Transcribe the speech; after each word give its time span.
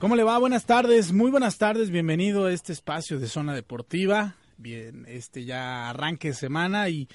¿Cómo 0.00 0.16
le 0.16 0.22
va? 0.22 0.38
Buenas 0.38 0.64
tardes, 0.64 1.12
muy 1.12 1.30
buenas 1.30 1.58
tardes, 1.58 1.90
bienvenido 1.90 2.46
a 2.46 2.52
este 2.54 2.72
espacio 2.72 3.18
de 3.18 3.26
zona 3.26 3.54
deportiva. 3.54 4.34
Bien, 4.56 5.04
este 5.06 5.44
ya 5.44 5.90
arranque 5.90 6.28
de 6.28 6.34
semana 6.34 6.88
y 6.88 7.06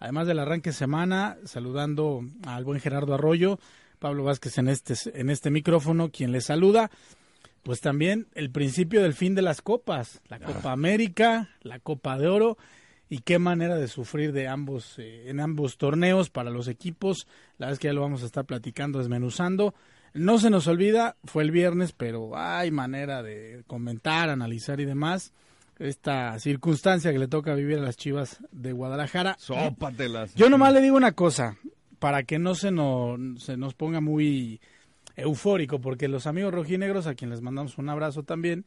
además 0.00 0.26
del 0.26 0.40
arranque 0.40 0.70
de 0.70 0.74
semana, 0.74 1.38
saludando 1.44 2.24
al 2.44 2.64
buen 2.64 2.80
Gerardo 2.80 3.14
Arroyo, 3.14 3.60
Pablo 4.00 4.24
Vázquez 4.24 4.58
en 4.58 4.66
este, 4.66 4.94
en 5.14 5.30
este 5.30 5.52
micrófono, 5.52 6.10
quien 6.10 6.32
le 6.32 6.40
saluda. 6.40 6.90
Pues 7.62 7.80
también 7.80 8.26
el 8.34 8.50
principio 8.50 9.00
del 9.00 9.14
fin 9.14 9.36
de 9.36 9.42
las 9.42 9.62
copas, 9.62 10.20
la 10.26 10.40
Copa 10.40 10.72
América, 10.72 11.50
la 11.62 11.78
Copa 11.78 12.18
de 12.18 12.26
Oro 12.26 12.58
y 13.08 13.18
qué 13.18 13.38
manera 13.38 13.76
de 13.76 13.86
sufrir 13.86 14.32
de 14.32 14.48
ambos 14.48 14.98
eh, 14.98 15.30
en 15.30 15.38
ambos 15.38 15.78
torneos 15.78 16.30
para 16.30 16.50
los 16.50 16.66
equipos. 16.66 17.28
La 17.58 17.70
es 17.70 17.78
que 17.78 17.86
ya 17.86 17.92
lo 17.92 18.00
vamos 18.00 18.24
a 18.24 18.26
estar 18.26 18.44
platicando, 18.44 18.98
desmenuzando. 18.98 19.72
No 20.14 20.38
se 20.38 20.48
nos 20.48 20.68
olvida, 20.68 21.16
fue 21.24 21.42
el 21.42 21.50
viernes, 21.50 21.92
pero 21.92 22.36
hay 22.36 22.70
manera 22.70 23.22
de 23.22 23.64
comentar, 23.66 24.30
analizar 24.30 24.80
y 24.80 24.84
demás 24.84 25.32
esta 25.78 26.38
circunstancia 26.38 27.12
que 27.12 27.18
le 27.18 27.26
toca 27.26 27.54
vivir 27.54 27.78
a 27.78 27.82
las 27.82 27.96
Chivas 27.96 28.38
de 28.52 28.72
Guadalajara. 28.72 29.36
Sópatelas. 29.38 30.34
Yo 30.36 30.48
nomás 30.48 30.72
le 30.72 30.80
digo 30.80 30.96
una 30.96 31.12
cosa, 31.12 31.56
para 31.98 32.22
que 32.22 32.38
no 32.38 32.54
se 32.54 32.70
nos, 32.70 33.18
se 33.42 33.56
nos 33.56 33.74
ponga 33.74 34.00
muy 34.00 34.60
eufórico, 35.16 35.80
porque 35.80 36.06
los 36.06 36.26
amigos 36.26 36.54
rojinegros, 36.54 37.06
a 37.06 37.14
quienes 37.14 37.38
les 37.38 37.42
mandamos 37.42 37.78
un 37.78 37.88
abrazo 37.88 38.22
también, 38.22 38.66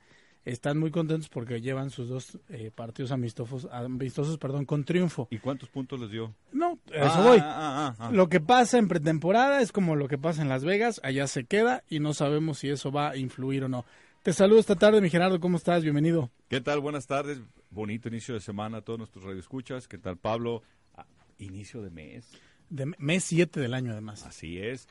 están 0.51 0.77
muy 0.77 0.91
contentos 0.91 1.29
porque 1.29 1.61
llevan 1.61 1.89
sus 1.89 2.09
dos 2.09 2.39
eh, 2.49 2.71
partidos 2.73 3.11
amistosos, 3.11 3.67
amistosos 3.71 4.37
perdón, 4.37 4.65
con 4.65 4.83
triunfo. 4.83 5.27
¿Y 5.31 5.39
cuántos 5.39 5.69
puntos 5.69 5.99
les 5.99 6.09
dio? 6.11 6.33
No, 6.51 6.79
eso 6.87 7.05
Ah, 7.13 7.21
voy. 7.23 7.37
ah, 7.41 7.45
ah, 7.89 7.95
ah. 7.99 8.11
Lo 8.11 8.29
que 8.29 8.39
pasa 8.39 8.77
en 8.77 8.87
pretemporada 8.87 9.61
es 9.61 9.71
como 9.71 9.95
lo 9.95 10.07
que 10.07 10.17
pasa 10.17 10.41
en 10.41 10.49
Las 10.49 10.63
Vegas, 10.63 10.99
allá 11.03 11.27
se 11.27 11.45
queda 11.45 11.83
y 11.89 11.99
no 11.99 12.13
sabemos 12.13 12.59
si 12.59 12.69
eso 12.69 12.91
va 12.91 13.09
a 13.11 13.17
influir 13.17 13.63
o 13.63 13.69
no. 13.69 13.85
Te 14.23 14.33
saludo 14.33 14.59
esta 14.59 14.75
tarde, 14.75 14.99
mi 15.01 15.09
Gerardo, 15.09 15.39
¿cómo 15.39 15.57
estás? 15.57 15.83
Bienvenido. 15.83 16.29
¿Qué 16.49 16.59
tal? 16.61 16.79
Buenas 16.81 17.07
tardes. 17.07 17.39
Bonito 17.69 18.07
inicio 18.09 18.33
de 18.33 18.41
semana 18.41 18.77
a 18.79 18.81
todos 18.81 18.99
nuestros 18.99 19.23
radioescuchas. 19.23 19.87
¿Qué 19.87 19.97
tal, 19.97 20.17
Pablo? 20.17 20.63
Ah, 20.95 21.05
inicio 21.37 21.81
de 21.81 21.89
mes. 21.91 22.29
De 22.69 22.85
mes 22.97 23.23
7 23.23 23.59
del 23.59 23.73
año, 23.73 23.91
además. 23.91 24.25
Así 24.25 24.57
es. 24.57 24.87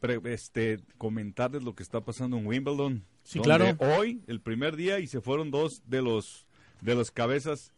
Pre- 0.00 0.20
este, 0.32 0.80
comentarles 0.98 1.62
lo 1.62 1.74
que 1.74 1.82
está 1.82 2.00
pasando 2.02 2.36
en 2.38 2.46
Wimbledon. 2.46 3.04
Sí, 3.24 3.38
donde 3.40 3.74
claro. 3.76 3.96
Hoy, 3.98 4.22
el 4.26 4.40
primer 4.40 4.76
día, 4.76 4.98
y 5.00 5.06
se 5.08 5.20
fueron 5.20 5.50
dos 5.50 5.82
de 5.86 6.02
los 6.02 6.46
de 6.80 6.94
los 6.94 7.10
cabezas. 7.10 7.72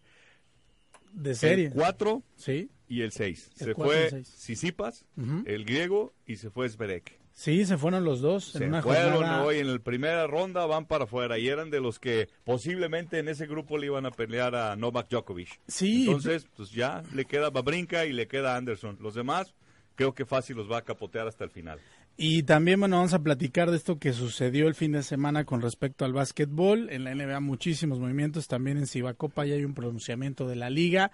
De 1.12 1.34
serie. 1.34 1.66
El 1.66 1.72
4 1.72 2.22
Sí, 2.36 2.68
y 2.88 3.00
el 3.02 3.12
6. 3.12 3.50
El 3.60 3.66
Se 3.66 3.74
fue. 3.74 4.24
Sisipas, 4.24 5.04
el 5.46 5.64
griego, 5.64 6.12
y 6.26 6.36
se 6.36 6.50
fue 6.50 6.68
Zverek. 6.68 7.18
sí, 7.32 7.64
se 7.64 7.78
fueron 7.78 8.04
los 8.04 8.20
dos 8.20 8.44
Se 8.52 8.64
en 8.64 8.70
una 8.70 8.82
fueron 8.82 9.12
jornada. 9.14 9.44
hoy 9.44 9.58
en 9.58 9.72
la 9.72 9.78
primera 9.78 10.26
ronda, 10.26 10.66
van 10.66 10.86
para 10.86 11.04
afuera 11.04 11.38
y 11.38 11.48
eran 11.48 11.70
de 11.70 11.80
los 11.80 11.98
que 11.98 12.28
posiblemente 12.44 13.18
en 13.18 13.28
ese 13.28 13.46
grupo 13.46 13.78
le 13.78 13.86
iban 13.86 14.04
a 14.06 14.10
pelear 14.10 14.54
a 14.54 14.74
Novak 14.76 15.08
Djokovic. 15.08 15.60
Sí, 15.68 16.06
Entonces, 16.06 16.46
pues 16.56 16.70
ya 16.72 17.02
le 17.14 17.24
queda 17.24 17.50
Babrinka 17.50 18.04
y 18.04 18.12
le 18.12 18.26
queda 18.26 18.56
Anderson. 18.56 18.98
Los 19.00 19.14
demás, 19.14 19.54
creo 19.94 20.14
que 20.14 20.26
fácil 20.26 20.56
los 20.56 20.70
va 20.70 20.78
a 20.78 20.82
capotear 20.82 21.26
hasta 21.28 21.44
el 21.44 21.50
final. 21.50 21.78
Y 22.18 22.44
también, 22.44 22.80
bueno, 22.80 22.96
vamos 22.96 23.12
a 23.12 23.22
platicar 23.22 23.70
de 23.70 23.76
esto 23.76 23.98
que 23.98 24.12
sucedió 24.14 24.68
el 24.68 24.74
fin 24.74 24.92
de 24.92 25.02
semana 25.02 25.44
con 25.44 25.60
respecto 25.60 26.04
al 26.04 26.14
básquetbol. 26.14 26.88
En 26.90 27.04
la 27.04 27.14
NBA 27.14 27.40
muchísimos 27.40 27.98
movimientos, 27.98 28.48
también 28.48 28.78
en 28.78 28.86
Cibacopa 28.86 29.44
ya 29.44 29.54
hay 29.54 29.64
un 29.64 29.74
pronunciamiento 29.74 30.48
de 30.48 30.56
la 30.56 30.70
liga 30.70 31.10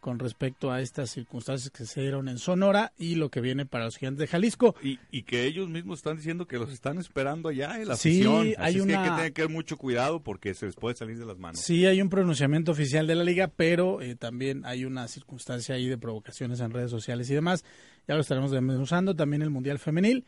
con 0.00 0.18
respecto 0.18 0.70
a 0.70 0.80
estas 0.80 1.10
circunstancias 1.10 1.70
que 1.70 1.84
se 1.84 2.00
dieron 2.00 2.28
en 2.28 2.38
Sonora 2.38 2.92
y 2.96 3.16
lo 3.16 3.28
que 3.28 3.40
viene 3.40 3.66
para 3.66 3.86
los 3.86 3.96
gigantes 3.96 4.20
de 4.20 4.26
Jalisco. 4.28 4.76
Y, 4.82 5.00
y 5.10 5.24
que 5.24 5.44
ellos 5.46 5.68
mismos 5.68 5.98
están 5.98 6.16
diciendo 6.16 6.46
que 6.46 6.58
los 6.58 6.72
están 6.72 6.98
esperando 6.98 7.48
allá 7.48 7.80
en 7.80 7.88
la 7.88 7.96
Sí, 7.96 8.20
afición. 8.20 8.40
Así 8.40 8.54
hay 8.58 8.76
es 8.76 8.86
que 8.86 8.94
hay 8.96 9.04
que 9.04 9.16
tener 9.16 9.32
que 9.32 9.48
mucho 9.48 9.76
cuidado 9.76 10.22
porque 10.22 10.54
se 10.54 10.66
les 10.66 10.76
puede 10.76 10.94
salir 10.96 11.18
de 11.18 11.26
las 11.26 11.38
manos. 11.38 11.60
Sí, 11.60 11.86
hay 11.86 12.00
un 12.00 12.08
pronunciamiento 12.08 12.72
oficial 12.72 13.06
de 13.06 13.14
la 13.16 13.24
liga, 13.24 13.50
pero 13.54 14.00
eh, 14.00 14.14
también 14.14 14.64
hay 14.64 14.84
una 14.84 15.08
circunstancia 15.08 15.74
ahí 15.74 15.86
de 15.88 15.98
provocaciones 15.98 16.60
en 16.60 16.70
redes 16.70 16.90
sociales 16.90 17.28
y 17.30 17.34
demás. 17.34 17.64
Ya 18.06 18.14
lo 18.14 18.20
estaremos 18.20 18.52
desmenuzando, 18.52 19.16
también 19.16 19.42
el 19.42 19.50
Mundial 19.50 19.80
Femenil. 19.80 20.24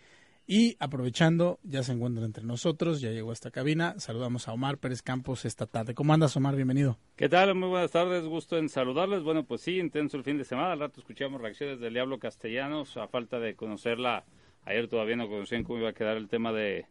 Y 0.50 0.78
aprovechando, 0.80 1.58
ya 1.62 1.82
se 1.82 1.92
encuentra 1.92 2.24
entre 2.24 2.42
nosotros, 2.42 3.02
ya 3.02 3.10
llegó 3.10 3.28
a 3.28 3.32
esta 3.34 3.50
cabina. 3.50 3.96
Saludamos 3.98 4.48
a 4.48 4.54
Omar 4.54 4.78
Pérez 4.78 5.02
Campos 5.02 5.44
esta 5.44 5.66
tarde. 5.66 5.92
¿Cómo 5.92 6.14
andas, 6.14 6.38
Omar? 6.38 6.56
Bienvenido. 6.56 6.96
¿Qué 7.16 7.28
tal? 7.28 7.54
Muy 7.54 7.68
buenas 7.68 7.90
tardes, 7.90 8.24
gusto 8.24 8.56
en 8.56 8.70
saludarles. 8.70 9.22
Bueno, 9.22 9.44
pues 9.44 9.60
sí, 9.60 9.78
intenso 9.78 10.16
el 10.16 10.24
fin 10.24 10.38
de 10.38 10.44
semana. 10.44 10.72
Al 10.72 10.80
rato 10.80 11.00
escuchamos 11.00 11.42
reacciones 11.42 11.80
del 11.80 11.92
Diablo 11.92 12.18
Castellanos 12.18 12.96
a 12.96 13.08
falta 13.08 13.38
de 13.38 13.56
conocerla. 13.56 14.24
Ayer 14.64 14.88
todavía 14.88 15.16
no 15.16 15.28
conocían 15.28 15.64
cómo 15.64 15.80
iba 15.80 15.90
a 15.90 15.92
quedar 15.92 16.16
el 16.16 16.28
tema 16.28 16.50
de, 16.50 16.86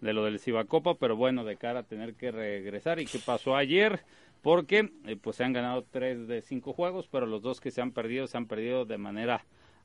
de 0.00 0.12
lo 0.12 0.24
del 0.24 0.38
Cibacopa, 0.38 0.94
pero 0.94 1.16
bueno, 1.16 1.42
de 1.42 1.56
cara 1.56 1.80
a 1.80 1.82
tener 1.82 2.14
que 2.14 2.30
regresar. 2.30 3.00
¿Y 3.00 3.06
qué 3.06 3.18
pasó 3.18 3.56
ayer? 3.56 4.04
Porque 4.40 4.92
eh, 5.06 5.16
pues 5.20 5.34
se 5.34 5.42
han 5.42 5.52
ganado 5.52 5.84
tres 5.90 6.28
de 6.28 6.42
cinco 6.42 6.72
juegos, 6.72 7.08
pero 7.10 7.26
los 7.26 7.42
dos 7.42 7.60
que 7.60 7.72
se 7.72 7.82
han 7.82 7.90
perdido 7.90 8.28
se 8.28 8.36
han 8.36 8.46
perdido 8.46 8.84
de 8.84 8.98
manera 8.98 9.44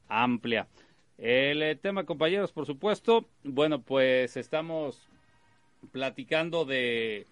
amplia. 0.10 0.68
El 1.18 1.64
eh, 1.64 1.76
tema, 1.76 2.04
compañeros, 2.04 2.52
por 2.52 2.66
supuesto, 2.66 3.26
bueno, 3.44 3.82
pues 3.82 4.36
estamos 4.36 5.08
platicando 5.92 6.66
de 6.66 7.26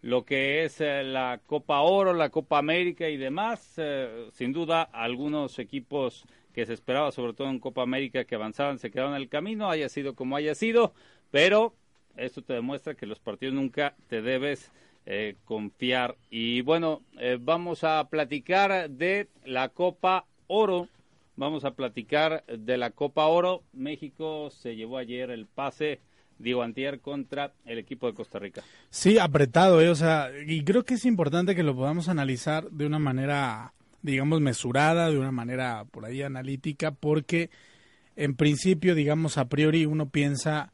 lo 0.00 0.24
que 0.24 0.64
es 0.64 0.80
eh, 0.80 1.02
la 1.04 1.40
Copa 1.46 1.80
Oro, 1.80 2.14
la 2.14 2.30
Copa 2.30 2.56
América 2.56 3.10
y 3.10 3.18
demás. 3.18 3.74
Eh, 3.76 4.30
sin 4.32 4.54
duda, 4.54 4.82
algunos 4.82 5.58
equipos 5.58 6.24
que 6.54 6.64
se 6.64 6.72
esperaba, 6.72 7.12
sobre 7.12 7.34
todo 7.34 7.50
en 7.50 7.58
Copa 7.58 7.82
América, 7.82 8.24
que 8.24 8.36
avanzaban, 8.36 8.78
se 8.78 8.90
quedaron 8.90 9.12
en 9.14 9.20
el 9.20 9.28
camino, 9.28 9.68
haya 9.68 9.90
sido 9.90 10.14
como 10.14 10.36
haya 10.36 10.54
sido, 10.54 10.94
pero 11.30 11.74
esto 12.16 12.40
te 12.40 12.54
demuestra 12.54 12.94
que 12.94 13.04
los 13.04 13.20
partidos 13.20 13.54
nunca 13.54 13.94
te 14.08 14.22
debes 14.22 14.72
confiar. 15.44 16.16
Y 16.30 16.62
bueno, 16.62 17.02
vamos 17.40 17.84
a 17.84 18.08
platicar 18.08 18.90
de 18.90 19.28
la 19.44 19.68
Copa 19.68 20.24
Oro. 20.48 20.88
Vamos 21.36 21.64
a 21.66 21.72
platicar 21.72 22.44
de 22.46 22.78
la 22.78 22.90
Copa 22.90 23.26
Oro. 23.26 23.62
México 23.74 24.50
se 24.50 24.74
llevó 24.74 24.96
ayer 24.96 25.30
el 25.30 25.46
pase, 25.46 26.00
digo, 26.38 26.62
antier 26.62 27.00
contra 27.00 27.52
el 27.66 27.78
equipo 27.78 28.06
de 28.06 28.14
Costa 28.14 28.38
Rica. 28.38 28.62
Sí, 28.88 29.18
apretado, 29.18 29.82
¿eh? 29.82 29.90
O 29.90 29.94
sea, 29.94 30.30
y 30.46 30.64
creo 30.64 30.84
que 30.84 30.94
es 30.94 31.04
importante 31.04 31.54
que 31.54 31.62
lo 31.62 31.76
podamos 31.76 32.08
analizar 32.08 32.70
de 32.70 32.86
una 32.86 32.98
manera, 32.98 33.74
digamos, 34.00 34.40
mesurada, 34.40 35.10
de 35.10 35.18
una 35.18 35.32
manera 35.32 35.84
por 35.90 36.06
ahí 36.06 36.22
analítica, 36.22 36.90
porque 36.90 37.50
en 38.16 38.34
principio, 38.34 38.94
digamos, 38.94 39.36
a 39.36 39.44
priori 39.48 39.84
uno 39.84 40.08
piensa 40.08 40.72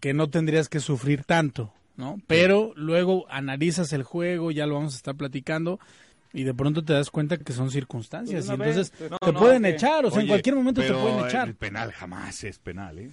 que 0.00 0.12
no 0.12 0.28
tendrías 0.28 0.68
que 0.68 0.80
sufrir 0.80 1.22
tanto, 1.22 1.72
¿no? 1.96 2.16
Pero 2.26 2.72
luego 2.74 3.26
analizas 3.30 3.92
el 3.92 4.02
juego, 4.02 4.50
ya 4.50 4.66
lo 4.66 4.74
vamos 4.74 4.94
a 4.94 4.96
estar 4.96 5.14
platicando. 5.14 5.78
Y 6.34 6.42
de 6.44 6.52
pronto 6.52 6.84
te 6.84 6.92
das 6.92 7.10
cuenta 7.10 7.38
que 7.38 7.52
son 7.54 7.70
circunstancias. 7.70 8.44
Pues 8.46 8.58
Y 8.58 8.60
vez, 8.60 8.68
entonces 8.92 9.10
te 9.20 9.32
no, 9.32 9.38
pueden 9.38 9.64
echar, 9.64 10.04
o 10.04 10.10
sea, 10.10 10.20
en 10.20 10.26
cualquier 10.28 10.56
momento 10.56 10.82
te 10.82 10.92
pueden 10.92 11.24
echar. 11.24 11.48
El 11.48 11.54
penal 11.54 11.92
jamás 11.92 12.44
es 12.44 12.58
penal, 12.58 12.98
¿eh? 12.98 13.10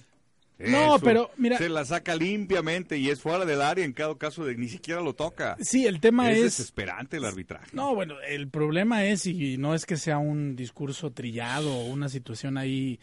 No, 0.58 0.98
pero, 1.00 1.30
mira- 1.38 1.58
Se 1.58 1.68
la 1.68 1.84
saca 1.84 2.14
limpiamente 2.14 2.96
y 2.98 3.10
es 3.10 3.20
fuera 3.20 3.44
del 3.44 3.62
área 3.62 3.84
en 3.84 3.92
cada 3.92 4.16
caso 4.16 4.44
de 4.44 4.56
ni 4.56 4.68
siquiera 4.68 5.00
lo 5.00 5.12
toca. 5.14 5.56
Sí, 5.60 5.86
el 5.86 5.98
tema 5.98 6.30
es, 6.30 6.38
es 6.38 6.44
desesperante 6.44 7.16
el 7.16 7.24
arbitraje. 7.24 7.66
No, 7.72 7.94
bueno, 7.96 8.14
el 8.28 8.48
problema 8.48 9.04
es, 9.04 9.26
y 9.26 9.56
no 9.56 9.74
es 9.74 9.86
que 9.86 9.96
sea 9.96 10.18
un 10.18 10.54
discurso 10.54 11.10
trillado 11.10 11.72
o 11.74 11.86
una 11.86 12.08
situación 12.08 12.58
ahí, 12.58 13.00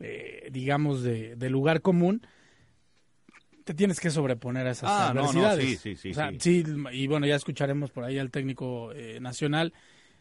eh, 0.00 0.48
digamos, 0.52 1.02
de, 1.02 1.34
de 1.36 1.48
lugar 1.50 1.80
común, 1.80 2.26
te 3.68 3.74
tienes 3.74 4.00
que 4.00 4.08
sobreponer 4.08 4.66
a 4.66 4.70
esas 4.70 4.88
Ah, 4.90 5.12
no, 5.14 5.20
no, 5.20 5.28
adversidades. 5.46 5.64
sí, 5.64 5.76
sí, 5.76 5.96
sí, 5.96 6.10
O 6.12 6.14
sea, 6.14 6.32
sí. 6.38 6.64
y 6.92 7.06
bueno, 7.06 7.26
ya 7.26 7.36
escucharemos 7.36 7.90
por 7.90 8.04
ahí 8.04 8.18
al 8.18 8.30
técnico 8.30 8.92
eh, 8.94 9.18
nacional, 9.20 9.74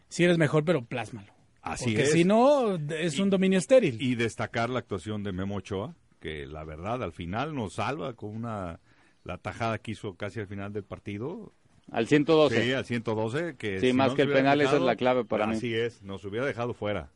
si 0.10 0.26
eres 0.26 0.38
mejor, 0.38 0.66
pero 0.66 0.84
plásmalo. 0.84 1.32
Así 1.62 1.86
Porque 1.86 2.02
es. 2.04 2.12
si 2.12 2.26
no, 2.26 2.76
es 2.76 3.20
un 3.20 3.30
dominio 3.30 3.58
estéril. 3.58 4.02
Y 4.02 4.16
destacar 4.16 4.70
la 4.70 4.80
actuación 4.80 5.24
de 5.24 5.32
Memo 5.32 5.56
Ochoa, 5.56 5.96
que 6.20 6.46
la 6.46 6.66
verdad 6.66 7.02
al 7.04 7.14
final 7.14 7.56
nos 7.56 7.74
salva 7.76 8.14
con 8.16 8.36
una 8.36 8.82
la 9.24 9.38
tajada 9.38 9.78
que 9.78 9.92
hizo 9.92 10.16
casi 10.16 10.42
al 10.42 10.48
final 10.48 10.74
del 10.74 10.84
partido. 10.84 11.54
Al 11.90 12.06
112. 12.08 12.64
Sí, 12.64 12.74
al 12.74 12.84
112. 12.86 13.56
Que 13.58 13.80
Sí, 13.80 13.88
si 13.88 13.94
más 13.94 14.10
no 14.10 14.16
que 14.16 14.24
el 14.24 14.34
penal, 14.34 14.60
esa 14.60 14.76
es 14.76 14.82
la 14.82 14.98
clave 14.98 15.24
para 15.24 15.48
mí. 15.48 15.56
Así 15.56 15.74
es, 15.74 16.02
nos 16.04 16.24
hubiera 16.26 16.46
dejado 16.46 16.74
fuera. 16.74 17.12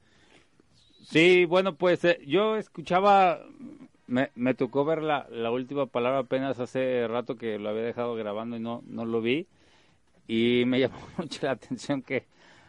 Sí, 1.04 1.46
bueno, 1.46 1.76
pues 1.76 2.04
eh, 2.06 2.20
yo 2.26 2.56
escuchaba, 2.58 3.40
me, 4.12 4.32
me 4.36 4.54
tocó 4.54 4.86
ver 4.86 5.02
la, 5.02 5.28
la 5.32 5.52
última 5.52 5.88
palabra 5.88 6.20
apenas 6.20 6.60
hace 6.60 7.08
rato 7.08 7.38
que 7.38 7.58
lo 7.60 7.70
había 7.70 7.84
dejado 7.84 8.16
grabando 8.16 8.58
y 8.58 8.60
no, 8.60 8.84
no 8.88 9.06
lo 9.06 9.22
vi. 9.22 9.48
Y 10.28 10.64
me 10.68 10.80
llamó 10.82 11.00
mucho 11.18 11.46
la 11.46 11.54
atención 11.54 12.02
que 12.02 12.26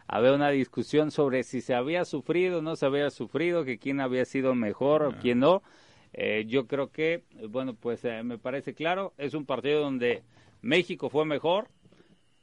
había 0.07 0.33
una 0.33 0.49
discusión 0.49 1.11
sobre 1.11 1.43
si 1.43 1.61
se 1.61 1.75
había 1.75 2.05
sufrido 2.05 2.59
o 2.59 2.61
no 2.61 2.75
se 2.75 2.85
había 2.85 3.09
sufrido, 3.09 3.65
que 3.65 3.79
quién 3.79 4.01
había 4.01 4.25
sido 4.25 4.55
mejor 4.55 5.03
o 5.03 5.13
quién 5.13 5.39
no. 5.39 5.63
Eh, 6.13 6.45
yo 6.47 6.67
creo 6.67 6.91
que, 6.91 7.23
bueno, 7.49 7.73
pues 7.75 8.05
eh, 8.05 8.23
me 8.23 8.37
parece 8.37 8.73
claro, 8.73 9.13
es 9.17 9.33
un 9.33 9.45
partido 9.45 9.81
donde 9.81 10.23
México 10.61 11.09
fue 11.09 11.25
mejor, 11.25 11.69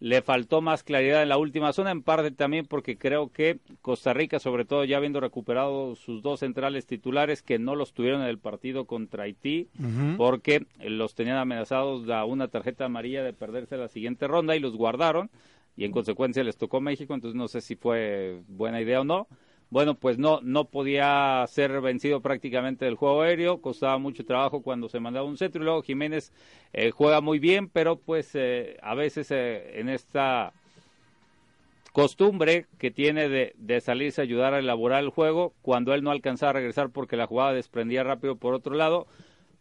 le 0.01 0.23
faltó 0.23 0.63
más 0.63 0.83
claridad 0.83 1.23
en 1.23 1.29
la 1.29 1.37
última 1.37 1.75
zona, 1.75 1.91
en 1.91 2.03
parte 2.03 2.31
también 2.31 2.65
porque 2.65 2.97
creo 2.97 3.31
que 3.31 3.59
Costa 3.83 4.15
Rica, 4.15 4.39
sobre 4.39 4.65
todo 4.65 4.85
ya 4.85 4.97
habiendo 4.97 5.21
recuperado 5.21 5.95
sus 5.95 6.23
dos 6.23 6.41
centrales 6.41 6.87
titulares 6.87 7.43
que 7.43 7.59
no 7.59 7.77
los 7.77 7.93
tuvieron 7.93 8.23
en 8.23 8.29
el 8.29 8.39
partido 8.39 8.87
contra 8.87 9.25
Haití, 9.25 9.69
porque 10.17 10.67
los 10.81 11.15
tenían 11.15 11.37
amenazados 11.37 12.09
a 12.09 12.25
una 12.25 12.49
tarjeta 12.49 12.87
amarilla 12.87 13.23
de 13.23 13.35
perderse 13.35 13.77
la 13.77 13.89
siguiente 13.89 14.27
ronda 14.27 14.57
y 14.57 14.61
los 14.61 14.75
guardaron 14.75 15.31
y 15.77 15.85
en 15.85 15.93
consecuencia 15.93 16.43
les 16.45 16.57
tocó 16.57 16.81
México, 16.81 17.13
entonces 17.13 17.37
no 17.37 17.49
sé 17.49 17.61
si 17.61 17.77
fue 17.77 18.41
buena 18.49 18.81
idea 18.81 19.03
o 19.03 19.05
no 19.05 19.29
bueno, 19.71 19.95
pues 19.95 20.19
no, 20.19 20.41
no 20.43 20.65
podía 20.65 21.45
ser 21.49 21.81
vencido 21.81 22.21
prácticamente 22.21 22.85
del 22.85 22.97
juego 22.97 23.23
aéreo, 23.23 23.61
costaba 23.61 23.99
mucho 23.99 24.25
trabajo 24.25 24.63
cuando 24.63 24.89
se 24.89 24.99
mandaba 24.99 25.27
un 25.27 25.39
centro 25.39 25.63
y 25.63 25.65
luego 25.65 25.83
Jiménez 25.83 26.33
eh, 26.73 26.91
juega 26.91 27.21
muy 27.21 27.39
bien, 27.39 27.69
pero 27.69 27.97
pues 27.97 28.33
eh, 28.35 28.77
a 28.83 28.97
veces 28.97 29.31
eh, 29.31 29.79
en 29.79 29.89
esta 29.89 30.53
costumbre 31.93 32.67
que 32.79 32.91
tiene 32.91 33.29
de, 33.29 33.55
de, 33.59 33.81
salirse 33.81 34.21
a 34.21 34.25
ayudar 34.25 34.55
a 34.55 34.59
elaborar 34.59 35.05
el 35.05 35.11
juego, 35.11 35.55
cuando 35.63 35.95
él 35.95 36.03
no 36.03 36.11
alcanzaba 36.11 36.51
a 36.51 36.55
regresar 36.55 36.91
porque 36.91 37.17
la 37.17 37.29
jugada 37.29 37.53
desprendía 37.53 38.03
rápido 38.03 38.37
por 38.37 38.55
otro 38.55 38.75
lado, 38.75 39.07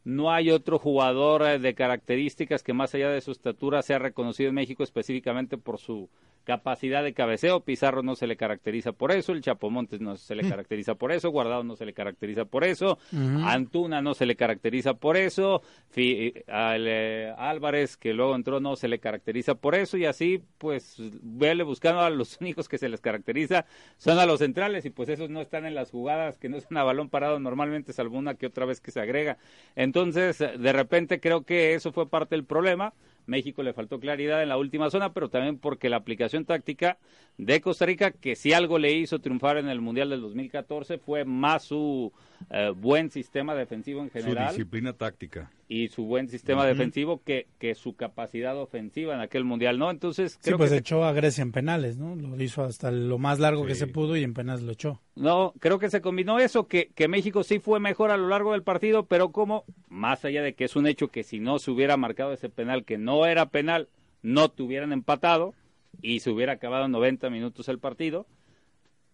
no 0.03 0.31
hay 0.31 0.50
otro 0.50 0.79
jugador 0.79 1.59
de 1.59 1.73
características 1.75 2.63
que 2.63 2.73
más 2.73 2.95
allá 2.95 3.09
de 3.09 3.21
su 3.21 3.31
estatura 3.31 3.83
sea 3.83 4.00
reconocido 4.00 4.50
en 4.50 4.55
México 4.55 4.83
específicamente 4.83 5.57
por 5.57 5.77
su 5.77 6.09
capacidad 6.50 7.04
de 7.04 7.13
cabeceo. 7.13 7.60
Pizarro 7.60 8.01
no 8.01 8.16
se 8.16 8.25
le 8.25 8.36
caracteriza 8.36 8.92
por 8.92 9.12
eso, 9.12 9.34
el 9.34 9.42
Chapomontes 9.42 10.01
no 10.01 10.18
se 10.18 10.34
le 10.34 10.42
mm. 10.42 10.50
caracteriza 10.50 10.96
por 10.96 11.12
eso, 11.12 11.30
Guardado 11.30 11.63
no 11.63 11.75
se 11.75 11.86
le 11.86 11.94
caracteriza 11.94 12.46
por 12.46 12.63
eso, 12.63 12.98
Antuna 13.13 14.01
no 14.01 14.16
se 14.16 14.25
le 14.25 14.36
caracteriza 14.36 14.96
por 14.96 15.16
eso, 15.16 15.62
eh, 15.96 17.34
Álvarez 17.38 17.98
que 17.98 18.16
luego 18.16 18.36
entró 18.36 18.60
no 18.60 18.75
se 18.75 18.88
le 18.88 18.98
caracteriza 18.98 19.54
por 19.54 19.75
eso 19.75 19.96
y 19.96 20.06
así 20.06 20.42
pues 20.57 20.96
vele 21.22 21.62
buscando 21.62 22.01
a 22.01 22.10
los 22.10 22.38
únicos 22.42 22.68
que 22.68 22.80
se 22.80 22.90
les 22.90 23.00
caracteriza 23.00 23.66
son 23.98 24.18
a 24.18 24.25
los 24.25 24.40
centrales 24.40 24.86
y 24.86 24.90
pues 24.90 25.10
esos 25.10 25.30
no 25.30 25.42
están 25.42 25.68
en 25.68 25.75
las 25.75 25.92
jugadas 25.92 26.40
que 26.40 26.50
no 26.50 26.57
es 26.57 26.66
a 26.72 26.84
balón 26.84 27.10
parado 27.10 27.40
normalmente 27.40 27.94
salvo 27.94 28.18
una 28.18 28.34
que 28.34 28.48
otra 28.48 28.66
vez 28.66 28.81
que 28.81 28.90
se 28.90 29.00
agrega. 29.00 29.38
Entonces 29.75 30.40
de 30.40 30.74
repente 30.74 31.19
creo 31.19 31.44
que 31.44 31.75
eso 31.75 31.92
fue 31.92 32.10
parte 32.10 32.34
del 32.34 32.46
problema. 32.46 32.94
México 33.29 33.63
le 33.63 33.73
faltó 33.73 33.99
claridad 33.99 34.43
en 34.43 34.49
la 34.49 34.57
última 34.57 34.89
zona, 34.89 35.13
pero 35.13 35.29
también 35.29 35.57
porque 35.57 35.89
la 35.89 35.97
aplicación 35.97 36.45
táctica 36.45 36.97
de 37.37 37.61
Costa 37.61 37.85
Rica, 37.85 38.11
que 38.11 38.35
si 38.35 38.51
algo 38.51 38.79
le 38.79 38.91
hizo 38.91 39.19
triunfar 39.19 39.57
en 39.57 39.69
el 39.69 39.79
Mundial 39.79 40.09
del 40.09 40.21
2014, 40.21 40.97
fue 40.97 41.23
más 41.23 41.63
su 41.63 42.11
eh, 42.49 42.73
buen 42.75 43.09
sistema 43.09 43.55
defensivo 43.55 44.01
en 44.01 44.09
general. 44.09 44.49
Su 44.49 44.57
disciplina 44.57 44.93
táctica. 44.93 45.51
Y 45.71 45.89
su 45.89 46.06
buen 46.06 46.27
sistema 46.30 46.66
defensivo 46.66 47.21
que, 47.24 47.45
que 47.60 47.75
su 47.75 47.95
capacidad 47.95 48.57
ofensiva 48.57 49.13
en 49.13 49.21
aquel 49.21 49.44
Mundial, 49.44 49.77
¿no? 49.77 49.92
Entonces, 49.92 50.39
creo 50.42 50.57
sí, 50.57 50.57
pues 50.57 50.71
echó 50.71 51.06
a 51.06 51.13
Grecia 51.13 51.44
en 51.44 51.51
penales, 51.51 51.95
¿no? 51.95 52.16
Lo 52.16 52.42
hizo 52.42 52.63
hasta 52.63 52.89
lo 52.89 53.19
más 53.19 53.38
largo 53.38 53.68
que 53.68 53.75
se 53.75 53.86
pudo 53.86 54.18
y 54.18 54.24
en 54.24 54.33
penales 54.33 54.63
lo 54.63 54.71
echó. 54.71 55.00
No, 55.16 55.54
creo 55.60 55.77
que 55.77 55.92
se 55.92 56.01
combinó 56.01 56.39
eso, 56.39 56.68
que, 56.68 56.89
que 56.95 57.07
México 57.07 57.44
sí 57.44 57.60
fue 57.60 57.80
mejor 57.80 58.10
a 58.10 58.18
lo 58.18 58.30
largo 58.30 58.54
del 58.54 58.63
partido, 58.63 59.06
pero 59.06 59.31
como, 59.31 59.63
más 59.89 60.25
allá 60.25 60.42
de 60.42 60.56
que 60.56 60.66
es 60.66 60.75
un 60.75 60.88
hecho 60.88 61.10
que 61.10 61.24
si 61.24 61.39
no 61.39 61.60
se 61.60 61.69
hubiera 61.69 61.98
marcado 61.98 62.33
ese 62.33 62.50
penal, 62.50 62.83
que 62.83 62.98
no 62.98 63.27
era 63.27 63.45
penal, 63.50 63.89
no 64.24 64.50
te 64.50 64.63
hubieran 64.63 64.92
empatado 64.92 65.54
y 66.01 66.22
se 66.22 66.31
hubiera 66.31 66.54
acabado 66.54 66.86
en 66.86 66.92
90 66.92 67.30
minutos 67.30 67.69
el 67.69 67.80
partido, 67.80 68.25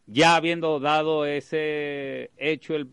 ya 0.08 0.36
habiendo 0.36 0.80
dado 0.80 1.26
ese 1.26 2.32
hecho 2.38 2.76
el 2.76 2.90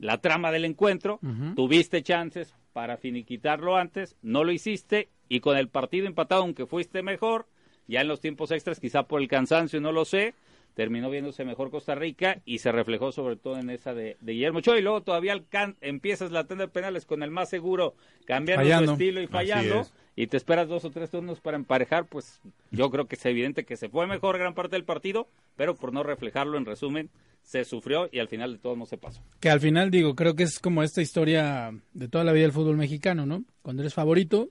la 0.00 0.18
trama 0.20 0.50
del 0.50 0.64
encuentro, 0.64 1.20
tuviste 1.54 2.02
chances 2.02 2.54
para 2.72 2.96
finiquitarlo 2.96 3.76
antes, 3.76 4.16
no 4.22 4.44
lo 4.44 4.52
hiciste 4.52 5.08
y 5.28 5.40
con 5.40 5.56
el 5.56 5.68
partido 5.68 6.06
empatado, 6.06 6.42
aunque 6.42 6.66
fuiste 6.66 7.02
mejor, 7.02 7.46
ya 7.86 8.00
en 8.00 8.08
los 8.08 8.20
tiempos 8.20 8.50
extras, 8.50 8.80
quizá 8.80 9.04
por 9.04 9.20
el 9.20 9.28
cansancio, 9.28 9.80
no 9.80 9.92
lo 9.92 10.04
sé, 10.04 10.34
terminó 10.74 11.10
viéndose 11.10 11.44
mejor 11.44 11.70
Costa 11.70 11.94
Rica 11.94 12.40
y 12.44 12.58
se 12.58 12.72
reflejó 12.72 13.12
sobre 13.12 13.36
todo 13.36 13.58
en 13.58 13.70
esa 13.70 13.92
de, 13.92 14.16
Guillermo 14.20 14.60
Ochoa 14.60 14.78
y 14.78 14.82
luego 14.82 15.02
todavía 15.02 15.40
empiezas 15.80 16.30
la 16.30 16.44
tanda 16.44 16.66
de 16.66 16.70
penales 16.70 17.04
con 17.06 17.22
el 17.22 17.30
más 17.30 17.48
seguro 17.48 17.94
cambiando 18.24 18.86
su 18.86 18.92
estilo 18.92 19.20
y 19.20 19.26
fallando 19.26 19.86
y 20.20 20.26
te 20.26 20.36
esperas 20.36 20.68
dos 20.68 20.84
o 20.84 20.90
tres 20.90 21.08
turnos 21.08 21.40
para 21.40 21.56
emparejar, 21.56 22.04
pues 22.04 22.42
yo 22.70 22.90
creo 22.90 23.06
que 23.06 23.16
es 23.16 23.24
evidente 23.24 23.64
que 23.64 23.78
se 23.78 23.88
fue 23.88 24.06
mejor 24.06 24.36
gran 24.36 24.52
parte 24.52 24.76
del 24.76 24.84
partido, 24.84 25.30
pero 25.56 25.74
por 25.74 25.94
no 25.94 26.02
reflejarlo 26.02 26.58
en 26.58 26.66
resumen, 26.66 27.08
se 27.42 27.64
sufrió 27.64 28.06
y 28.12 28.18
al 28.18 28.28
final 28.28 28.52
de 28.52 28.58
todo 28.58 28.76
no 28.76 28.84
se 28.84 28.98
pasó. 28.98 29.22
Que 29.40 29.48
al 29.48 29.60
final 29.60 29.90
digo, 29.90 30.14
creo 30.14 30.36
que 30.36 30.42
es 30.42 30.58
como 30.58 30.82
esta 30.82 31.00
historia 31.00 31.72
de 31.94 32.08
toda 32.08 32.24
la 32.24 32.32
vida 32.32 32.42
del 32.42 32.52
fútbol 32.52 32.76
mexicano, 32.76 33.24
¿no? 33.24 33.44
Cuando 33.62 33.82
eres 33.82 33.94
favorito, 33.94 34.50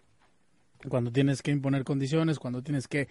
cuando 0.87 1.11
tienes 1.11 1.43
que 1.43 1.51
imponer 1.51 1.83
condiciones, 1.83 2.39
cuando 2.39 2.63
tienes 2.63 2.87
que 2.87 3.07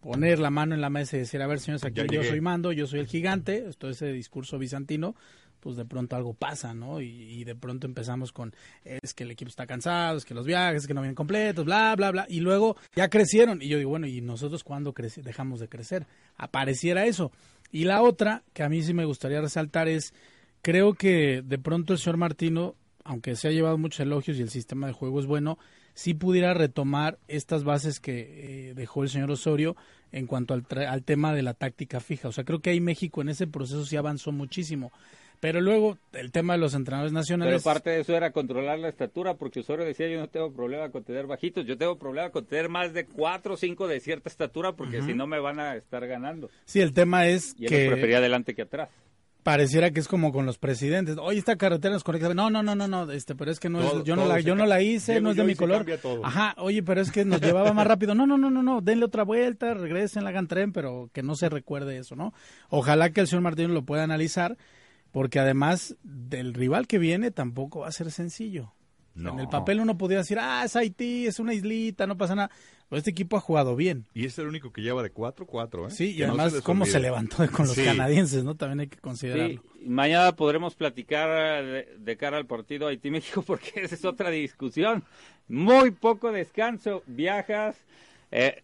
poner 0.00 0.40
la 0.40 0.50
mano 0.50 0.74
en 0.74 0.80
la 0.80 0.90
mesa 0.90 1.14
y 1.14 1.20
decir, 1.20 1.40
a 1.40 1.46
ver, 1.46 1.60
señores, 1.60 1.84
aquí 1.84 2.02
yo 2.10 2.24
soy 2.24 2.40
mando, 2.40 2.72
yo 2.72 2.88
soy 2.88 2.98
el 2.98 3.06
gigante, 3.06 3.68
esto 3.68 3.88
es 3.88 4.02
ese 4.02 4.12
discurso 4.12 4.58
bizantino, 4.58 5.14
pues 5.62 5.76
de 5.76 5.84
pronto 5.84 6.16
algo 6.16 6.34
pasa, 6.34 6.74
¿no? 6.74 7.00
Y, 7.00 7.44
de 7.44 7.54
pronto 7.54 7.86
empezamos 7.86 8.32
con, 8.32 8.52
es 8.84 9.14
que 9.14 9.22
el 9.22 9.30
equipo 9.30 9.48
está 9.48 9.64
cansado, 9.64 10.18
es 10.18 10.24
que 10.24 10.34
los 10.34 10.44
viajes, 10.44 10.82
es 10.82 10.88
que 10.88 10.94
no 10.94 11.00
vienen 11.00 11.14
completos, 11.14 11.64
bla, 11.64 11.94
bla, 11.94 12.10
bla. 12.10 12.26
Y 12.28 12.40
luego 12.40 12.76
ya 12.96 13.08
crecieron. 13.08 13.62
Y 13.62 13.68
yo 13.68 13.78
digo, 13.78 13.90
bueno, 13.90 14.08
¿y 14.08 14.20
nosotros 14.20 14.64
cuándo 14.64 14.92
dejamos 15.22 15.60
de 15.60 15.68
crecer? 15.68 16.06
Apareciera 16.36 17.06
eso. 17.06 17.30
Y 17.70 17.84
la 17.84 18.02
otra, 18.02 18.42
que 18.52 18.64
a 18.64 18.68
mí 18.68 18.82
sí 18.82 18.92
me 18.92 19.04
gustaría 19.04 19.40
resaltar, 19.40 19.86
es, 19.86 20.12
creo 20.62 20.94
que 20.94 21.42
de 21.42 21.58
pronto 21.58 21.92
el 21.92 22.00
señor 22.00 22.16
Martino, 22.16 22.74
aunque 23.04 23.36
se 23.36 23.46
ha 23.46 23.52
llevado 23.52 23.78
muchos 23.78 24.00
elogios 24.00 24.38
y 24.38 24.42
el 24.42 24.50
sistema 24.50 24.88
de 24.88 24.92
juego 24.92 25.20
es 25.20 25.26
bueno, 25.26 25.58
sí 25.94 26.14
pudiera 26.14 26.54
retomar 26.54 27.18
estas 27.28 27.62
bases 27.62 28.00
que 28.00 28.70
eh, 28.70 28.74
dejó 28.74 29.04
el 29.04 29.10
señor 29.10 29.30
Osorio 29.30 29.76
en 30.10 30.26
cuanto 30.26 30.54
al, 30.54 30.66
al 30.88 31.04
tema 31.04 31.32
de 31.32 31.42
la 31.42 31.54
táctica 31.54 32.00
fija. 32.00 32.28
O 32.28 32.32
sea, 32.32 32.42
creo 32.42 32.58
que 32.58 32.70
ahí 32.70 32.80
México 32.80 33.22
en 33.22 33.28
ese 33.28 33.46
proceso 33.46 33.84
sí 33.84 33.96
avanzó 33.96 34.32
muchísimo. 34.32 34.92
Pero 35.42 35.60
luego 35.60 35.98
el 36.12 36.30
tema 36.30 36.52
de 36.52 36.60
los 36.60 36.72
entrenadores 36.72 37.12
nacionales. 37.12 37.64
Pero 37.64 37.74
parte 37.74 37.90
de 37.90 38.02
eso 38.02 38.14
era 38.14 38.30
controlar 38.30 38.78
la 38.78 38.88
estatura, 38.88 39.34
porque 39.34 39.58
Osorio 39.58 39.84
decía: 39.84 40.08
Yo 40.08 40.20
no 40.20 40.28
tengo 40.28 40.52
problema 40.52 40.88
con 40.90 41.02
tener 41.02 41.26
bajitos, 41.26 41.66
yo 41.66 41.76
tengo 41.76 41.98
problema 41.98 42.30
con 42.30 42.46
tener 42.46 42.68
más 42.68 42.92
de 42.92 43.06
cuatro 43.06 43.54
o 43.54 43.56
cinco 43.56 43.88
de 43.88 43.98
cierta 43.98 44.28
estatura, 44.28 44.74
porque 44.74 45.02
si 45.02 45.14
no 45.14 45.26
me 45.26 45.40
van 45.40 45.58
a 45.58 45.74
estar 45.74 46.06
ganando. 46.06 46.48
Sí, 46.64 46.80
el 46.80 46.92
tema 46.92 47.26
es 47.26 47.56
y 47.58 47.66
que. 47.66 47.88
prefería 47.88 48.18
adelante 48.18 48.54
que 48.54 48.62
atrás. 48.62 48.90
Pareciera 49.42 49.90
que 49.90 49.98
es 49.98 50.06
como 50.06 50.32
con 50.32 50.46
los 50.46 50.58
presidentes. 50.58 51.16
Oye, 51.18 51.40
esta 51.40 51.56
carretera 51.56 51.96
es 51.96 52.04
correcta. 52.04 52.32
No, 52.34 52.48
no, 52.48 52.62
no, 52.62 52.76
no, 52.76 52.86
no, 52.86 53.10
este, 53.10 53.34
pero 53.34 53.50
es 53.50 53.58
que 53.58 53.68
no 53.68 53.80
es, 53.80 54.04
yo 54.04 54.14
no 54.14 54.26
la, 54.26 54.38
yo 54.38 54.54
no 54.54 54.64
la 54.64 54.80
hice, 54.80 55.20
no 55.20 55.32
es 55.32 55.36
de 55.36 55.42
mi 55.42 55.56
color. 55.56 55.84
Ajá, 56.22 56.54
oye, 56.58 56.84
pero 56.84 57.00
es 57.00 57.10
que 57.10 57.24
nos 57.24 57.40
llevaba 57.40 57.72
más 57.72 57.88
rápido. 57.88 58.14
No, 58.14 58.28
no, 58.28 58.38
no, 58.38 58.48
no, 58.48 58.62
no, 58.62 58.80
denle 58.80 59.06
otra 59.06 59.24
vuelta, 59.24 59.74
regresen, 59.74 60.22
la 60.22 60.30
hagan 60.30 60.46
tren, 60.46 60.70
pero 60.70 61.10
que 61.12 61.24
no 61.24 61.34
se 61.34 61.48
recuerde 61.48 61.98
eso, 61.98 62.14
¿no? 62.14 62.32
Ojalá 62.68 63.10
que 63.10 63.22
el 63.22 63.26
señor 63.26 63.42
Martín 63.42 63.74
lo 63.74 63.82
pueda 63.82 64.04
analizar 64.04 64.56
porque 65.12 65.38
además 65.38 65.96
del 66.02 66.54
rival 66.54 66.86
que 66.86 66.98
viene 66.98 67.30
tampoco 67.30 67.80
va 67.80 67.88
a 67.88 67.92
ser 67.92 68.10
sencillo. 68.10 68.72
En 69.14 69.38
el 69.38 69.48
papel 69.48 69.80
uno 69.80 69.98
podría 69.98 70.18
decir, 70.20 70.38
ah, 70.40 70.62
es 70.64 70.74
Haití, 70.74 71.26
es 71.26 71.38
una 71.38 71.52
islita, 71.52 72.06
no 72.06 72.16
pasa 72.16 72.34
nada. 72.34 72.50
Pero 72.88 72.98
este 72.98 73.10
equipo 73.10 73.36
ha 73.36 73.40
jugado 73.40 73.76
bien. 73.76 74.06
Y 74.14 74.24
es 74.24 74.38
el 74.38 74.46
único 74.46 74.72
que 74.72 74.80
lleva 74.80 75.02
de 75.02 75.12
4-4, 75.12 75.88
¿eh? 75.88 75.90
Sí, 75.90 76.12
y 76.12 76.22
además 76.22 76.60
cómo 76.62 76.86
se 76.86 76.98
levantó 76.98 77.46
con 77.50 77.66
los 77.66 77.76
canadienses, 77.76 78.42
¿no? 78.44 78.54
También 78.54 78.80
hay 78.80 78.88
que 78.88 78.98
considerarlo. 78.98 79.62
Mañana 79.84 80.34
podremos 80.34 80.74
platicar 80.74 81.62
de, 81.98 82.16
cara 82.16 82.38
al 82.38 82.46
partido 82.46 82.88
Haití-México 82.88 83.42
porque 83.46 83.72
esa 83.76 83.94
es 83.94 84.04
otra 84.04 84.30
discusión. 84.30 85.04
Muy 85.48 85.90
poco 85.90 86.32
descanso, 86.32 87.02
viajas. 87.06 87.76
Eh, 88.30 88.62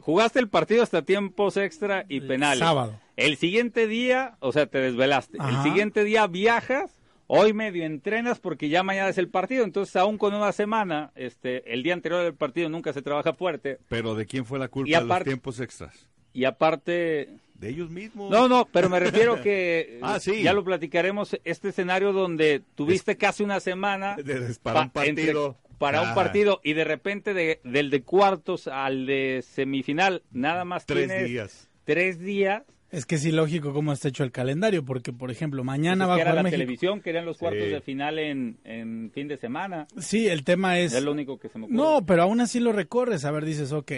jugaste 0.00 0.40
el 0.40 0.48
partido 0.48 0.82
hasta 0.82 1.02
tiempos 1.02 1.56
extra 1.56 2.04
y 2.08 2.20
penales. 2.20 2.60
Sábado. 2.60 3.00
El 3.16 3.36
siguiente 3.36 3.86
día, 3.86 4.36
o 4.40 4.52
sea, 4.52 4.66
te 4.66 4.78
desvelaste. 4.78 5.38
El 5.38 5.62
siguiente 5.62 6.04
día 6.04 6.26
viajas, 6.26 7.00
hoy 7.26 7.52
medio 7.52 7.84
entrenas 7.84 8.40
porque 8.40 8.68
ya 8.68 8.82
mañana 8.82 9.08
es 9.08 9.18
el 9.18 9.28
partido. 9.28 9.64
Entonces, 9.64 9.94
aún 9.96 10.18
con 10.18 10.34
una 10.34 10.52
semana, 10.52 11.12
este, 11.14 11.72
el 11.72 11.82
día 11.82 11.94
anterior 11.94 12.22
del 12.24 12.34
partido 12.34 12.68
nunca 12.68 12.92
se 12.92 13.02
trabaja 13.02 13.32
fuerte. 13.34 13.78
Pero 13.88 14.14
¿de 14.14 14.26
quién 14.26 14.44
fue 14.44 14.58
la 14.58 14.68
culpa 14.68 15.00
de 15.00 15.06
los 15.06 15.22
tiempos 15.24 15.60
extras? 15.60 16.08
Y 16.32 16.44
aparte... 16.44 17.38
De 17.54 17.68
ellos 17.68 17.88
mismos. 17.88 18.32
No, 18.32 18.48
no, 18.48 18.66
pero 18.72 18.90
me 18.90 18.98
refiero 18.98 19.40
que 19.42 20.00
ah, 20.02 20.18
sí. 20.18 20.42
ya 20.42 20.52
lo 20.52 20.64
platicaremos, 20.64 21.38
este 21.44 21.68
escenario 21.68 22.12
donde 22.12 22.62
tuviste 22.74 23.16
casi 23.16 23.44
una 23.44 23.60
semana 23.60 24.16
para 24.62 24.82
un 24.82 24.90
partido. 24.90 25.56
Para 25.78 26.02
un 26.02 26.14
partido 26.14 26.60
y 26.62 26.72
de 26.72 26.84
repente 26.84 27.34
de, 27.34 27.60
del 27.64 27.90
de 27.90 28.02
cuartos 28.02 28.68
al 28.68 29.06
de 29.06 29.42
semifinal, 29.46 30.22
nada 30.32 30.64
más 30.64 30.86
tres 30.86 31.26
días. 31.26 31.68
Tres 31.84 32.18
días 32.18 32.62
es 32.94 33.06
que 33.06 33.16
es 33.16 33.24
ilógico 33.24 33.72
cómo 33.72 33.92
está 33.92 34.08
hecho 34.08 34.22
el 34.22 34.30
calendario, 34.30 34.84
porque, 34.84 35.12
por 35.12 35.32
ejemplo, 35.32 35.64
mañana 35.64 36.06
va 36.06 36.14
a 36.14 36.18
jugar 36.18 36.34
la 36.36 36.50
televisión, 36.50 37.00
que 37.00 37.10
eran 37.10 37.26
los 37.26 37.38
cuartos 37.38 37.68
de 37.68 37.80
final 37.80 38.20
en, 38.20 39.10
fin 39.12 39.26
de 39.26 39.36
semana. 39.36 39.88
Sí, 39.98 40.28
el 40.28 40.44
tema 40.44 40.78
es... 40.78 40.94
Es 40.94 41.02
lo 41.02 41.10
único 41.10 41.38
que 41.38 41.48
se 41.48 41.58
me 41.58 41.64
ocurre. 41.64 41.76
No, 41.76 42.06
pero 42.06 42.22
aún 42.22 42.40
así 42.40 42.60
lo 42.60 42.70
recorres. 42.70 43.24
A 43.24 43.32
ver, 43.32 43.44
dices, 43.44 43.72
ok, 43.72 43.92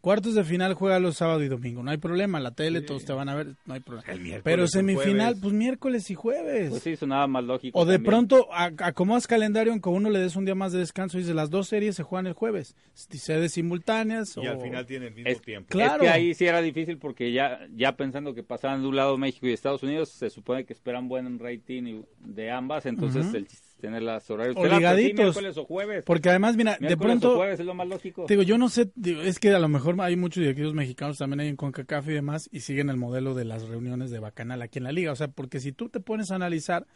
Cuartos 0.00 0.34
de 0.34 0.44
final 0.44 0.72
juega 0.74 0.98
los 0.98 1.16
sábado 1.18 1.42
y 1.44 1.48
domingo, 1.48 1.82
no 1.82 1.90
hay 1.90 1.98
problema, 1.98 2.40
la 2.40 2.52
tele 2.52 2.80
todos 2.80 3.04
te 3.04 3.12
van 3.12 3.28
a 3.28 3.34
ver, 3.34 3.56
no 3.66 3.74
hay 3.74 3.80
problema. 3.80 4.10
El 4.10 4.20
miércoles 4.20 4.42
Pero 4.44 4.66
semifinal, 4.66 5.36
pues 5.40 5.52
miércoles 5.52 6.10
y 6.10 6.14
jueves. 6.14 6.70
Pues 6.70 6.82
sí, 6.82 6.96
sonaba 6.96 7.26
más 7.26 7.44
lógico. 7.44 7.78
o 7.78 7.84
de 7.84 7.96
también. 7.96 8.10
pronto 8.10 8.48
a- 8.52 8.70
acomodas 8.78 9.26
calendario 9.26 9.72
aunque 9.72 9.90
a 9.90 9.92
uno 9.92 10.08
le 10.08 10.18
des 10.18 10.36
un 10.36 10.46
día 10.46 10.54
más 10.54 10.72
de 10.72 10.78
descanso 10.78 11.18
y 11.18 11.20
dice 11.20 11.34
las 11.34 11.50
dos 11.50 11.68
series 11.68 11.96
se 11.96 12.02
juegan 12.02 12.26
el 12.26 12.32
jueves, 12.32 12.74
sedes 12.94 13.52
simultáneas 13.52 14.36
Y 14.36 14.46
o- 14.46 14.50
al 14.50 14.60
final 14.60 14.86
tiene 14.86 15.08
el 15.08 15.14
mismo 15.14 15.30
Es- 15.30 15.42
tiempo. 15.42 15.68
Claro. 15.70 15.96
Es 15.96 16.00
que 16.00 16.08
ahí 16.08 16.34
sí 16.34 16.46
era 16.46 16.62
difícil 16.62 16.96
porque 16.98 17.32
ya, 17.32 17.60
ya 17.74 17.96
pensando 17.96 18.34
que 18.34 18.42
pasaban 18.42 18.80
de 18.82 18.88
un 18.88 18.96
lado 18.96 19.18
México 19.18 19.46
y 19.46 19.52
Estados 19.52 19.82
Unidos, 19.82 20.08
se 20.10 20.30
supone 20.30 20.64
que 20.64 20.72
esperan 20.72 21.08
buen 21.08 21.38
rating 21.38 22.02
de 22.20 22.50
ambas, 22.50 22.86
entonces 22.86 23.26
Ujú. 23.26 23.36
el 23.36 23.46
chiste 23.48 23.66
es 23.68 23.69
tener 23.80 24.02
las 24.02 24.30
horarios. 24.30 24.56
O 24.56 24.62
sí, 24.62 25.64
jueves. 25.66 26.04
porque 26.04 26.28
además 26.30 26.56
mira, 26.56 26.76
de 26.80 26.94
o 26.94 26.98
pronto 26.98 27.36
jueves 27.36 27.58
es 27.60 27.66
lo 27.66 27.74
más 27.74 27.88
lógico. 27.88 28.26
Digo, 28.28 28.42
yo 28.42 28.58
no 28.58 28.68
sé, 28.68 28.90
digo, 28.94 29.20
es 29.22 29.38
que 29.38 29.50
a 29.50 29.58
lo 29.58 29.68
mejor 29.68 30.00
hay 30.00 30.16
muchos 30.16 30.40
directivos 30.42 30.74
mexicanos 30.74 31.18
también 31.18 31.40
hay 31.40 31.48
en 31.48 31.56
CONCACAF 31.56 32.08
y 32.08 32.12
demás 32.12 32.48
y 32.52 32.60
siguen 32.60 32.90
el 32.90 32.96
modelo 32.96 33.34
de 33.34 33.44
las 33.44 33.66
reuniones 33.66 34.10
de 34.10 34.20
bacanal 34.20 34.62
aquí 34.62 34.78
en 34.78 34.84
la 34.84 34.92
liga. 34.92 35.12
O 35.12 35.16
sea, 35.16 35.28
porque 35.28 35.60
si 35.60 35.72
tú 35.72 35.88
te 35.88 36.00
pones 36.00 36.30
a 36.30 36.36
analizar, 36.36 36.86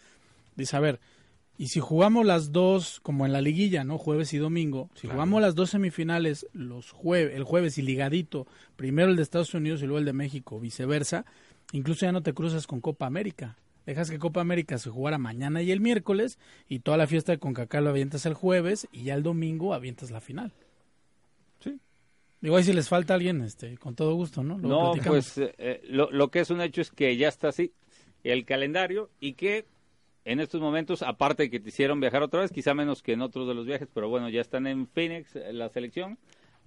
dices, 0.56 0.74
a 0.74 0.80
ver, 0.80 1.00
y 1.56 1.68
si 1.68 1.78
jugamos 1.80 2.26
las 2.26 2.50
dos, 2.52 3.00
como 3.00 3.26
en 3.26 3.32
la 3.32 3.40
liguilla, 3.40 3.84
¿no? 3.84 3.96
Jueves 3.96 4.32
y 4.34 4.38
domingo, 4.38 4.90
si 4.94 5.02
Claro. 5.02 5.14
jugamos 5.14 5.40
las 5.42 5.54
dos 5.54 5.70
semifinales 5.70 6.46
los 6.52 6.90
jueves, 6.90 7.36
el 7.36 7.44
jueves 7.44 7.78
y 7.78 7.82
ligadito, 7.82 8.46
primero 8.76 9.08
el 9.10 9.16
de 9.16 9.22
Estados 9.22 9.54
Unidos 9.54 9.80
y 9.82 9.86
luego 9.86 9.98
el 10.00 10.04
de 10.04 10.12
México, 10.12 10.58
viceversa, 10.58 11.24
incluso 11.72 12.06
ya 12.06 12.12
no 12.12 12.22
te 12.22 12.34
cruzas 12.34 12.66
con 12.66 12.80
Copa 12.80 13.06
América. 13.06 13.56
Dejas 13.86 14.10
que 14.10 14.18
Copa 14.18 14.40
América 14.40 14.78
se 14.78 14.90
jugara 14.90 15.18
mañana 15.18 15.62
y 15.62 15.70
el 15.70 15.80
miércoles 15.80 16.38
y 16.68 16.80
toda 16.80 16.96
la 16.96 17.06
fiesta 17.06 17.32
de 17.32 17.38
CONCACAF 17.38 17.82
lo 17.82 17.90
avientas 17.90 18.26
el 18.26 18.34
jueves 18.34 18.88
y 18.92 19.04
ya 19.04 19.14
el 19.14 19.22
domingo 19.22 19.74
avientas 19.74 20.10
la 20.10 20.20
final. 20.20 20.52
Sí. 21.60 21.78
Digo, 22.40 22.56
ahí 22.56 22.64
si 22.64 22.72
les 22.72 22.88
falta 22.88 23.14
alguien, 23.14 23.42
este, 23.42 23.76
con 23.76 23.94
todo 23.94 24.14
gusto, 24.14 24.42
¿no? 24.42 24.56
No, 24.58 24.92
platicamos. 24.92 25.34
pues 25.34 25.38
eh, 25.38 25.54
eh, 25.58 25.82
lo, 25.88 26.10
lo 26.10 26.28
que 26.30 26.40
es 26.40 26.50
un 26.50 26.60
hecho 26.60 26.80
es 26.80 26.90
que 26.90 27.16
ya 27.16 27.28
está 27.28 27.48
así 27.48 27.72
el 28.22 28.44
calendario 28.46 29.10
y 29.20 29.34
que 29.34 29.66
en 30.24 30.40
estos 30.40 30.60
momentos, 30.60 31.02
aparte 31.02 31.44
de 31.44 31.50
que 31.50 31.60
te 31.60 31.68
hicieron 31.68 32.00
viajar 32.00 32.22
otra 32.22 32.40
vez, 32.40 32.50
quizá 32.50 32.72
menos 32.72 33.02
que 33.02 33.12
en 33.12 33.20
otros 33.20 33.46
de 33.46 33.54
los 33.54 33.66
viajes, 33.66 33.88
pero 33.92 34.08
bueno, 34.08 34.28
ya 34.30 34.40
están 34.40 34.66
en 34.66 34.86
Phoenix, 34.86 35.36
eh, 35.36 35.52
la 35.52 35.68
selección. 35.68 36.18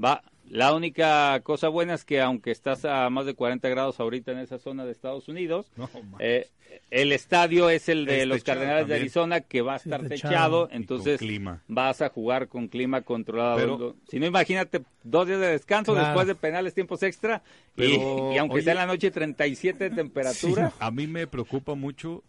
Va, 0.04 0.22
la 0.50 0.74
única 0.74 1.40
cosa 1.42 1.68
buena 1.70 1.94
es 1.96 2.06
que 2.06 2.22
aunque 2.22 2.52
estás 2.52 2.86
a 2.86 3.10
más 3.10 3.26
de 3.26 3.34
40 3.34 3.68
grados 3.70 4.00
ahorita 4.00 4.32
en 4.32 4.40
esa 4.40 4.60
zona 4.60 4.86
de 4.86 4.92
Estados 4.92 5.28
Unidos, 5.28 5.72
No, 5.76 5.90
eh, 6.20 6.48
el 6.92 7.12
estadio 7.12 7.70
es 7.70 7.90
el 7.90 8.06
de 8.06 8.22
Es 8.22 8.28
los 8.28 8.44
Cardenales 8.44 8.88
de. 8.88 8.96
Arizona 8.96 9.42
que 9.42 9.62
va 9.62 9.76
a 9.76 9.80
Sí, 9.80 9.90
estar 9.90 10.08
techado. 10.08 10.30
techado, 10.32 10.70
Y 10.72 10.76
entonces 10.76 11.20
clima. 11.20 11.64
vas 11.68 12.02
a 12.02 12.10
jugar 12.10 12.48
con 12.48 12.68
clima 12.68 13.02
controlado. 13.02 13.58
Pero- 13.58 13.96
si 14.10 14.20
no, 14.20 14.26
imagínate 14.26 14.84
dos 15.04 15.28
días 15.28 15.40
de 15.40 15.48
descanso 15.48 15.94
Claro. 15.94 16.08
después 16.10 16.28
de 16.28 16.36
penales, 16.36 16.74
tiempos 16.74 17.02
extra, 17.04 17.42
y- 17.76 17.98
Pero, 17.98 18.32
y, 18.34 18.38
aunque 18.38 18.56
oye- 18.56 18.64
sea 18.64 18.74
en 18.74 18.80
la 18.80 18.86
noche 18.86 19.12
37 19.12 19.90
de 19.90 19.96
temperatura, 19.96 20.72
A 20.80 20.92
mí 20.92 21.08
me 21.08 21.26
preocupa 21.28 21.74
mucho 21.76 22.24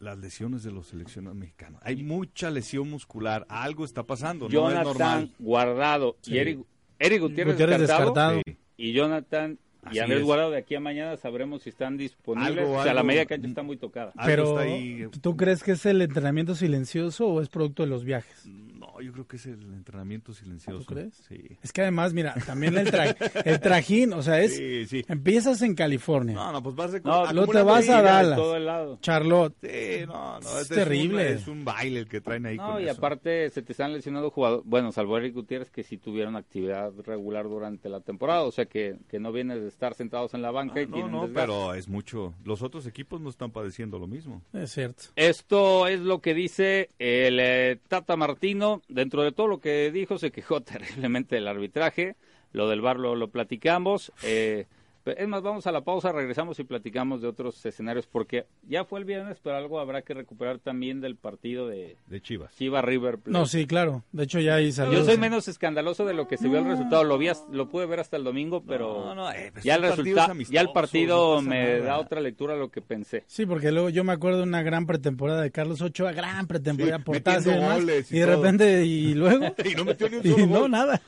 las 0.00 0.18
lesiones 0.18 0.64
de 0.64 0.72
los 0.72 0.88
seleccionados 0.88 1.36
mexicanos. 1.38 1.80
Hay 1.84 2.02
mucha 2.02 2.50
lesión 2.50 2.90
muscular. 2.90 3.46
Algo 3.48 3.84
está 3.84 4.02
pasando. 4.02 4.46
no 4.46 4.48
es 4.48 4.52
Jonathan 4.54 4.84
normal. 4.84 5.30
Guardado 5.38 6.16
y 6.24 6.30
Sí. 6.30 6.38
Eric, 6.38 6.58
Eric 7.02 7.20
Gutiérrez, 7.20 7.54
Gutiérrez 7.54 7.80
descartado, 7.80 8.36
descartado. 8.36 8.42
Sí. 8.46 8.56
y 8.76 8.92
Jonathan 8.92 9.58
y 9.86 9.88
Así 9.88 9.98
Andrés 10.00 10.20
es. 10.20 10.26
Guardado 10.26 10.50
de 10.52 10.58
aquí 10.58 10.74
a 10.74 10.80
mañana 10.80 11.16
sabremos 11.16 11.62
si 11.62 11.70
están 11.70 11.96
disponibles. 11.96 12.58
Algo, 12.58 12.78
o 12.78 12.82
sea, 12.82 12.94
la 12.94 13.02
media 13.02 13.26
cancha 13.26 13.48
está 13.48 13.62
muy 13.62 13.76
tocada. 13.76 14.12
Pero, 14.24 14.44
está 14.60 14.60
ahí. 14.62 15.06
¿tú 15.20 15.36
crees 15.36 15.62
que 15.62 15.72
es 15.72 15.84
el 15.86 16.00
entrenamiento 16.02 16.54
silencioso 16.54 17.26
o 17.26 17.40
es 17.40 17.48
producto 17.48 17.82
de 17.82 17.88
los 17.88 18.04
viajes? 18.04 18.46
No, 18.46 19.00
yo 19.00 19.12
creo 19.12 19.26
que 19.26 19.36
es 19.36 19.46
el 19.46 19.60
entrenamiento 19.74 20.32
silencioso. 20.34 20.80
¿Tú 20.80 20.84
crees? 20.86 21.14
Sí. 21.28 21.58
Es 21.62 21.72
que 21.72 21.82
además, 21.82 22.12
mira, 22.12 22.34
también 22.46 22.76
el, 22.78 22.90
tra- 22.92 23.16
el 23.44 23.60
trajín, 23.60 24.12
o 24.12 24.22
sea, 24.22 24.40
es, 24.40 24.56
Sí, 24.56 24.86
sí. 24.86 25.04
empiezas 25.08 25.62
en 25.62 25.74
California, 25.74 26.34
No, 26.34 26.52
no, 26.52 26.62
pues 26.62 26.74
vas 26.76 26.94
a 26.94 27.00
No, 27.00 27.32
luego 27.32 27.52
te 27.52 27.62
vas 27.62 27.88
a 27.88 28.02
Dallas. 28.02 28.36
todo 28.36 28.56
el 28.56 28.66
lado. 28.66 28.98
Charlotte. 29.00 29.54
Sí, 29.62 30.06
no, 30.06 30.38
no. 30.40 30.58
Es 30.60 30.68
terrible. 30.68 31.30
un, 31.32 31.36
es 31.38 31.48
un 31.48 31.64
baile 31.64 32.00
el 32.00 32.08
que 32.08 32.20
traen 32.20 32.46
ahí 32.46 32.56
No, 32.56 32.72
con 32.74 32.82
y 32.82 32.84
eso. 32.88 32.98
aparte 32.98 33.50
se 33.50 33.62
te 33.62 33.72
están 33.72 33.92
lesionando 33.92 34.30
jugadores, 34.30 34.64
bueno, 34.66 34.92
salvo 34.92 35.16
Eric 35.18 35.34
Gutiérrez 35.34 35.70
que 35.70 35.82
sí 35.82 35.96
tuvieron 35.96 36.36
actividad 36.36 36.92
regular 37.04 37.48
durante 37.48 37.88
la 37.88 38.00
temporada, 38.00 38.42
o 38.42 38.52
sea 38.52 38.66
que, 38.66 38.96
que 39.08 39.18
no 39.20 39.32
viene 39.32 39.58
de 39.58 39.71
estar 39.72 39.94
sentados 39.94 40.34
en 40.34 40.42
la 40.42 40.50
banca 40.50 40.80
Ah, 40.80 40.82
y 40.82 40.86
no, 40.86 40.92
tienen 40.94 41.12
no, 41.12 41.28
pero 41.32 41.74
es 41.74 41.88
mucho. 41.88 42.34
Los 42.44 42.62
otros 42.62 42.86
equipos 42.86 43.20
no 43.20 43.30
están 43.30 43.50
padeciendo 43.50 43.98
lo 43.98 44.06
mismo. 44.06 44.42
Es 44.52 44.72
cierto. 44.72 45.04
Esto 45.16 45.86
es 45.86 46.00
lo 46.00 46.20
que 46.20 46.34
dice 46.34 46.90
el 46.98 47.38
eh, 47.40 47.78
Tata 47.88 48.16
Martino. 48.16 48.82
Dentro 48.88 49.22
de 49.22 49.32
todo 49.32 49.48
lo 49.48 49.60
que 49.60 49.90
dijo, 49.90 50.18
se 50.18 50.30
quejó 50.30 50.60
terriblemente 50.62 51.36
del 51.36 51.48
arbitraje. 51.48 52.16
Lo 52.52 52.68
del 52.68 52.80
bar 52.80 52.98
lo, 52.98 53.16
lo 53.16 53.28
platicamos. 53.28 54.12
Eh, 54.22 54.66
es 55.04 55.28
más, 55.28 55.42
vamos 55.42 55.66
a 55.66 55.72
la 55.72 55.80
pausa, 55.82 56.12
regresamos 56.12 56.58
y 56.58 56.64
platicamos 56.64 57.20
de 57.22 57.28
otros 57.28 57.64
escenarios, 57.66 58.06
porque 58.06 58.46
ya 58.68 58.84
fue 58.84 58.98
el 59.00 59.04
viernes, 59.04 59.38
pero 59.42 59.56
algo 59.56 59.80
habrá 59.80 60.02
que 60.02 60.14
recuperar 60.14 60.58
también 60.58 61.00
del 61.00 61.16
partido 61.16 61.66
de 61.68 61.96
De 62.06 62.20
Chivas. 62.20 62.54
Chivas 62.54 62.84
River 62.84 63.18
Plate. 63.18 63.30
No, 63.30 63.46
sí, 63.46 63.66
claro. 63.66 64.04
De 64.12 64.24
hecho, 64.24 64.38
ya 64.40 64.54
hay 64.56 64.70
saludos. 64.72 65.00
Yo 65.00 65.04
soy 65.06 65.18
menos 65.18 65.48
escandaloso 65.48 66.04
de 66.04 66.14
lo 66.14 66.28
que 66.28 66.36
se 66.36 66.48
vio 66.48 66.58
el 66.60 66.66
resultado. 66.66 67.04
Lo 67.04 67.18
vi, 67.18 67.28
lo 67.50 67.68
pude 67.68 67.86
ver 67.86 68.00
hasta 68.00 68.16
el 68.16 68.24
domingo, 68.24 68.62
pero 68.64 69.04
No, 69.06 69.14
no, 69.14 69.32
eh, 69.32 69.50
pues 69.52 69.64
ya 69.64 69.74
el 69.76 69.82
resultado, 69.82 70.34
ya 70.50 70.60
el 70.60 70.70
partido 70.72 71.36
no 71.36 71.42
me 71.42 71.64
nada. 71.78 71.84
da 71.84 71.98
otra 71.98 72.20
lectura 72.20 72.54
a 72.54 72.56
lo 72.56 72.70
que 72.70 72.80
pensé. 72.82 73.24
Sí, 73.26 73.46
porque 73.46 73.72
luego 73.72 73.88
yo 73.90 74.04
me 74.04 74.12
acuerdo 74.12 74.38
de 74.38 74.44
una 74.44 74.62
gran 74.62 74.86
pretemporada 74.86 75.42
de 75.42 75.50
Carlos 75.50 75.80
Ochoa, 75.82 76.12
gran 76.12 76.46
pretemporada, 76.46 76.98
Sí, 76.98 77.04
portadas 77.04 77.46
y 77.46 77.50
demás, 77.50 77.80
y 78.10 78.16
y 78.16 78.20
de 78.20 78.26
repente, 78.26 78.84
y 78.84 79.14
luego, 79.14 79.46
Y 79.64 79.74
no 79.74 79.84
metió 79.84 80.08
ni 80.08 80.16
un 80.16 80.22
y 80.26 80.30
solo 80.30 80.46
no, 80.46 80.60
gol. 80.60 80.70
nada. 80.70 81.00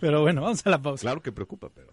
Pero 0.00 0.20
bueno, 0.22 0.42
vamos 0.42 0.64
a 0.66 0.70
la 0.70 0.80
pausa. 0.80 1.00
Claro 1.02 1.20
que 1.22 1.32
preocupa, 1.32 1.70
pero 1.74 1.88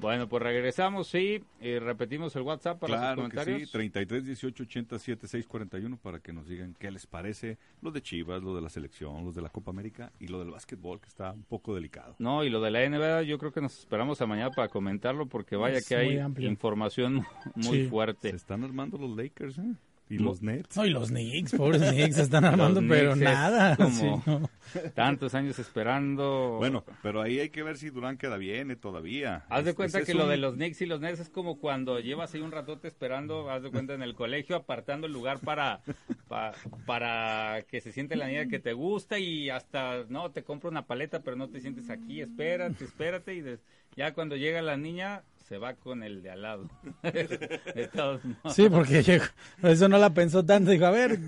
Bueno, 0.00 0.28
pues 0.28 0.42
regresamos, 0.42 1.08
sí, 1.08 1.42
y 1.60 1.78
repetimos 1.78 2.34
el 2.36 2.42
WhatsApp 2.42 2.78
para 2.80 2.94
sus 2.94 3.00
Claro 3.00 3.16
que 3.16 3.20
comentarios. 3.36 3.60
sí, 3.68 3.72
33 3.72 4.24
18 4.24 4.62
87 4.64 5.28
641 5.28 5.96
para 5.98 6.18
que 6.20 6.32
nos 6.32 6.48
digan 6.48 6.74
qué 6.78 6.90
les 6.90 7.06
parece 7.06 7.58
lo 7.82 7.90
de 7.90 8.00
Chivas, 8.00 8.42
lo 8.42 8.54
de 8.54 8.62
la 8.62 8.70
selección, 8.70 9.24
los 9.24 9.34
de 9.34 9.42
la 9.42 9.50
Copa 9.50 9.70
América 9.70 10.12
y 10.18 10.28
lo 10.28 10.38
del 10.38 10.50
básquetbol 10.50 11.00
que 11.00 11.08
está 11.08 11.32
un 11.32 11.44
poco 11.44 11.74
delicado. 11.74 12.16
No, 12.18 12.44
y 12.44 12.50
lo 12.50 12.60
de 12.60 12.70
la 12.70 12.88
NBA 12.88 13.22
yo 13.22 13.38
creo 13.38 13.52
que 13.52 13.60
nos 13.60 13.78
esperamos 13.78 14.20
a 14.22 14.26
mañana 14.26 14.50
para 14.50 14.68
comentarlo 14.68 15.26
porque 15.26 15.56
vaya 15.56 15.78
Es 15.78 15.86
que 15.88 15.96
hay 15.96 16.18
amplio. 16.18 16.48
información 16.48 17.26
muy 17.54 17.82
Sí. 17.82 17.86
fuerte. 17.88 18.30
Se 18.30 18.36
están 18.36 18.64
armando 18.64 18.96
los 18.98 19.16
Lakers 19.16 19.58
¿eh? 19.58 19.74
Y 20.10 20.18
los 20.18 20.42
Nets. 20.42 20.76
No, 20.76 20.84
y 20.84 20.90
los 20.90 21.08
Knicks, 21.08 21.52
pobres 21.52 21.82
Knicks, 21.92 22.16
se 22.16 22.22
están 22.22 22.44
armando, 22.44 22.82
pero 22.88 23.12
Knicks 23.12 23.28
es 23.30 23.34
nada. 23.34 23.76
como- 23.76 23.90
sí, 23.90 24.06
no. 24.26 24.50
Tantos 24.94 25.34
años 25.34 25.58
esperando. 25.58 26.56
Bueno, 26.58 26.84
pero 27.02 27.22
ahí 27.22 27.40
hay 27.40 27.50
que 27.50 27.62
ver 27.62 27.76
si 27.76 27.90
Durán 27.90 28.16
queda 28.18 28.36
bien 28.36 28.70
eh, 28.70 28.76
todavía. 28.76 29.44
Haz 29.48 29.64
de 29.64 29.70
Es- 29.70 29.76
cuenta 29.76 30.02
que 30.04 30.12
es 30.12 30.16
lo 30.16 30.24
un- 30.24 30.30
de 30.30 30.36
los 30.36 30.54
Knicks 30.54 30.80
y 30.82 30.86
los 30.86 31.00
Nets 31.00 31.20
es 31.20 31.28
como 31.28 31.58
cuando 31.58 31.98
llevas 32.00 32.34
ahí 32.34 32.40
un 32.40 32.52
ratote 32.52 32.86
esperando, 32.88 33.50
haz 33.50 33.62
de 33.62 33.70
cuenta 33.70 33.94
en 33.94 34.02
el 34.02 34.14
colegio, 34.14 34.56
apartando 34.56 35.06
el 35.06 35.12
lugar 35.12 35.38
para, 35.40 35.80
pa- 36.28 36.52
para 36.86 37.62
que 37.68 37.80
se 37.80 37.92
siente 37.92 38.16
la 38.16 38.26
niña 38.28 38.46
que 38.48 38.58
te 38.58 38.72
gusta 38.72 39.18
y 39.18 39.50
hasta, 39.50 40.04
no, 40.08 40.30
te 40.30 40.42
compro 40.44 40.70
una 40.70 40.86
paleta, 40.86 41.22
pero 41.22 41.36
no 41.36 41.48
te 41.48 41.60
sientes 41.60 41.90
aquí, 41.90 42.20
espérate, 42.20 42.84
espérate 42.84 43.34
y 43.34 43.40
des- 43.40 43.64
ya 43.96 44.14
cuando 44.14 44.36
llega 44.36 44.62
la 44.62 44.76
niña 44.76 45.22
se 45.50 45.58
va 45.58 45.74
con 45.74 46.04
el 46.04 46.22
de 46.22 46.30
al 46.30 46.42
lado. 46.42 46.70
de 47.02 47.90
todos 47.92 48.24
modos. 48.24 48.54
Sí, 48.54 48.68
porque 48.70 49.02
llegó, 49.02 49.24
eso 49.64 49.88
no 49.88 49.98
la 49.98 50.10
pensó 50.10 50.44
tanto, 50.44 50.70
dijo, 50.70 50.86
a 50.86 50.92
ver, 50.92 51.18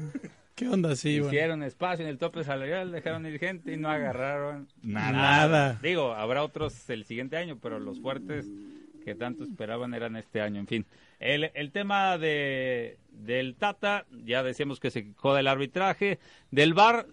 ¿qué 0.55 0.69
onda? 0.69 0.95
Sí, 0.95 1.19
bueno. 1.19 1.35
Hicieron 1.35 1.63
espacio 1.65 2.05
en 2.05 2.09
el 2.09 2.19
tope 2.19 2.45
salarial, 2.45 2.93
dejaron 2.93 3.27
ir 3.27 3.41
gente 3.41 3.73
y 3.73 3.77
no 3.77 3.91
agarraron 3.91 4.69
Nada. 4.81 5.11
Nada. 5.11 5.79
Digo, 5.83 6.15
habrá 6.15 6.45
otros 6.45 6.89
el 6.89 7.05
siguiente 7.05 7.37
año, 7.37 7.59
pero 7.61 7.81
los 7.81 8.01
fuertes 8.01 8.47
que 9.05 9.17
tanto 9.17 9.43
esperaban 9.43 9.93
eran 9.93 10.15
este 10.15 10.41
año. 10.41 10.61
En 10.61 10.69
fin, 10.69 10.87
el, 11.19 11.51
el 11.55 11.73
tema 11.73 12.17
de 12.17 12.99
del 13.11 13.57
Tata, 13.57 14.07
ya 14.25 14.45
decíamos 14.45 14.79
que 14.79 14.93
se 14.93 15.03
quejó 15.03 15.35
del 15.35 15.49
arbitraje. 15.49 16.21
Del 16.53 16.75
VAR, 16.75 17.07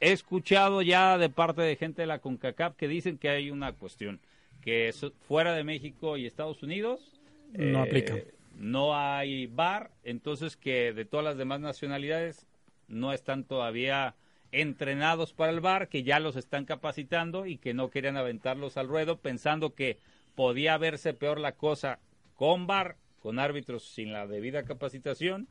he 0.00 0.12
escuchado 0.12 0.82
ya 0.82 1.16
de 1.16 1.30
parte 1.30 1.62
de 1.62 1.76
gente 1.76 2.02
de 2.02 2.06
la 2.06 2.18
CONCACAF 2.18 2.76
que 2.76 2.86
dicen 2.86 3.16
que 3.16 3.30
hay 3.30 3.50
una 3.50 3.72
cuestión, 3.72 4.20
que 4.64 4.94
fuera 5.28 5.54
de 5.54 5.62
México 5.62 6.16
y 6.16 6.26
Estados 6.26 6.62
Unidos 6.62 7.12
No 7.52 7.82
aplica. 7.82 8.16
No 8.56 8.96
hay 8.96 9.46
VAR, 9.46 9.90
entonces 10.04 10.56
que 10.56 10.92
de 10.92 11.04
todas 11.04 11.24
las 11.24 11.36
demás 11.36 11.60
nacionalidades 11.60 12.46
no 12.88 13.12
están 13.12 13.44
todavía 13.44 14.14
entrenados 14.52 15.32
para 15.32 15.50
el 15.52 15.60
VAR, 15.60 15.88
que 15.88 16.02
ya 16.02 16.18
los 16.20 16.36
están 16.36 16.64
capacitando 16.64 17.46
y 17.46 17.58
que 17.58 17.74
no 17.74 17.90
querían 17.90 18.16
aventarlos 18.16 18.76
al 18.76 18.88
ruedo 18.88 19.18
pensando 19.18 19.74
que 19.74 19.98
podía 20.34 20.78
verse 20.78 21.12
peor 21.12 21.40
la 21.40 21.52
cosa 21.52 21.98
con 22.36 22.66
VAR, 22.66 22.96
con 23.20 23.38
árbitros 23.38 23.84
sin 23.84 24.12
la 24.12 24.26
debida 24.26 24.62
capacitación, 24.62 25.48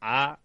a 0.00 0.38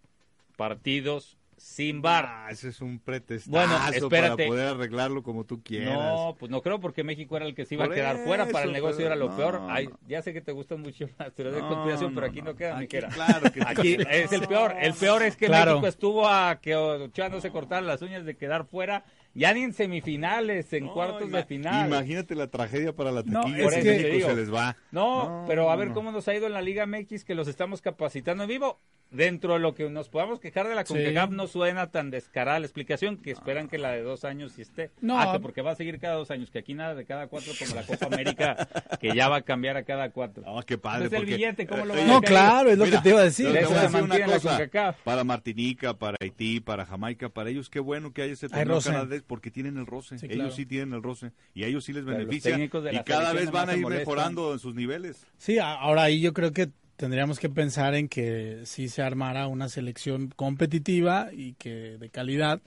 partidos 0.56 1.36
sin 1.62 2.00
bar. 2.00 2.24
Ah, 2.26 2.46
ese 2.50 2.68
es 2.70 2.80
un 2.80 2.98
pretexto 2.98 3.50
Bueno, 3.50 3.74
para 3.76 3.94
espérate. 3.94 4.46
poder 4.46 4.68
arreglarlo 4.68 5.22
como 5.22 5.44
tú 5.44 5.62
quieras. 5.62 5.92
No, 5.94 6.34
pues 6.38 6.50
no 6.50 6.62
creo 6.62 6.80
porque 6.80 7.04
México 7.04 7.36
era 7.36 7.44
el 7.44 7.54
que 7.54 7.66
se 7.66 7.74
iba 7.74 7.84
Por 7.84 7.92
a 7.92 7.94
quedar 7.96 8.16
fuera 8.24 8.46
para 8.46 8.64
el 8.64 8.72
negocio 8.72 8.96
pero 8.96 9.08
era 9.08 9.16
lo 9.16 9.28
no, 9.28 9.36
peor. 9.36 9.60
no. 9.60 9.70
Ay, 9.70 9.90
ya 10.08 10.22
sé 10.22 10.32
que 10.32 10.40
te 10.40 10.52
gustan 10.52 10.80
mucho 10.80 11.06
las 11.18 11.34
teorías 11.34 11.56
de 11.56 11.60
No, 11.60 11.68
conspiración, 11.68 12.14
pero 12.14 12.26
no, 12.26 12.30
aquí 12.30 12.40
no. 12.40 12.50
no 12.52 12.56
queda 12.56 12.78
ni 12.78 12.84
Aquí, 12.84 12.96
queda. 12.96 13.08
claro 13.08 13.52
que 13.52 13.60
Aquí 13.62 13.96
es 14.08 14.32
el 14.32 14.48
peor. 14.48 14.74
El 14.80 14.94
peor 14.94 15.22
es 15.22 15.36
que 15.36 15.46
Claro. 15.46 15.72
México 15.72 15.86
estuvo 15.88 16.26
a 16.26 16.58
que 16.62 16.74
Ochoa 16.76 17.28
no 17.28 17.42
se 17.42 17.50
cortara 17.50 17.82
las 17.82 18.00
uñas 18.00 18.24
de 18.24 18.36
quedar 18.38 18.64
fuera, 18.64 19.04
ya 19.34 19.52
ni 19.52 19.62
en 19.62 19.74
semifinales, 19.74 20.72
en 20.72 20.86
No, 20.86 20.94
cuartos 20.94 21.30
de 21.30 21.44
final. 21.44 21.88
Imagínate 21.88 22.34
la 22.36 22.46
tragedia 22.48 22.94
para 22.96 23.12
la 23.12 23.22
No, 23.22 23.42
tequila. 23.42 23.58
es 23.58 23.64
Por 23.64 23.74
que- 23.74 24.22
se 24.24 24.34
les 24.34 24.52
va. 24.52 24.76
No, 24.92 25.40
No, 25.42 25.44
pero 25.46 25.70
a 25.70 25.76
ver 25.76 25.88
no. 25.88 25.94
cómo 25.94 26.10
nos 26.10 26.26
ha 26.26 26.34
ido 26.34 26.46
en 26.46 26.54
la 26.54 26.62
Liga 26.62 26.86
MX, 26.86 27.22
que 27.24 27.34
los 27.34 27.48
estamos 27.48 27.82
capacitando 27.82 28.44
en 28.44 28.48
vivo. 28.48 28.80
Dentro 29.10 29.54
de 29.54 29.58
lo 29.58 29.74
que 29.74 29.90
nos 29.90 30.08
podamos 30.08 30.38
quejar 30.38 30.68
de 30.68 30.74
la 30.76 30.86
Sí. 30.86 30.94
CONCACAF 30.94 31.30
no 31.30 31.46
suena 31.48 31.90
tan 31.90 32.10
descarada 32.10 32.60
la 32.60 32.66
explicación 32.66 33.16
que 33.16 33.32
esperan 33.32 33.66
que 33.68 33.76
la 33.76 33.90
de 33.90 34.02
dos 34.02 34.24
años 34.24 34.52
sí 34.52 34.62
esté. 34.62 34.92
No. 35.00 35.18
Ah, 35.20 35.32
que 35.32 35.40
porque 35.40 35.62
va 35.62 35.72
a 35.72 35.74
seguir 35.74 35.98
cada 35.98 36.14
dos 36.14 36.30
años, 36.30 36.50
que 36.50 36.60
aquí 36.60 36.74
nada 36.74 36.94
de 36.94 37.04
cada 37.04 37.26
cuatro 37.26 37.52
como 37.58 37.74
la 37.74 37.82
Copa 37.82 38.06
América, 38.06 38.68
que 39.00 39.12
ya 39.14 39.28
va 39.28 39.36
a 39.38 39.42
cambiar 39.42 39.76
a 39.76 39.82
cada 39.84 40.10
cuatro. 40.10 40.44
No, 40.46 40.62
qué 40.62 40.78
padre. 40.78 41.06
Entonces, 41.06 41.18
el 41.18 41.24
porque- 41.24 41.36
billete, 41.36 41.66
¿cómo 41.66 41.84
lo 41.86 41.94
Eh, 41.94 41.98
van 41.98 42.06
No, 42.06 42.20
claro, 42.20 42.70
es 42.70 42.78
lo 42.78 42.84
Mira, 42.84 42.98
que 42.98 43.02
te 43.02 43.08
iba 43.08 43.20
a 43.20 43.24
decir. 43.24 43.52
Te 43.52 43.58
Eso 43.60 43.68
voy 43.68 43.78
a 43.78 43.80
se 43.80 43.86
decir 43.88 44.02
una 44.02 44.24
cosa. 44.26 44.94
Para 45.02 45.24
Martinica, 45.24 45.94
para 45.94 46.16
Haití, 46.20 46.60
para 46.60 46.86
Jamaica, 46.86 47.28
para 47.30 47.50
ellos 47.50 47.68
qué 47.68 47.80
bueno 47.80 48.12
que 48.12 48.22
haya 48.22 48.32
ese 48.34 48.48
torneo 48.48 49.06
vez 49.06 49.22
porque 49.26 49.50
tienen 49.50 49.76
el 49.76 49.86
roce. 49.86 50.18
Sí, 50.18 50.26
ellos 50.26 50.36
claro. 50.36 50.50
sí 50.52 50.66
tienen 50.66 50.94
el 50.94 51.02
roce 51.02 51.32
y 51.52 51.64
a 51.64 51.66
ellos 51.66 51.84
sí 51.84 51.92
les 51.92 52.04
beneficia 52.04 52.56
y 52.58 52.68
cada 53.04 53.32
vez 53.32 53.50
van 53.50 53.70
a 53.70 53.76
ir 53.76 53.84
mejorando 53.84 54.52
en 54.52 54.58
sus 54.58 54.74
niveles. 54.74 55.26
Sí, 55.38 55.58
ahora 55.58 56.04
ahí 56.04 56.20
yo 56.20 56.32
creo 56.32 56.52
que 56.52 56.70
tendríamos 57.00 57.38
que 57.38 57.48
pensar 57.48 57.94
en 57.94 58.08
que 58.08 58.60
sí 58.64 58.88
se 58.90 59.00
armara 59.00 59.46
una 59.46 59.70
selección 59.70 60.28
competitiva 60.36 61.30
y 61.32 61.54
que 61.54 61.96
de 61.98 62.10
calidad 62.10 62.60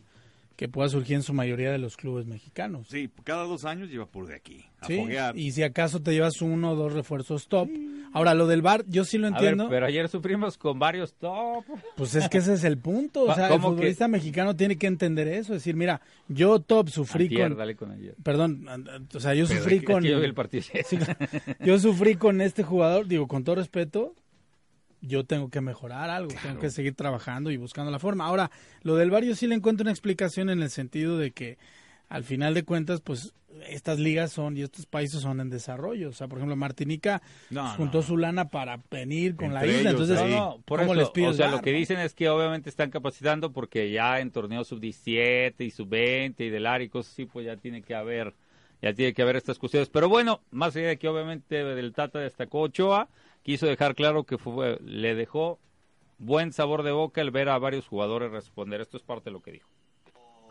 que 0.55 0.67
pueda 0.69 0.87
surgir 0.89 1.15
en 1.15 1.23
su 1.23 1.33
mayoría 1.33 1.71
de 1.71 1.79
los 1.79 1.97
clubes 1.97 2.25
mexicanos. 2.27 2.87
Sí, 2.87 3.09
cada 3.23 3.43
dos 3.43 3.65
años 3.65 3.89
lleva 3.89 4.05
por 4.05 4.27
de 4.27 4.35
aquí 4.35 4.63
a 4.81 4.85
Sí, 4.85 4.97
foguear. 4.97 5.35
y 5.37 5.51
si 5.51 5.63
acaso 5.63 5.99
te 6.01 6.11
llevas 6.13 6.41
uno 6.43 6.71
o 6.71 6.75
dos 6.75 6.93
refuerzos 6.93 7.47
top. 7.47 7.69
Ahora, 8.13 8.35
lo 8.35 8.45
del 8.45 8.61
bar, 8.61 8.83
yo 8.87 9.03
sí 9.03 9.17
lo 9.17 9.25
A 9.27 9.31
ver, 9.31 9.39
entiendo. 9.39 9.67
pero 9.69 9.87
ayer 9.87 10.07
sufrimos 10.09 10.59
con 10.59 10.77
varios 10.77 11.13
top. 11.15 11.63
Pues 11.97 12.13
es 12.13 12.29
que 12.29 12.37
ese 12.37 12.53
es 12.53 12.63
el 12.63 12.77
punto. 12.77 13.23
O 13.23 13.33
sea, 13.33 13.51
el 13.51 13.59
futbolista 13.59 14.07
mexicano 14.07 14.55
tiene 14.55 14.77
que 14.77 14.85
entender 14.85 15.27
eso. 15.27 15.53
Es 15.55 15.61
decir, 15.61 15.75
mira, 15.75 16.01
yo 16.27 16.59
top 16.59 16.89
sufrí 16.89 17.23
Antier, 17.25 17.49
con. 17.49 17.57
dale 17.57 17.75
con 17.75 17.91
ayer. 17.91 18.15
Perdón, 18.21 18.67
o 19.15 19.19
sea, 19.19 19.33
yo 19.33 19.47
Pero 19.47 19.59
sufrí 19.59 19.75
es 19.77 19.81
que- 19.81 19.87
con. 19.87 19.97
Es 19.97 20.03
que 20.03 20.11
yo 20.11 20.19
vi 20.19 20.25
el 20.25 20.33
partido. 20.35 20.63
Sí, 20.85 20.97
yo 21.65 21.79
sufrí 21.79 22.13
con 22.13 22.41
este 22.41 22.61
jugador, 22.61 23.07
digo, 23.07 23.27
con 23.27 23.43
todo 23.43 23.55
respeto, 23.55 24.13
yo 25.05 25.25
tengo 25.25 25.49
que 25.49 25.59
mejorar 25.61 26.09
algo, 26.09 26.33
tengo 26.41 26.59
que 26.59 26.69
seguir 26.69 26.95
trabajando 26.95 27.51
y 27.51 27.57
buscando 27.57 27.91
la 27.91 27.99
forma. 27.99 28.25
Ahora, 28.25 28.49
lo 28.83 28.95
del 28.95 29.11
barrio 29.11 29.35
sí 29.35 29.47
le 29.47 29.55
encuentro 29.55 29.83
una 29.83 29.91
explicación 29.91 30.49
en 30.49 30.61
el 30.61 30.69
sentido 30.69 31.17
de 31.17 31.31
que 31.31 31.57
al 32.09 32.23
final 32.23 32.53
de 32.53 32.63
cuentas, 32.63 33.01
pues 33.01 33.33
estas 33.69 33.99
ligas 33.99 34.31
son 34.31 34.55
y 34.57 34.61
estos 34.61 34.85
países 34.85 35.19
son 35.21 35.39
en 35.41 35.49
desarrollo. 35.49 36.09
O 36.09 36.13
sea, 36.13 36.27
por 36.27 36.37
ejemplo, 36.39 36.55
Martinica 36.55 37.21
No, 37.49 37.61
pues, 37.63 37.75
juntó 37.75 37.97
no. 37.99 38.03
su 38.03 38.17
lana 38.17 38.49
para 38.49 38.79
venir 38.89 39.35
con 39.35 39.53
la 39.53 39.65
isla. 39.65 39.91
ellos, 39.91 39.91
Entonces, 39.91 40.19
sí. 40.19 40.25
No, 40.29 40.35
no, 40.57 40.61
por 40.65 40.79
¿cómo 40.79 40.93
eso, 40.93 41.01
les 41.01 41.09
pides 41.09 41.29
o 41.29 41.33
sea, 41.33 41.51
lo 41.51 41.61
que 41.61 41.71
no? 41.71 41.77
dicen 41.77 41.99
es 41.99 42.13
que 42.13 42.29
obviamente 42.29 42.69
están 42.69 42.89
capacitando 42.89 43.51
porque 43.51 43.91
ya 43.91 44.19
en 44.21 44.31
torneos 44.31 44.67
sub-17 44.69 45.55
y 45.59 45.69
sub-20 45.71 46.35
y 46.45 46.49
del 46.49 46.65
área 46.65 46.85
y 46.85 46.89
cosas 46.89 47.13
así, 47.13 47.25
pues 47.25 47.45
ya 47.45 47.57
tiene 47.57 47.81
que 47.81 47.93
haber, 47.93 48.33
ya 48.81 48.93
tiene 48.93 49.13
que 49.13 49.21
haber 49.21 49.35
estas 49.35 49.59
cuestiones. 49.59 49.89
Pero 49.89 50.07
bueno, 50.09 50.41
más 50.51 50.75
allá 50.75 50.87
de 50.87 50.97
que 50.97 51.07
obviamente 51.07 51.63
del 51.63 51.93
Tata 51.93 52.19
destacó 52.19 52.61
Ochoa, 52.61 53.07
quiso 53.43 53.65
dejar 53.67 53.95
claro 53.95 54.23
que 54.23 54.37
fue, 54.37 54.79
le 54.81 55.15
dejó 55.15 55.59
buen 56.17 56.51
sabor 56.53 56.83
de 56.83 56.91
boca 56.91 57.21
el 57.21 57.31
ver 57.31 57.49
a 57.49 57.57
varios 57.59 57.87
jugadores 57.87 58.31
responder. 58.31 58.81
Esto 58.81 58.97
es 58.97 59.03
parte 59.03 59.25
de 59.25 59.31
lo 59.31 59.41
que 59.41 59.51
dijo. 59.51 59.69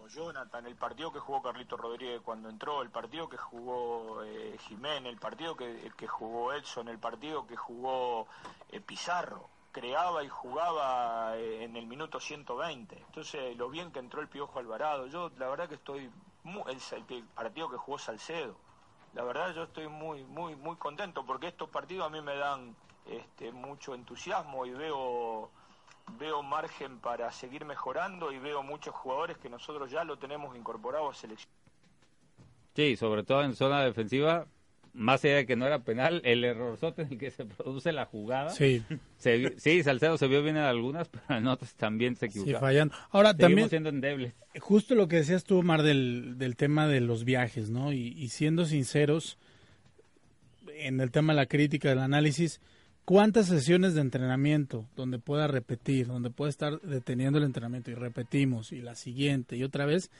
Jonathan, 0.08 0.66
el 0.66 0.76
partido 0.76 1.10
que 1.10 1.20
jugó 1.20 1.40
Carlito 1.40 1.76
Rodríguez 1.76 2.20
cuando 2.20 2.50
entró, 2.50 2.82
el 2.82 2.90
partido 2.90 3.30
que 3.30 3.38
jugó 3.38 4.22
eh, 4.24 4.58
Jiménez, 4.68 5.10
el 5.10 5.18
partido 5.18 5.56
que, 5.56 5.90
que 5.96 6.06
jugó 6.06 6.52
Edson, 6.52 6.88
el 6.88 6.98
partido 6.98 7.46
que 7.46 7.56
jugó 7.56 8.26
eh, 8.70 8.80
Pizarro, 8.80 9.48
creaba 9.70 10.22
y 10.22 10.28
jugaba 10.28 11.38
eh, 11.38 11.64
en 11.64 11.76
el 11.76 11.86
minuto 11.86 12.20
120. 12.20 12.94
Entonces, 13.06 13.56
lo 13.56 13.70
bien 13.70 13.90
que 13.90 14.00
entró 14.00 14.20
el 14.20 14.28
Piojo 14.28 14.58
Alvarado, 14.58 15.06
yo 15.06 15.30
la 15.38 15.48
verdad 15.48 15.66
que 15.66 15.76
estoy, 15.76 16.10
mu- 16.42 16.68
el, 16.68 16.76
el 17.08 17.24
partido 17.34 17.70
que 17.70 17.78
jugó 17.78 17.96
Salcedo, 17.96 18.56
la 19.14 19.24
verdad 19.24 19.54
yo 19.54 19.64
estoy 19.64 19.88
muy, 19.88 20.24
muy, 20.24 20.56
muy 20.56 20.76
contento 20.76 21.24
porque 21.24 21.48
estos 21.48 21.68
partidos 21.68 22.06
a 22.06 22.10
mí 22.10 22.20
me 22.20 22.36
dan 22.36 22.74
este, 23.06 23.52
mucho 23.52 23.94
entusiasmo 23.94 24.66
y 24.66 24.70
veo 24.70 25.50
veo 26.18 26.42
margen 26.42 26.98
para 26.98 27.30
seguir 27.30 27.64
mejorando 27.64 28.32
y 28.32 28.38
veo 28.38 28.62
muchos 28.62 28.94
jugadores 28.94 29.38
que 29.38 29.48
nosotros 29.48 29.90
ya 29.90 30.04
lo 30.04 30.18
tenemos 30.18 30.56
incorporado 30.56 31.08
a 31.08 31.14
selección. 31.14 31.50
Sí, 32.74 32.96
sobre 32.96 33.22
todo 33.22 33.42
en 33.42 33.54
zona 33.54 33.82
defensiva, 33.82 34.46
más 34.94 35.24
allá 35.24 35.36
de 35.36 35.46
que 35.46 35.56
no 35.56 35.66
era 35.66 35.78
penal, 35.84 36.20
el 36.24 36.44
errorzote 36.44 37.02
en 37.02 37.12
el 37.12 37.18
que 37.18 37.30
se 37.30 37.44
produce 37.46 37.92
la 37.92 38.04
jugada. 38.06 38.50
Sí, 38.50 38.82
Se 39.16 39.54
sí, 39.58 39.82
Salcedo 39.82 40.18
se 40.18 40.26
vio 40.28 40.42
bien 40.42 40.56
en 40.56 40.64
algunas, 40.64 41.08
pero 41.08 41.24
en 41.38 41.46
otras 41.46 41.74
también 41.74 42.14
se 42.16 42.28
sí, 42.30 42.40
equivocó. 42.40 42.60
fallando. 42.60 42.94
Ahora, 43.10 43.30
Seguimos 43.30 43.48
también, 43.48 43.68
siendo 43.70 43.88
endebles. 43.88 44.34
justo 44.60 44.94
lo 44.94 45.08
que 45.08 45.16
decías 45.16 45.44
tú, 45.44 45.58
Omar, 45.58 45.82
del, 45.82 46.34
del 46.38 46.56
tema 46.56 46.86
de 46.88 47.00
los 47.00 47.24
viajes, 47.24 47.70
¿no? 47.70 47.92
Y, 47.92 48.08
y 48.16 48.28
siendo 48.28 48.66
sinceros, 48.66 49.38
en 50.74 51.00
el 51.00 51.10
tema 51.10 51.32
de 51.32 51.36
la 51.38 51.46
crítica, 51.46 51.88
del 51.88 51.98
análisis, 52.00 52.60
¿cuántas 53.04 53.46
sesiones 53.46 53.94
de 53.94 54.00
entrenamiento 54.00 54.86
donde 54.96 55.18
pueda 55.18 55.46
repetir, 55.46 56.06
donde 56.06 56.30
pueda 56.30 56.50
estar 56.50 56.80
deteniendo 56.82 57.38
el 57.38 57.44
entrenamiento 57.44 57.90
y 57.90 57.94
repetimos 57.94 58.72
y 58.72 58.80
la 58.80 58.94
siguiente 58.94 59.56
y 59.56 59.64
otra 59.64 59.86
vez, 59.86 60.10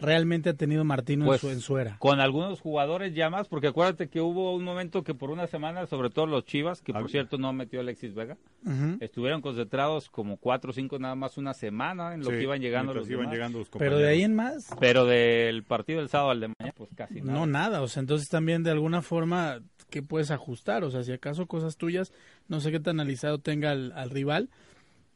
realmente 0.00 0.50
ha 0.50 0.54
tenido 0.54 0.84
Martino 0.84 1.26
Pues, 1.26 1.42
en, 1.44 1.50
su, 1.50 1.54
en 1.54 1.60
su 1.60 1.78
era? 1.78 1.96
Con 1.98 2.20
algunos 2.20 2.60
jugadores 2.60 3.14
ya 3.14 3.30
más, 3.30 3.48
porque 3.48 3.68
acuérdate 3.68 4.08
que 4.08 4.20
hubo 4.20 4.54
un 4.54 4.64
momento 4.64 5.02
que 5.04 5.14
por 5.14 5.30
una 5.30 5.46
semana, 5.46 5.86
sobre 5.86 6.10
todo 6.10 6.26
los 6.26 6.44
Chivas, 6.44 6.80
que 6.82 6.92
por 6.92 7.10
cierto 7.10 7.38
no 7.38 7.52
metió 7.52 7.80
Alexis 7.80 8.14
Vega, 8.14 8.36
Ujú. 8.64 8.96
estuvieron 9.00 9.40
concentrados 9.42 10.08
como 10.10 10.36
cuatro 10.38 10.70
o 10.70 10.72
cinco 10.72 10.98
nada 10.98 11.14
más 11.14 11.36
una 11.38 11.54
semana 11.54 12.14
en 12.14 12.20
lo 12.20 12.30
Sí, 12.30 12.36
que 12.36 12.42
iban 12.42 12.60
llegando 12.60 12.94
los 12.94 13.08
iban 13.08 13.20
demás. 13.22 13.34
llegando 13.34 13.58
los 13.58 13.68
Pero 13.70 13.98
de 13.98 14.08
ahí 14.08 14.22
compañeros. 14.22 14.30
en 14.30 14.34
más, 14.70 14.76
Pero 14.80 15.04
del 15.04 15.62
partido 15.64 16.00
del 16.00 16.08
sábado 16.08 16.30
al 16.30 16.40
de 16.40 16.48
mañana, 16.48 16.74
pues 16.76 16.90
casi 16.94 17.20
nada. 17.20 17.32
no 17.38 17.46
nada. 17.46 17.82
O 17.82 17.88
sea, 17.88 18.00
entonces 18.00 18.28
también 18.28 18.62
de 18.62 18.70
alguna 18.70 19.02
forma, 19.02 19.60
¿qué 19.90 20.02
puedes 20.02 20.30
ajustar? 20.30 20.84
O 20.84 20.90
sea, 20.90 21.02
si 21.02 21.12
acaso 21.12 21.46
cosas 21.46 21.76
tuyas, 21.76 22.12
no 22.48 22.60
sé 22.60 22.70
qué 22.72 22.80
tan 22.80 22.98
analizado 23.00 23.38
tenga 23.38 23.70
al, 23.70 23.92
al 23.92 24.10
rival. 24.10 24.48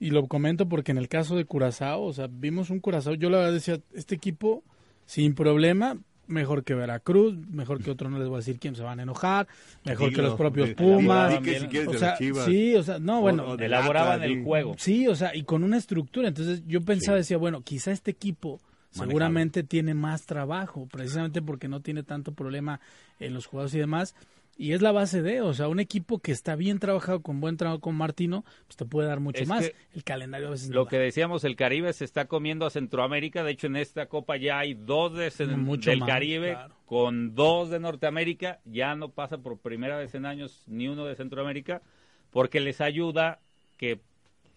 Y 0.01 0.11
lo 0.11 0.27
comento 0.27 0.69
porque 0.69 0.91
en 0.93 0.99
el 0.99 1.09
caso 1.09 1.37
de 1.37 1.45
Curazao, 1.45 2.03
o 2.03 2.13
sea, 2.13 2.27
vimos 2.29 2.69
un 2.69 2.81
Curazao, 2.81 3.15
yo 3.15 3.31
la 3.31 3.39
verdad 3.39 3.53
decía, 3.55 3.79
este 3.95 4.17
equipo, 4.17 4.65
sin 5.07 5.35
problema, 5.35 5.97
mejor 6.27 6.65
que 6.65 6.75
Veracruz, 6.75 7.37
mejor 7.51 7.83
que 7.83 7.91
otro, 7.91 8.09
no 8.09 8.19
les 8.19 8.29
voy 8.29 8.37
a 8.37 8.39
decir 8.39 8.59
quién 8.59 8.75
se 8.75 8.83
van 8.83 8.99
a 9.01 9.03
enojar, 9.03 9.47
mejor 9.85 10.13
que 10.13 10.23
los 10.23 10.35
propios 10.37 10.71
Pumas. 10.71 11.39
que 11.41 11.61
si 11.61 11.67
quieres 11.67 11.89
O 11.89 11.93
de 11.93 11.99
sea, 11.99 12.09
las 12.11 12.19
Chivas. 12.19 12.45
sí, 12.47 12.75
o 12.77 12.83
sea, 12.83 12.99
no, 12.99 13.21
bueno, 13.21 13.45
O- 13.45 13.51
o 13.51 13.57
de 13.57 13.67
Elaboraban 13.67 14.23
el 14.23 14.43
juego. 14.43 14.75
Sí, 14.79 15.07
o 15.07 15.15
sea, 15.15 15.35
y 15.37 15.43
con 15.43 15.63
una 15.65 15.77
estructura. 15.77 16.29
Entonces 16.29 16.63
yo 16.67 16.81
pensaba, 16.81 17.19
Sí. 17.19 17.23
decía, 17.23 17.37
bueno, 17.37 17.61
quizá 17.63 17.91
este 17.93 18.11
equipo 18.13 18.59
Manejable. 18.63 19.07
seguramente 19.11 19.63
tiene 19.65 19.93
más 19.93 20.25
trabajo, 20.25 20.87
precisamente 20.91 21.43
porque 21.43 21.69
no 21.69 21.81
tiene 21.81 22.03
tanto 22.05 22.33
problema 22.33 22.81
en 23.21 23.35
los 23.35 23.45
jugadores 23.47 23.75
y 23.75 23.79
demás. 23.81 24.15
Y 24.57 24.73
es 24.73 24.83
la 24.83 24.93
base 24.93 25.23
de, 25.23 25.41
o 25.41 25.53
sea, 25.53 25.69
un 25.69 25.81
equipo 25.81 26.21
que 26.21 26.33
está 26.33 26.55
bien 26.55 26.79
trabajado, 26.79 27.23
con 27.23 27.41
buen 27.41 27.57
trabajo 27.57 27.81
con 27.81 27.97
Martino, 27.97 28.45
pues 28.67 28.77
te 28.77 28.85
puede 28.85 29.09
dar 29.09 29.21
mucho 29.21 29.43
Es 29.43 29.49
más. 29.49 29.73
El 29.95 30.05
calendario 30.05 30.49
a 30.49 30.51
veces 30.53 30.69
no 30.69 30.77
Lo 30.77 30.85
da. 30.85 30.91
que 30.91 30.99
decíamos, 30.99 31.45
el 31.45 31.57
Caribe 31.57 31.93
se 31.93 32.05
está 32.05 32.27
comiendo 32.27 32.65
a 32.67 32.71
Centroamérica. 32.71 33.43
De 33.43 33.53
hecho, 33.53 33.67
en 33.67 33.77
esta 33.77 34.07
Copa 34.07 34.37
ya 34.37 34.59
hay 34.59 34.75
dos 34.75 35.15
de 35.15 35.31
Mucho 35.57 35.91
del 35.91 36.01
más, 36.01 36.09
Caribe 36.09 36.53
claro. 36.53 36.75
con 36.87 37.35
dos 37.35 37.71
de 37.71 37.81
Norteamérica. 37.81 38.61
Ya 38.65 38.95
no 38.95 39.11
pasa 39.11 39.39
por 39.39 39.59
primera 39.59 39.99
vez 39.99 40.15
en 40.15 40.27
años 40.27 40.63
ni 40.67 40.89
uno 40.89 41.05
de 41.05 41.17
Centroamérica 41.17 41.83
porque 42.31 42.61
les 42.61 42.81
ayuda 42.81 43.39
que 43.77 44.01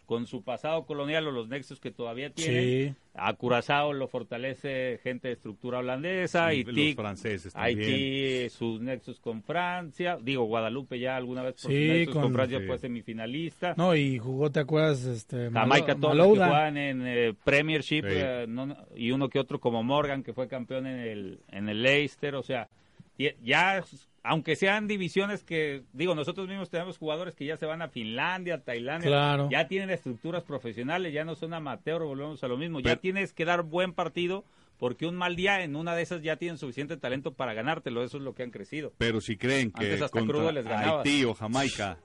con 0.07 0.25
su 0.25 0.41
pasado 0.41 0.85
colonial 0.85 1.27
o 1.27 1.31
los 1.31 1.47
nexos 1.49 1.79
que 1.79 1.91
todavía 1.91 2.29
tienen, 2.31 2.63
Sí, 2.63 2.95
a 3.13 3.33
Curazao 3.33 3.91
lo 3.93 4.07
fortalece 4.07 4.99
gente 5.03 5.27
de 5.27 5.33
estructura 5.35 5.79
holandesa, 5.79 6.53
Y 6.53 6.59
Haití, 6.59 6.85
los 6.87 6.95
franceses 6.95 7.53
también. 7.53 7.79
Haití 7.79 8.49
sus 8.49 8.79
nexos 8.81 9.19
con 9.19 9.43
Francia, 9.43 10.17
digo 10.21 10.45
Guadalupe 10.45 10.97
ya 10.97 11.17
alguna 11.17 11.43
vez 11.43 11.61
por 11.61 11.69
Sí, 11.71 11.77
sus 11.77 11.87
nexos 11.97 12.13
con, 12.13 12.23
con- 12.23 12.33
Francia 12.33 12.59
sí. 12.59 12.65
fue 12.65 12.77
semifinalista. 12.79 13.73
no, 13.77 13.95
y 13.95 14.17
jugó, 14.17 14.49
¿te 14.49 14.61
acuerdas? 14.61 15.03
Este, 15.03 15.51
Jamaica, 15.51 15.93
Malo- 15.95 15.99
todos 15.99 16.15
los 16.15 16.27
que 16.27 16.39
juegan 16.45 16.77
en 16.77 17.03
eh, 17.05 17.33
Premiership 17.43 18.03
Sí. 18.03 18.07
eh, 18.09 18.45
no- 18.47 18.77
y 18.95 19.11
uno 19.11 19.27
que 19.29 19.39
otro 19.39 19.59
como 19.59 19.83
Morgan, 19.83 20.23
que 20.23 20.31
fue 20.33 20.47
campeón 20.47 20.87
en 20.87 20.99
el, 20.99 21.39
en 21.51 21.67
el 21.67 21.83
Leicester. 21.83 22.35
O 22.35 22.43
sea, 22.43 22.69
ya, 23.17 23.83
aunque 24.23 24.55
sean 24.55 24.87
divisiones 24.87 25.43
que, 25.43 25.83
digo, 25.93 26.13
nosotros 26.15 26.47
mismos 26.47 26.69
tenemos 26.69 26.97
jugadores 26.97 27.33
que 27.35 27.45
ya 27.45 27.57
se 27.57 27.65
van 27.65 27.81
a 27.81 27.87
Finlandia, 27.89 28.63
Tailandia, 28.63 29.09
Claro. 29.09 29.49
ya 29.51 29.67
tienen 29.67 29.89
estructuras 29.89 30.43
profesionales, 30.43 31.13
ya 31.13 31.25
no 31.25 31.35
son 31.35 31.53
amateur, 31.53 32.03
volvemos 32.03 32.43
a 32.43 32.47
lo 32.47 32.57
mismo. 32.57 32.79
Ya 32.79 32.91
Pero- 32.91 32.99
tienes 33.01 33.33
que 33.33 33.45
dar 33.45 33.63
buen 33.63 33.93
partido. 33.93 34.43
Porque 34.79 35.07
un 35.07 35.15
mal 35.15 35.35
día 35.35 35.63
en 35.63 35.75
una 35.75 35.95
de 35.95 36.03
esas 36.03 36.21
ya 36.21 36.35
tienen 36.35 36.59
suficiente 36.59 36.97
talento 36.97 37.33
para 37.33 37.55
ganártelo, 37.55 38.03
eso 38.03 38.17
es 38.17 38.23
lo 38.23 38.35
que 38.35 38.43
han 38.43 38.51
crecido. 38.51 38.93
Pero 38.99 39.21
si 39.21 39.35
creen 39.35 39.71
que 39.71 39.85
Antes 39.85 40.03
hasta 40.03 40.19
contra 40.19 40.35
crudo 40.37 40.51
les 40.51 40.65
ganabas. 40.65 41.03
Haití 41.03 41.25
o 41.25 41.33
Jamaica 41.33 41.97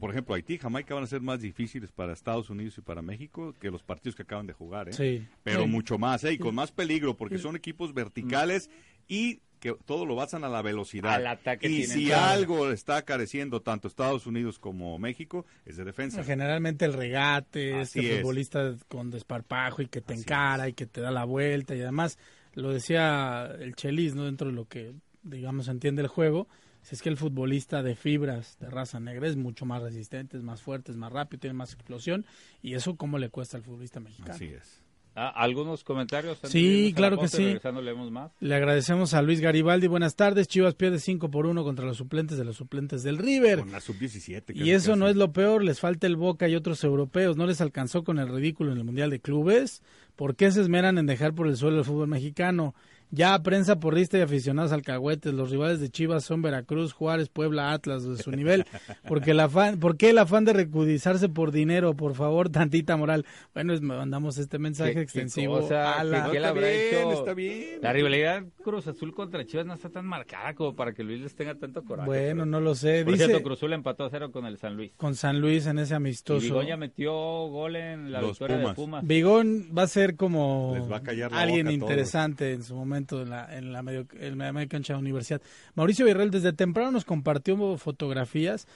por 0.00 0.10
ejemplo, 0.10 0.34
Haití 0.34 0.54
y 0.54 0.58
Jamaica 0.58 0.94
van 0.94 1.04
a 1.04 1.06
ser 1.06 1.20
más 1.20 1.40
difíciles 1.42 1.92
para 1.92 2.12
Estados 2.14 2.48
Unidos 2.50 2.76
y 2.78 2.80
para 2.80 3.02
México 3.02 3.54
que 3.60 3.70
los 3.70 3.82
partidos 3.84 4.16
que 4.16 4.22
acaban 4.22 4.46
de 4.48 4.52
jugar, 4.54 4.88
¿eh? 4.88 4.92
Sí. 4.94 5.28
Pero 5.44 5.62
Sí. 5.64 5.68
mucho 5.68 5.96
más, 5.98 6.24
¿eh? 6.24 6.32
Y 6.32 6.38
con 6.38 6.54
más 6.56 6.72
peligro, 6.72 7.14
porque 7.16 7.36
son 7.38 7.54
equipos 7.56 7.92
verticales 7.94 8.68
y 9.06 9.42
que 9.62 9.76
todo 9.86 10.04
lo 10.04 10.16
basan 10.16 10.42
a 10.42 10.48
la 10.48 10.60
velocidad. 10.60 11.14
Al 11.14 11.26
ataque 11.28 11.68
y 11.68 11.84
si 11.84 12.10
algo 12.10 12.72
está 12.72 13.02
careciendo 13.02 13.62
tanto 13.62 13.86
Estados 13.86 14.26
Unidos 14.26 14.58
como 14.58 14.98
México, 14.98 15.46
es 15.64 15.76
de 15.76 15.84
defensa. 15.84 16.24
Generalmente 16.24 16.84
el 16.84 16.92
regate, 16.92 17.74
Así 17.74 18.00
este 18.00 18.14
es. 18.14 18.20
futbolista 18.20 18.74
con 18.88 19.12
desparpajo 19.12 19.80
y 19.80 19.86
que 19.86 20.00
te 20.00 20.14
Así 20.14 20.22
encara 20.22 20.68
y 20.68 20.72
que 20.72 20.86
te 20.86 21.00
da 21.00 21.12
la 21.12 21.24
vuelta 21.24 21.76
y 21.76 21.80
además 21.80 22.18
lo 22.54 22.72
decía 22.72 23.54
el 23.60 23.76
Chelis, 23.76 24.16
¿no? 24.16 24.24
Dentro 24.24 24.48
de 24.48 24.52
lo 24.52 24.66
que 24.66 24.94
digamos 25.22 25.68
entiende 25.68 26.02
el 26.02 26.08
juego, 26.08 26.48
si 26.82 26.96
es 26.96 27.00
que 27.02 27.08
el 27.08 27.16
futbolista 27.16 27.84
de 27.84 27.94
fibras 27.94 28.58
de 28.58 28.68
raza 28.68 28.98
negra 28.98 29.28
es 29.28 29.36
mucho 29.36 29.64
más 29.64 29.80
resistente, 29.80 30.36
es 30.36 30.42
más 30.42 30.60
fuerte, 30.60 30.90
es 30.90 30.98
más 30.98 31.12
rápido, 31.12 31.38
tiene 31.38 31.54
más 31.54 31.72
explosión 31.72 32.26
y 32.62 32.74
eso 32.74 32.96
cómo 32.96 33.16
le 33.18 33.28
cuesta 33.28 33.56
al 33.58 33.62
futbolista 33.62 34.00
mexicano. 34.00 34.34
Así 34.34 34.46
es. 34.46 34.81
Ah, 35.14 35.28
¿Algunos 35.28 35.84
comentarios? 35.84 36.38
Sí, 36.44 36.92
claro 36.96 37.18
que 37.18 37.28
sí. 37.28 37.44
Regresando 37.44 37.82
leemos 37.82 38.10
más. 38.10 38.32
Le 38.40 38.54
agradecemos 38.54 39.12
a 39.12 39.20
Luis 39.20 39.40
Garibaldi. 39.40 39.86
Buenas 39.86 40.16
tardes. 40.16 40.48
Chivas 40.48 40.74
pierde 40.74 40.98
5 40.98 41.30
por 41.30 41.46
1 41.46 41.62
contra 41.64 41.84
los 41.84 41.98
suplentes 41.98 42.38
de 42.38 42.44
los 42.44 42.56
suplentes 42.56 43.02
del 43.02 43.18
River. 43.18 43.60
Con 43.60 43.72
la 43.72 43.80
sub-17. 43.80 44.56
Y 44.56 44.70
eso 44.70 44.96
no 44.96 45.08
es 45.08 45.16
lo 45.16 45.32
peor, 45.32 45.62
les 45.62 45.80
falta 45.80 46.06
el 46.06 46.16
Boca 46.16 46.48
y 46.48 46.54
otros 46.54 46.82
europeos, 46.84 47.36
no 47.36 47.46
les 47.46 47.60
alcanzó 47.60 48.04
con 48.04 48.18
el 48.18 48.28
ridículo 48.28 48.72
en 48.72 48.78
el 48.78 48.84
Mundial 48.84 49.10
de 49.10 49.20
Clubes. 49.20 49.82
¿Por 50.16 50.36
qué 50.36 50.50
se 50.50 50.62
esmeran 50.62 50.98
en 50.98 51.06
dejar 51.06 51.34
por 51.34 51.46
el 51.46 51.56
suelo 51.56 51.78
el 51.78 51.84
fútbol 51.84 52.08
mexicano? 52.08 52.74
Ya 53.14 53.38
prensa 53.42 53.78
porrista 53.78 54.16
y 54.16 54.22
aficionados 54.22 54.72
alcahuetes, 54.72 55.34
los 55.34 55.50
rivales 55.50 55.80
de 55.80 55.90
Chivas 55.90 56.24
son 56.24 56.40
Veracruz, 56.40 56.94
Juárez, 56.94 57.28
Puebla, 57.28 57.72
Atlas 57.72 58.04
de 58.04 58.16
su 58.16 58.30
nivel. 58.30 58.64
Porque 59.06 59.32
el 59.32 59.40
afán, 59.40 59.78
¿Por 59.78 59.98
qué 59.98 60.08
el 60.10 60.18
afán 60.18 60.46
de 60.46 60.54
recudizarse 60.54 61.28
por 61.28 61.52
dinero? 61.52 61.94
Por 61.94 62.14
favor, 62.14 62.48
tantita 62.48 62.96
moral. 62.96 63.26
Bueno, 63.52 63.74
es- 63.74 63.82
mandamos 63.82 64.38
este 64.38 64.58
mensaje 64.58 64.90
¿Qué- 64.92 64.94
qué 64.96 65.02
extensivo 65.02 65.60
cosa? 65.60 66.00
a 66.00 66.04
la... 66.04 66.24
¿Qué- 66.24 66.30
qué 66.32 66.32
le 66.32 66.36
está 66.38 66.48
habrá 66.48 66.68
bien, 66.68 66.80
hecho? 66.88 67.12
está 67.12 67.34
bien. 67.34 67.78
La 67.82 67.92
rivalidad 67.92 68.44
Cruz 68.64 68.86
Azul 68.86 69.12
contra 69.14 69.44
Chivas 69.44 69.66
no 69.66 69.74
está 69.74 69.90
tan 69.90 70.06
marcada 70.06 70.54
como 70.54 70.74
para 70.74 70.94
que 70.94 71.04
Luis 71.04 71.20
les 71.20 71.34
tenga 71.34 71.54
tanto 71.54 71.84
coraje. 71.84 72.06
Bueno, 72.06 72.44
pero- 72.44 72.46
no 72.46 72.60
lo 72.60 72.74
sé. 72.74 73.04
Por 73.04 73.12
Dice 73.12 73.26
cierto, 73.26 73.42
Cruz 73.44 73.58
Azul 73.58 73.74
empató 73.74 74.04
a 74.04 74.10
cero 74.10 74.32
con 74.32 74.46
el 74.46 74.56
San 74.56 74.74
Luis. 74.74 74.92
con 74.96 75.14
San 75.16 75.38
Luis 75.38 75.66
en 75.66 75.78
ese 75.80 75.92
Y 75.92 75.96
amistoso. 75.96 76.40
Begoña 76.46 76.78
metió 76.78 77.12
gol 77.12 77.76
en 77.76 78.10
la 78.10 78.22
Los 78.22 78.30
victoria 78.30 78.56
Pumas. 78.56 78.70
de 78.70 78.74
Pumas. 78.82 79.06
Bigón 79.06 79.66
va 79.76 79.82
a 79.82 79.86
ser 79.86 80.16
como 80.16 80.72
Les 80.78 80.90
va 80.90 80.96
a 80.96 81.02
callar 81.02 81.30
la 81.32 81.42
alguien 81.42 81.66
boca 81.66 81.72
interesante 81.74 82.52
en 82.52 82.62
su 82.62 82.74
momento 82.74 83.01
en 83.10 83.30
la, 83.30 83.56
en 83.56 83.72
la 83.72 83.82
medio, 83.82 84.06
en 84.18 84.38
la 84.38 84.52
media 84.52 84.68
cancha 84.68 84.92
de 84.92 84.96
la 84.96 85.00
universidad. 85.00 85.42
Mauricio 85.74 86.04
Villarreal 86.04 86.30
desde 86.30 86.52
temprano 86.52 86.92
nos 86.92 87.04
compartió 87.04 87.76
fotografías 87.78 88.66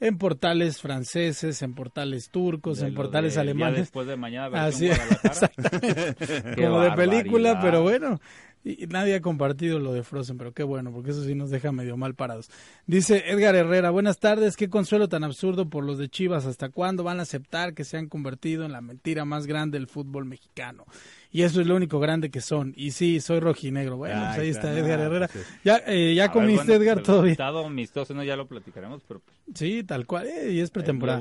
en 0.00 0.18
portales 0.18 0.80
franceses, 0.80 1.62
en 1.62 1.74
portales 1.74 2.30
turcos, 2.30 2.80
De 2.80 2.88
en 2.88 2.94
portales 2.94 3.34
de 3.34 3.40
alemanes. 3.40 3.78
después 3.80 4.06
de 4.06 4.16
mañana 4.16 4.66
Así 4.66 4.88
como 6.56 6.80
de 6.80 6.92
película, 6.92 7.60
pero 7.60 7.82
bueno. 7.82 8.20
Y 8.68 8.88
nadie 8.88 9.14
ha 9.14 9.20
compartido 9.20 9.78
lo 9.78 9.92
de 9.92 10.02
Frozen, 10.02 10.38
pero 10.38 10.52
qué 10.52 10.64
bueno, 10.64 10.90
porque 10.90 11.12
eso 11.12 11.22
sí 11.22 11.36
nos 11.36 11.50
deja 11.50 11.70
medio 11.70 11.96
mal 11.96 12.14
parados. 12.16 12.50
Dice 12.84 13.22
Edgar 13.30 13.54
Herrera, 13.54 13.90
buenas 13.90 14.18
tardes, 14.18 14.56
qué 14.56 14.68
consuelo 14.68 15.08
tan 15.08 15.22
absurdo 15.22 15.70
por 15.70 15.84
los 15.84 15.98
de 15.98 16.08
Chivas, 16.08 16.46
¿hasta 16.46 16.68
cuándo 16.70 17.04
van 17.04 17.20
a 17.20 17.22
aceptar 17.22 17.74
que 17.74 17.84
se 17.84 17.96
han 17.96 18.08
convertido 18.08 18.64
en 18.64 18.72
la 18.72 18.80
mentira 18.80 19.24
más 19.24 19.46
grande 19.46 19.78
del 19.78 19.86
fútbol 19.86 20.24
mexicano? 20.24 20.84
Y 21.30 21.42
eso 21.42 21.60
es 21.60 21.68
lo 21.68 21.76
único 21.76 22.00
grande 22.00 22.28
que 22.30 22.40
son. 22.40 22.72
Y 22.76 22.90
sí, 22.90 23.20
soy 23.20 23.38
rojinegro. 23.38 23.98
Bueno, 23.98 24.20
pues 24.26 24.38
ahí 24.40 24.48
está 24.48 24.76
Edgar 24.76 24.98
Herrera. 24.98 25.28
pues 25.28 25.46
es- 25.46 25.62
Ya, 25.64 25.80
eh, 25.86 26.14
ya 26.16 26.24
A 26.24 26.26
ver, 26.26 26.32
comiste, 26.32 26.64
bueno, 26.66 26.82
Edgar, 26.82 26.98
el 26.98 27.04
todo 27.04 27.22
bien. 27.22 27.36
resultado 27.36 27.66
amistoso, 27.66 28.14
no, 28.14 28.24
ya 28.24 28.34
lo 28.34 28.48
platicaremos, 28.48 29.00
pero 29.06 29.20
pues, 29.20 29.36
Sí, 29.54 29.84
tal 29.84 30.06
cual, 30.06 30.26
eh, 30.26 30.50
y 30.52 30.58
es 30.58 30.64
el 30.64 30.70
pretemporada. 30.72 31.18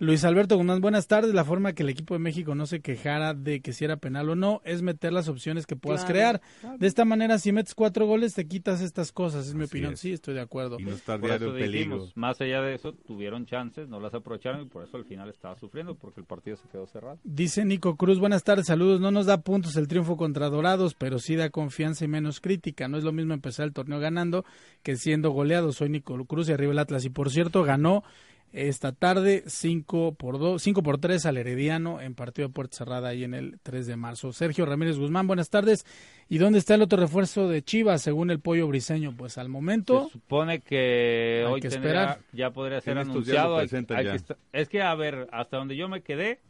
Luis 0.00 0.22
Alberto 0.24 0.56
Guzmán, 0.56 0.80
buenas 0.80 1.08
tardes. 1.08 1.34
La 1.34 1.44
forma 1.44 1.72
que 1.72 1.82
el 1.82 1.88
equipo 1.88 2.14
de 2.14 2.20
México 2.20 2.54
no 2.54 2.66
se 2.66 2.80
quejara 2.80 3.34
de 3.34 3.60
que 3.60 3.72
si 3.72 3.84
era 3.84 3.96
penal 3.96 4.30
o 4.30 4.36
no 4.36 4.60
es 4.64 4.80
meter 4.80 5.12
las 5.12 5.28
opciones 5.28 5.66
que 5.66 5.74
puedas 5.74 6.04
crear. 6.04 6.40
De 6.78 6.86
esta 6.86 7.04
manera, 7.04 7.36
si 7.38 7.50
metes 7.50 7.74
cuatro 7.74 8.06
goles, 8.06 8.32
te 8.34 8.46
quitas 8.46 8.80
estas 8.80 9.10
cosas, 9.10 9.48
es 9.48 9.54
mi 9.54 9.64
opinión. 9.64 9.94
es. 9.94 10.00
Sí, 10.00 10.12
estoy 10.12 10.34
de 10.34 10.40
acuerdo. 10.40 10.76
Y 10.78 10.84
no 10.84 10.92
estar 10.92 11.18
Por 11.18 11.30
diario 11.30 11.48
eso 11.48 11.56
en 11.56 11.62
peligro. 11.64 11.94
dijimos, 11.96 12.16
más 12.16 12.40
allá 12.40 12.62
de 12.62 12.74
eso, 12.76 12.92
tuvieron 12.92 13.44
chances, 13.46 13.88
no 13.88 13.98
las 13.98 14.14
aprovecharon 14.14 14.62
y 14.62 14.66
por 14.66 14.84
eso 14.84 14.96
al 14.96 15.04
final 15.04 15.28
estaba 15.30 15.56
sufriendo, 15.56 15.96
porque 15.96 16.20
el 16.20 16.26
partido 16.26 16.56
se 16.56 16.68
quedó 16.68 16.86
cerrado. 16.86 17.18
Dice 17.24 17.64
Nico 17.64 17.96
Cruz, 17.96 18.20
buenas 18.20 18.44
tardes, 18.44 18.66
saludos. 18.66 19.00
No 19.00 19.10
nos 19.10 19.26
da 19.26 19.40
puntos 19.40 19.74
el 19.76 19.88
triunfo 19.88 20.16
contra 20.16 20.48
Dorados, 20.48 20.94
pero 20.94 21.18
sí 21.18 21.34
da 21.34 21.50
confianza 21.50 22.04
y 22.04 22.08
menos 22.08 22.40
crítica. 22.40 22.86
No 22.86 22.98
es 22.98 23.04
lo 23.04 23.10
mismo 23.10 23.34
empezar 23.34 23.66
el 23.66 23.72
torneo 23.72 23.98
ganando 23.98 24.44
que 24.84 24.94
siendo 24.94 25.30
goleado. 25.30 25.72
Soy 25.72 25.88
Nico 25.88 26.24
Cruz 26.26 26.48
y 26.48 26.52
arriba 26.52 26.70
el 26.70 26.78
Atlas. 26.78 27.04
Y 27.04 27.10
por 27.10 27.30
cierto, 27.30 27.64
ganó 27.64 28.04
esta 28.52 28.92
tarde 28.92 29.44
5 29.46 30.14
por 30.14 30.38
2, 30.38 30.62
5 30.62 30.82
por 30.82 30.98
3 30.98 31.26
al 31.26 31.36
Herediano 31.36 32.00
en 32.00 32.14
partido 32.14 32.48
de 32.48 32.54
puerta 32.54 32.76
cerrada 32.78 33.08
ahí 33.10 33.24
en 33.24 33.34
el 33.34 33.58
3 33.62 33.86
de 33.86 33.96
marzo. 33.96 34.32
Sergio 34.32 34.64
Ramírez 34.66 34.98
Guzmán, 34.98 35.26
buenas 35.26 35.50
tardes. 35.50 35.84
¿Y 36.28 36.38
dónde 36.38 36.58
está 36.58 36.74
el 36.74 36.82
otro 36.82 36.98
refuerzo 36.98 37.48
de 37.48 37.62
Chivas 37.62 38.02
según 38.02 38.30
el 38.30 38.40
pollo 38.40 38.66
briseño? 38.68 39.14
Pues 39.16 39.38
al 39.38 39.48
momento 39.48 40.06
Se 40.06 40.12
supone 40.12 40.60
que 40.60 41.44
Hay 41.46 41.52
hoy 41.52 41.60
que 41.60 41.68
tendría- 41.68 41.90
esperar. 42.02 42.20
ya 42.32 42.50
podría 42.50 42.80
ser 42.80 42.98
anunciado. 42.98 43.58
hay- 43.58 43.68
que 43.68 44.20
es 44.52 44.68
que, 44.68 44.82
a 44.82 44.94
ver, 44.94 45.28
hasta 45.32 45.56
donde 45.56 45.76
yo 45.76 45.88
me 45.88 46.02
quedé, 46.02 46.40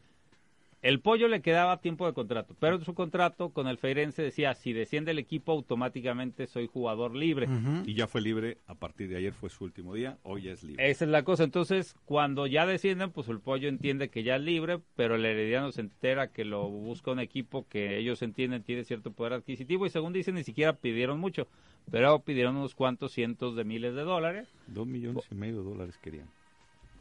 el 0.83 1.01
pollo 1.01 1.29
le 1.29 1.41
quedaba 1.41 1.81
tiempo 1.81 2.07
de 2.07 2.13
contrato, 2.13 2.55
pero 2.61 2.77
en 2.77 2.85
su 2.85 2.95
contrato 2.95 3.51
con 3.51 3.67
el 3.67 3.79
Feirense 3.79 4.23
decía, 4.23 4.55
si 4.55 4.73
desciende 4.73 5.11
el 5.11 5.19
equipo, 5.19 5.53
automáticamente 5.53 6.47
soy 6.47 6.67
jugador 6.67 7.17
libre. 7.17 7.49
Y 7.85 7.95
ya 7.95 8.07
fue 8.07 8.21
libre, 8.21 8.59
a 8.67 8.75
partir 8.75 9.09
de 9.09 9.17
ayer 9.17 9.33
fue 9.33 9.51
su 9.51 9.65
último 9.65 9.95
día, 9.95 10.19
hoy 10.23 10.43
ya 10.43 10.53
es 10.53 10.63
libre. 10.63 10.89
Esa 10.89 11.05
es 11.05 11.11
la 11.11 11.25
cosa. 11.25 11.45
Entonces, 11.45 11.97
cuando 12.05 12.47
ya 12.47 12.67
descienden, 12.67 13.11
pues 13.11 13.29
el 13.29 13.41
pollo 13.41 13.69
entiende 13.69 14.09
que 14.09 14.23
ya 14.23 14.37
es 14.37 14.43
libre, 14.43 14.81
pero 14.95 15.17
el 15.17 15.25
herediano 15.25 15.73
se 15.73 15.81
entera 15.81 16.29
que 16.29 16.45
lo 16.45 16.69
busca 16.69 17.11
un 17.11 17.21
equipo 17.21 17.67
que 17.69 17.99
ellos 17.99 18.23
entienden 18.23 18.63
tiene 18.63 18.85
cierto 18.85 19.13
poder 19.13 19.33
adquisitivo 19.33 19.87
y 19.87 19.91
según 19.91 20.13
dicen 20.13 20.35
ni 20.35 20.45
siquiera 20.45 20.75
pidieron 20.75 21.19
mucho, 21.19 21.49
pero 21.91 22.21
pidieron 22.21 22.57
unos 22.57 22.75
cuantos 22.75 23.13
cientos 23.13 23.57
de 23.57 23.65
miles 23.65 23.95
de 23.95 24.03
dólares. 24.03 24.49
Dos 24.67 24.87
millones 24.87 25.27
y 25.31 25.35
medio 25.35 25.63
de 25.63 25.71
dólares 25.71 25.99
querían. 25.99 26.29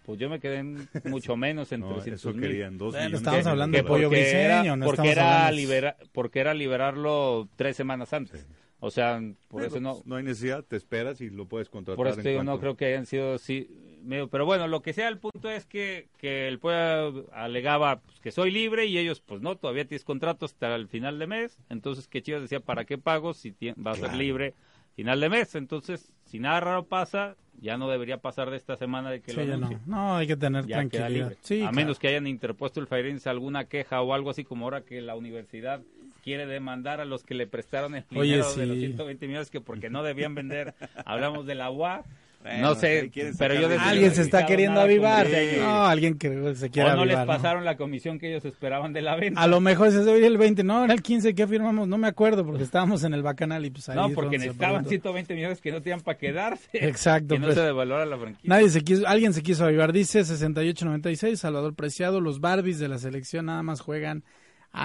Pues 0.07 0.19
yo 0.19 0.29
me 0.29 0.39
quedé 0.39 0.59
en 0.59 0.87
mucho 1.03 1.35
menos, 1.35 1.71
en 1.73 1.81
No, 1.81 1.89
300 1.95 2.19
eso 2.25 2.33
querían, 2.39 2.77
dos 2.77 2.93
Bueno, 2.95 3.17
estamos 3.17 3.45
hablando 3.45 3.77
de 3.77 3.83
Que 3.83 3.87
pollo 3.87 4.07
porque 4.07 4.31
era- 4.31 4.55
briseño, 4.61 4.77
no 4.77 4.85
porque 4.85 5.11
era, 5.11 5.35
hablando- 5.47 5.55
libera- 5.57 5.97
porque 6.13 6.39
era 6.39 6.53
liberarlo 6.53 7.49
tres 7.57 7.75
semanas 7.75 8.13
antes. 8.13 8.47
O 8.79 8.89
sea, 8.89 9.19
por 9.49 9.63
eso 9.63 9.79
no... 9.81 9.95
pues, 9.95 10.05
no 10.05 10.15
hay 10.15 10.23
necesidad, 10.23 10.63
te 10.63 10.75
esperas 10.77 11.19
y 11.19 11.29
lo 11.29 11.45
puedes 11.45 11.67
contratar. 11.69 11.97
Por 11.97 12.07
eso 12.07 12.21
digo, 12.21 12.43
no 12.43 12.59
creo 12.59 12.77
que 12.77 12.85
hayan 12.85 13.05
sido 13.05 13.33
así. 13.33 13.67
Medio, 14.03 14.29
pero 14.29 14.45
bueno, 14.45 14.67
lo 14.67 14.81
que 14.81 14.93
sea, 14.93 15.09
el 15.09 15.17
punto 15.17 15.49
es 15.49 15.65
que, 15.65 16.07
que 16.19 16.47
el 16.47 16.59
pueblo 16.59 17.25
alegaba 17.33 17.99
pues, 17.99 18.21
que 18.21 18.31
soy 18.31 18.51
libre 18.51 18.85
y 18.85 18.97
ellos, 18.97 19.19
pues 19.19 19.41
no, 19.41 19.57
todavía 19.57 19.83
tienes 19.85 20.05
contrato 20.05 20.45
hasta 20.45 20.73
el 20.75 20.87
final 20.87 21.19
de 21.19 21.27
mes. 21.27 21.57
Entonces, 21.69 22.07
que 22.07 22.21
Chivas 22.21 22.43
decía, 22.43 22.61
¿para 22.61 22.85
qué 22.85 22.97
pago 22.97 23.33
si 23.33 23.51
ti- 23.51 23.71
va 23.73 23.91
a 23.91 23.95
ser 23.95 24.03
Claro. 24.05 24.17
libre 24.19 24.53
final 24.95 25.19
de 25.19 25.27
mes? 25.29 25.55
Entonces, 25.55 26.13
si 26.25 26.39
nada 26.39 26.59
raro 26.61 26.85
pasa, 26.85 27.35
ya 27.59 27.77
no 27.77 27.89
debería 27.89 28.17
pasar 28.17 28.49
de 28.51 28.57
esta 28.57 28.75
semana 28.75 29.09
de 29.09 29.21
que 29.21 29.31
Sí, 29.31 29.43
lo 29.45 29.57
no. 29.85 30.15
hay 30.17 30.27
que 30.27 30.35
tener 30.37 30.65
Ya 30.67 30.77
tranquilidad. 30.77 31.09
libre. 31.09 31.37
Sí, 31.41 31.55
a 31.55 31.59
claro. 31.61 31.75
menos 31.75 31.99
que 31.99 32.07
hayan 32.07 32.27
interpuesto 32.27 32.79
el 32.79 32.87
Fairense 32.87 33.29
alguna 33.29 33.65
queja 33.65 34.01
o 34.01 34.13
algo 34.13 34.29
así 34.29 34.43
como 34.43 34.65
ahora 34.65 34.81
que 34.81 35.01
la 35.01 35.15
universidad 35.15 35.81
quiere 36.23 36.45
demandar 36.45 36.99
a 36.99 37.05
los 37.05 37.23
que 37.23 37.33
le 37.33 37.47
prestaron 37.47 37.95
el 37.95 38.03
Oye, 38.15 38.33
dinero 38.35 38.53
de 38.55 38.65
los 38.65 38.75
sí. 38.75 38.81
120 38.87 39.27
millones 39.27 39.49
que 39.49 39.61
porque 39.61 39.89
no 39.89 40.03
debían 40.03 40.35
vender. 40.35 40.73
Hablamos 41.05 41.45
de 41.45 41.55
la 41.55 41.71
UAP. 41.71 42.05
Bueno, 42.47 42.69
no 42.69 42.75
sé, 42.75 43.11
pero 43.37 43.55
yo 43.55 43.67
desde 43.67 43.83
Alguien 43.83 44.11
se 44.15 44.21
está 44.21 44.45
queriendo 44.45 44.79
avivar. 44.79 45.27
No, 45.59 45.85
alguien 45.85 46.17
que 46.17 46.55
se 46.55 46.69
quiere 46.69 46.89
o 46.91 46.95
no 46.95 47.01
avivar. 47.01 47.19
les 47.19 47.27
pasaron 47.27 47.65
la 47.65 47.75
comisión 47.75 48.19
que 48.19 48.29
ellos 48.29 48.45
esperaban 48.45 48.93
de 48.93 49.01
la 49.01 49.15
venta. 49.17 49.41
A 49.41 49.47
lo 49.47 49.59
mejor 49.59 49.91
se 49.91 50.03
debe 50.03 50.19
ir 50.19 50.25
el 50.25 50.37
20, 50.37 50.63
no, 50.63 50.85
era 50.85 50.93
el 50.93 51.01
15 51.01 51.35
que 51.35 51.45
firmamos, 51.47 51.87
no 51.87 51.97
me 51.97 52.07
acuerdo 52.07 52.45
porque 52.45 52.63
estábamos 52.63 53.03
en 53.03 53.13
el 53.13 53.21
bacanal 53.21 53.65
y 53.65 53.69
pues 53.69 53.89
ahí 53.89 53.95
no, 53.95 54.09
porque 54.11 54.37
necesitaban 54.37 54.85
preguntó. 54.85 54.89
120 54.89 55.35
millones 55.35 55.61
que 55.61 55.71
no 55.71 55.81
tenían 55.81 55.99
para 56.01 56.17
quedarse. 56.17 56.69
Exacto, 56.73 57.35
Que 57.35 57.39
no 57.39 57.47
pues. 57.47 57.57
se 57.57 57.63
devaluara 57.63 58.05
la 58.05 58.17
franquicia. 58.17 58.47
Nadie 58.49 58.69
se 58.69 58.81
quiso, 58.81 59.07
alguien 59.07 59.33
se 59.33 59.43
quiso 59.43 59.65
avivar, 59.65 59.91
dice 59.91 60.21
68-96, 60.21 61.35
Salvador 61.35 61.75
Preciado, 61.75 62.21
los 62.21 62.39
Barbies 62.39 62.79
de 62.79 62.87
la 62.87 62.97
selección 62.97 63.47
nada 63.47 63.61
más 63.63 63.81
juegan 63.81 64.23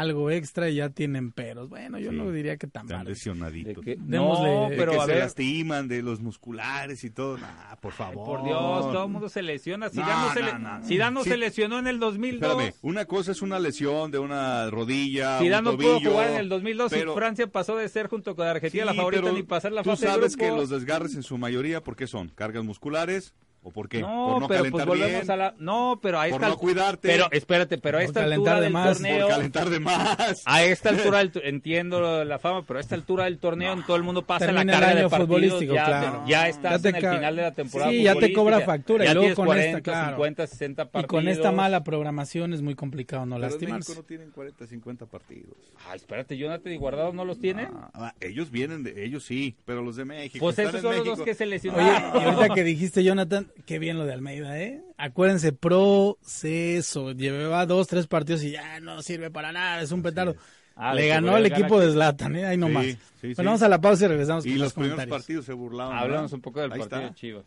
algo 0.01 0.31
extra 0.31 0.69
y 0.71 0.77
ya 0.77 0.89
tienen 0.91 1.33
peros. 1.33 1.69
Bueno, 1.69 1.99
yo 1.99 2.11
Sí. 2.11 2.17
no 2.17 2.31
diría 2.31 2.57
que 2.57 2.67
tan 2.67 2.87
mal. 2.87 3.05
De 3.05 3.11
lesionaditos. 3.11 3.85
que- 3.85 3.99
Démosle- 3.99 4.55
no, 4.65 4.71
de 4.71 4.77
pero 4.77 4.93
que 4.93 4.99
a 4.99 5.07
se 5.07 5.13
ver, 5.13 5.19
lastiman 5.23 5.89
de 5.89 6.03
los 6.03 6.21
musculares 6.21 7.05
y 7.05 7.11
todo. 7.11 7.39
Nah, 7.39 7.77
por 7.81 7.93
Ay, 7.93 7.99
favor. 7.99 8.25
por 8.27 8.45
Dios, 8.45 8.93
todo 8.93 9.05
el 9.05 9.11
mundo 9.11 9.29
se 9.29 9.43
lesiona. 9.43 9.89
Si 9.91 9.99
No, 9.99 10.07
no, 10.07 10.33
se, 10.33 10.41
no, 10.43 10.59
no. 10.59 10.85
Zidane 10.85 11.23
Sí. 11.23 11.31
se 11.31 11.37
lesionó 11.37 11.79
en 11.79 11.87
el 11.87 11.99
2002. 11.99 12.51
Espérame, 12.53 12.75
una 12.83 13.05
cosa 13.05 13.33
es 13.33 13.43
una 13.43 13.59
lesión 13.59 14.11
de 14.11 14.19
una 14.19 14.71
rodilla, 14.71 15.39
Zidane 15.39 15.69
un 15.71 15.77
no 15.77 15.81
pudo 15.83 16.01
jugar 16.01 16.31
en 16.31 16.37
el 16.37 16.49
2002 16.49 16.91
pero- 16.91 17.13
y 17.13 17.15
Francia 17.17 17.47
pasó 17.47 17.77
de 17.77 17.89
ser 17.89 18.09
junto 18.09 18.35
con 18.35 18.47
Argentina 18.47 18.85
Sí, 18.85 18.87
la 18.87 18.95
favorita 18.95 19.31
ni 19.33 19.43
pasar 19.43 19.73
la 19.73 19.83
tú 19.83 19.91
fase 19.91 20.07
de 20.07 20.13
sabes 20.13 20.37
que 20.37 20.49
los 20.49 20.71
desgarres 20.71 21.15
en 21.15 21.23
su 21.23 21.39
mayoría, 21.39 21.83
¿por 21.83 21.97
qué 21.97 22.07
son? 22.07 22.29
Cargas 22.29 22.65
musculares 22.65 23.35
¿O 23.65 23.71
por 23.71 23.89
qué? 23.89 24.01
No, 24.01 24.31
¿Por 24.33 24.41
no 24.43 24.49
pero 24.49 24.65
pues 24.73 24.85
volvemos 24.85 25.21
bien? 25.21 25.31
a 25.31 25.37
la... 25.37 25.55
No, 25.59 26.01
pero 26.03 26.19
a 26.19 26.25
Por 26.25 26.33
esta... 26.33 26.49
no 26.49 26.57
cuidarte. 26.59 27.07
Pero 27.07 27.29
espérate, 27.31 27.79
pero 27.79 27.99
a 27.99 28.01
Por 28.01 28.09
esta 28.09 28.25
altura 28.25 28.57
de 28.57 28.61
del 28.63 28.73
más. 28.73 28.87
Por 28.89 28.97
torneo... 28.97 29.27
Por 29.27 29.29
calentar 29.37 29.71
de 29.71 29.79
más. 29.81 30.43
A 30.45 30.65
esta 30.65 30.89
altura, 30.91 31.19
del 31.19 31.33
entiendo 31.45 32.19
de 32.19 32.25
la 32.25 32.41
fama, 32.41 32.65
pero 32.67 32.79
a 32.79 32.81
esta 32.81 32.97
altura 32.97 33.25
del 33.25 33.39
torneo 33.39 33.77
todo 33.87 33.97
el 33.97 34.03
mundo 34.03 34.23
pasa 34.27 34.47
Termina 34.47 34.65
la 34.65 34.73
el 34.73 34.81
carga 34.81 34.95
de 34.95 35.01
año 35.01 35.11
partidos, 35.11 35.29
futbolístico, 35.29 35.75
ya, 35.75 35.85
claro. 35.87 36.25
ya 36.27 36.49
estás 36.49 36.83
Ya 36.83 36.89
en 36.89 36.97
el 36.97 37.01
final 37.03 37.37
de 37.37 37.43
la 37.43 37.53
temporada 37.53 37.91
Sí, 37.93 38.03
ya 38.03 38.15
te 38.17 38.33
cobra 38.33 38.61
factura, 38.63 39.05
y 39.05 39.07
ya 39.07 39.15
luego 39.15 39.23
tienes 39.27 39.37
con 39.37 39.47
40, 39.47 39.69
esta, 39.69 39.81
claro. 39.83 40.17
50, 40.17 40.47
60 40.49 40.83
Y 40.83 40.87
partidos. 40.87 41.07
con 41.09 41.29
esta 41.29 41.53
mala 41.53 41.85
programación 41.85 42.53
es 42.55 42.63
muy 42.63 42.75
complicado 42.75 43.27
no 43.27 43.37
Pero 43.37 43.47
en 43.47 43.51
lastimarse. 43.53 43.91
México 43.91 44.03
no 44.03 44.07
tienen 44.07 44.31
40, 44.33 44.67
50 44.67 45.07
partidos. 45.07 45.55
Ay, 45.89 45.97
espérate, 45.99 46.37
Jonathan 46.37 46.73
y 46.73 46.77
Guardado 46.79 47.13
no 47.13 47.25
los 47.25 47.39
tienen. 47.39 47.69
Ah, 47.73 47.91
ah, 47.95 48.15
ellos 48.21 48.51
vienen 48.51 48.83
de, 48.83 49.05
ellos 49.05 49.23
sí, 49.25 49.57
pero 49.65 49.83
los 49.83 49.95
de 49.95 50.05
México. 50.05 50.45
pues 50.45 50.59
esos 50.59 50.75
en 50.75 50.83
son 50.83 50.97
los 50.97 51.05
dos 51.05 51.21
que 51.23 51.35
se 51.35 51.45
Oye, 51.45 51.51
lesionaron. 51.53 52.21
y 52.21 52.25
ahorita 52.25 52.55
que 52.55 52.65
dijiste, 52.65 53.05
Jonathan, 53.05 53.52
qué 53.67 53.79
bien 53.79 53.99
lo 53.99 54.05
de 54.07 54.13
Almeida, 54.13 54.59
¿eh? 54.61 54.83
Acuérdense, 54.97 55.53
proceso. 55.53 57.13
Llevaba 57.13 57.67
dos, 57.67 57.87
tres 57.89 58.07
partidos 58.07 58.43
y 58.45 58.53
ya 58.53 58.81
no 58.81 59.03
sirve 59.03 59.31
para 59.31 59.53
nada, 59.53 59.83
es 59.83 59.93
un 59.93 60.03
petardo. 60.03 60.37
Ah, 60.75 60.95
Le 60.95 61.07
ganó 61.09 61.37
el 61.37 61.47
equipo 61.47 61.79
de 61.81 61.93
Zlatan, 61.93 62.35
¿eh? 62.37 62.47
Ahí 62.47 62.57
nomás. 62.57 62.85
Sí, 62.85 62.93
sí, 62.93 62.99
bueno, 63.21 63.35
sí. 63.37 63.45
vamos 63.45 63.63
a 63.63 63.69
la 63.69 63.81
pausa 63.81 64.05
y 64.05 64.09
regresamos 64.09 64.47
Y 64.47 64.51
con 64.51 64.59
los 64.59 64.65
los 64.67 64.73
primeros 64.73 64.95
comentarios. 64.97 65.21
partidos 65.23 65.45
se 65.45 65.53
burlaban. 65.53 66.01
¿verdad? 66.09 66.33
un 66.33 66.41
poco 66.41 66.61
del 66.61 66.73
Ahí 66.73 66.79
partido 66.81 67.01
está. 67.01 67.09
de 67.11 67.15
Chivas. 67.15 67.45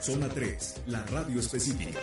Zona 0.00 0.28
3, 0.28 0.82
la 0.86 1.02
radio 1.06 1.40
específica. 1.40 1.98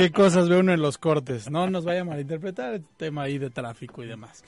¿Qué 0.00 0.10
cosas 0.12 0.48
ve 0.48 0.56
uno 0.58 0.72
en 0.72 0.80
los 0.80 0.96
cortes? 0.96 1.50
No 1.50 1.68
nos 1.68 1.84
vaya 1.84 2.00
a 2.00 2.04
malinterpretar 2.04 2.74
el 2.74 2.84
tema 2.96 3.22
ahí 3.24 3.36
de 3.36 3.50
tráfico 3.50 4.02
y 4.02 4.06
demás. 4.06 4.42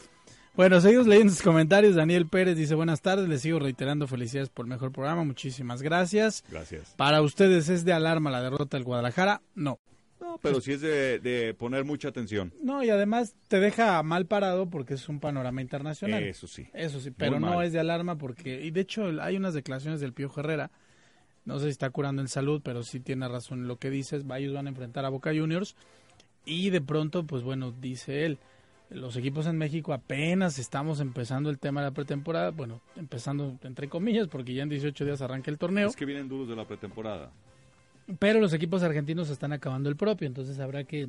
Bueno, 0.54 0.80
seguimos 0.80 1.06
leyendo 1.06 1.32
sus 1.32 1.42
comentarios. 1.42 1.94
Daniel 1.94 2.26
Pérez 2.26 2.56
dice, 2.56 2.74
buenas 2.74 3.02
tardes, 3.02 3.28
les 3.28 3.42
sigo 3.42 3.58
reiterando 3.58 4.06
felicidades 4.06 4.48
por 4.48 4.64
el 4.64 4.70
mejor 4.70 4.92
programa, 4.92 5.24
muchísimas 5.24 5.82
gracias. 5.82 6.42
Gracias. 6.50 6.94
Para 6.96 7.20
ustedes 7.22 7.68
es 7.68 7.84
de 7.84 7.92
alarma 7.92 8.30
la 8.30 8.42
derrota 8.42 8.76
del 8.76 8.84
Guadalajara, 8.84 9.42
no. 9.54 9.78
No, 10.20 10.38
pero 10.40 10.60
sí 10.60 10.72
es 10.72 10.80
de, 10.80 11.18
de 11.18 11.52
poner 11.52 11.84
mucha 11.84 12.08
atención. 12.08 12.54
No, 12.62 12.82
y 12.82 12.88
además 12.90 13.34
te 13.48 13.60
deja 13.60 14.02
mal 14.02 14.26
parado 14.26 14.70
porque 14.70 14.94
es 14.94 15.08
un 15.08 15.20
panorama 15.20 15.60
internacional. 15.60 16.22
Eso 16.22 16.46
sí. 16.46 16.68
Eso 16.72 17.00
sí, 17.00 17.10
pero 17.10 17.32
Muy 17.32 17.40
no 17.40 17.56
mal. 17.56 17.66
es 17.66 17.72
de 17.72 17.80
alarma 17.80 18.16
porque, 18.16 18.62
y 18.64 18.70
de 18.70 18.80
hecho 18.82 19.10
hay 19.20 19.36
unas 19.36 19.52
declaraciones 19.52 20.00
del 20.00 20.12
Pío 20.12 20.30
Herrera, 20.34 20.70
no 21.44 21.59
sé 21.59 21.64
si 21.66 21.70
está 21.70 21.90
curando 21.90 22.22
en 22.22 22.28
salud, 22.28 22.61
pero 22.64 22.83
sí 22.83 23.00
tiene 23.00 23.26
razón 23.28 23.61
en 23.62 23.68
lo 23.68 23.76
que 23.76 23.90
dices, 23.90 24.24
ellos 24.37 24.55
van 24.55 24.66
a 24.66 24.70
enfrentar 24.70 25.05
a 25.05 25.09
Boca 25.09 25.31
Juniors 25.35 25.76
y 26.44 26.70
de 26.70 26.81
pronto, 26.81 27.24
pues 27.24 27.42
bueno, 27.42 27.72
dice 27.81 28.24
él, 28.26 28.38
los 28.90 29.16
equipos 29.16 29.46
en 29.46 29.57
México 29.57 29.92
apenas 29.92 30.59
estamos 30.59 31.00
empezando 31.00 31.48
el 31.50 31.59
tema 31.59 31.81
de 31.81 31.87
la 31.88 31.94
pretemporada, 31.94 32.50
bueno, 32.50 32.81
empezando 32.96 33.57
entre 33.62 33.88
comillas 33.88 34.28
porque 34.28 34.52
ya 34.55 34.62
en 34.64 34.68
18 34.68 35.05
días 35.05 35.22
arranca 35.22 35.50
el 35.50 35.59
torneo, 35.59 35.88
Es 35.88 35.96
que 35.96 36.05
vienen 36.05 36.28
duros 36.28 36.48
de 36.48 36.57
la 36.57 36.66
pretemporada. 36.66 37.31
pero 38.18 38.40
los 38.40 38.52
equipos 38.52 38.83
argentinos 38.83 39.31
están 39.31 39.52
acabando 39.52 39.88
el 39.88 39.96
propio, 39.96 40.26
entonces 40.26 40.59
habrá 40.61 40.85
que 40.85 41.09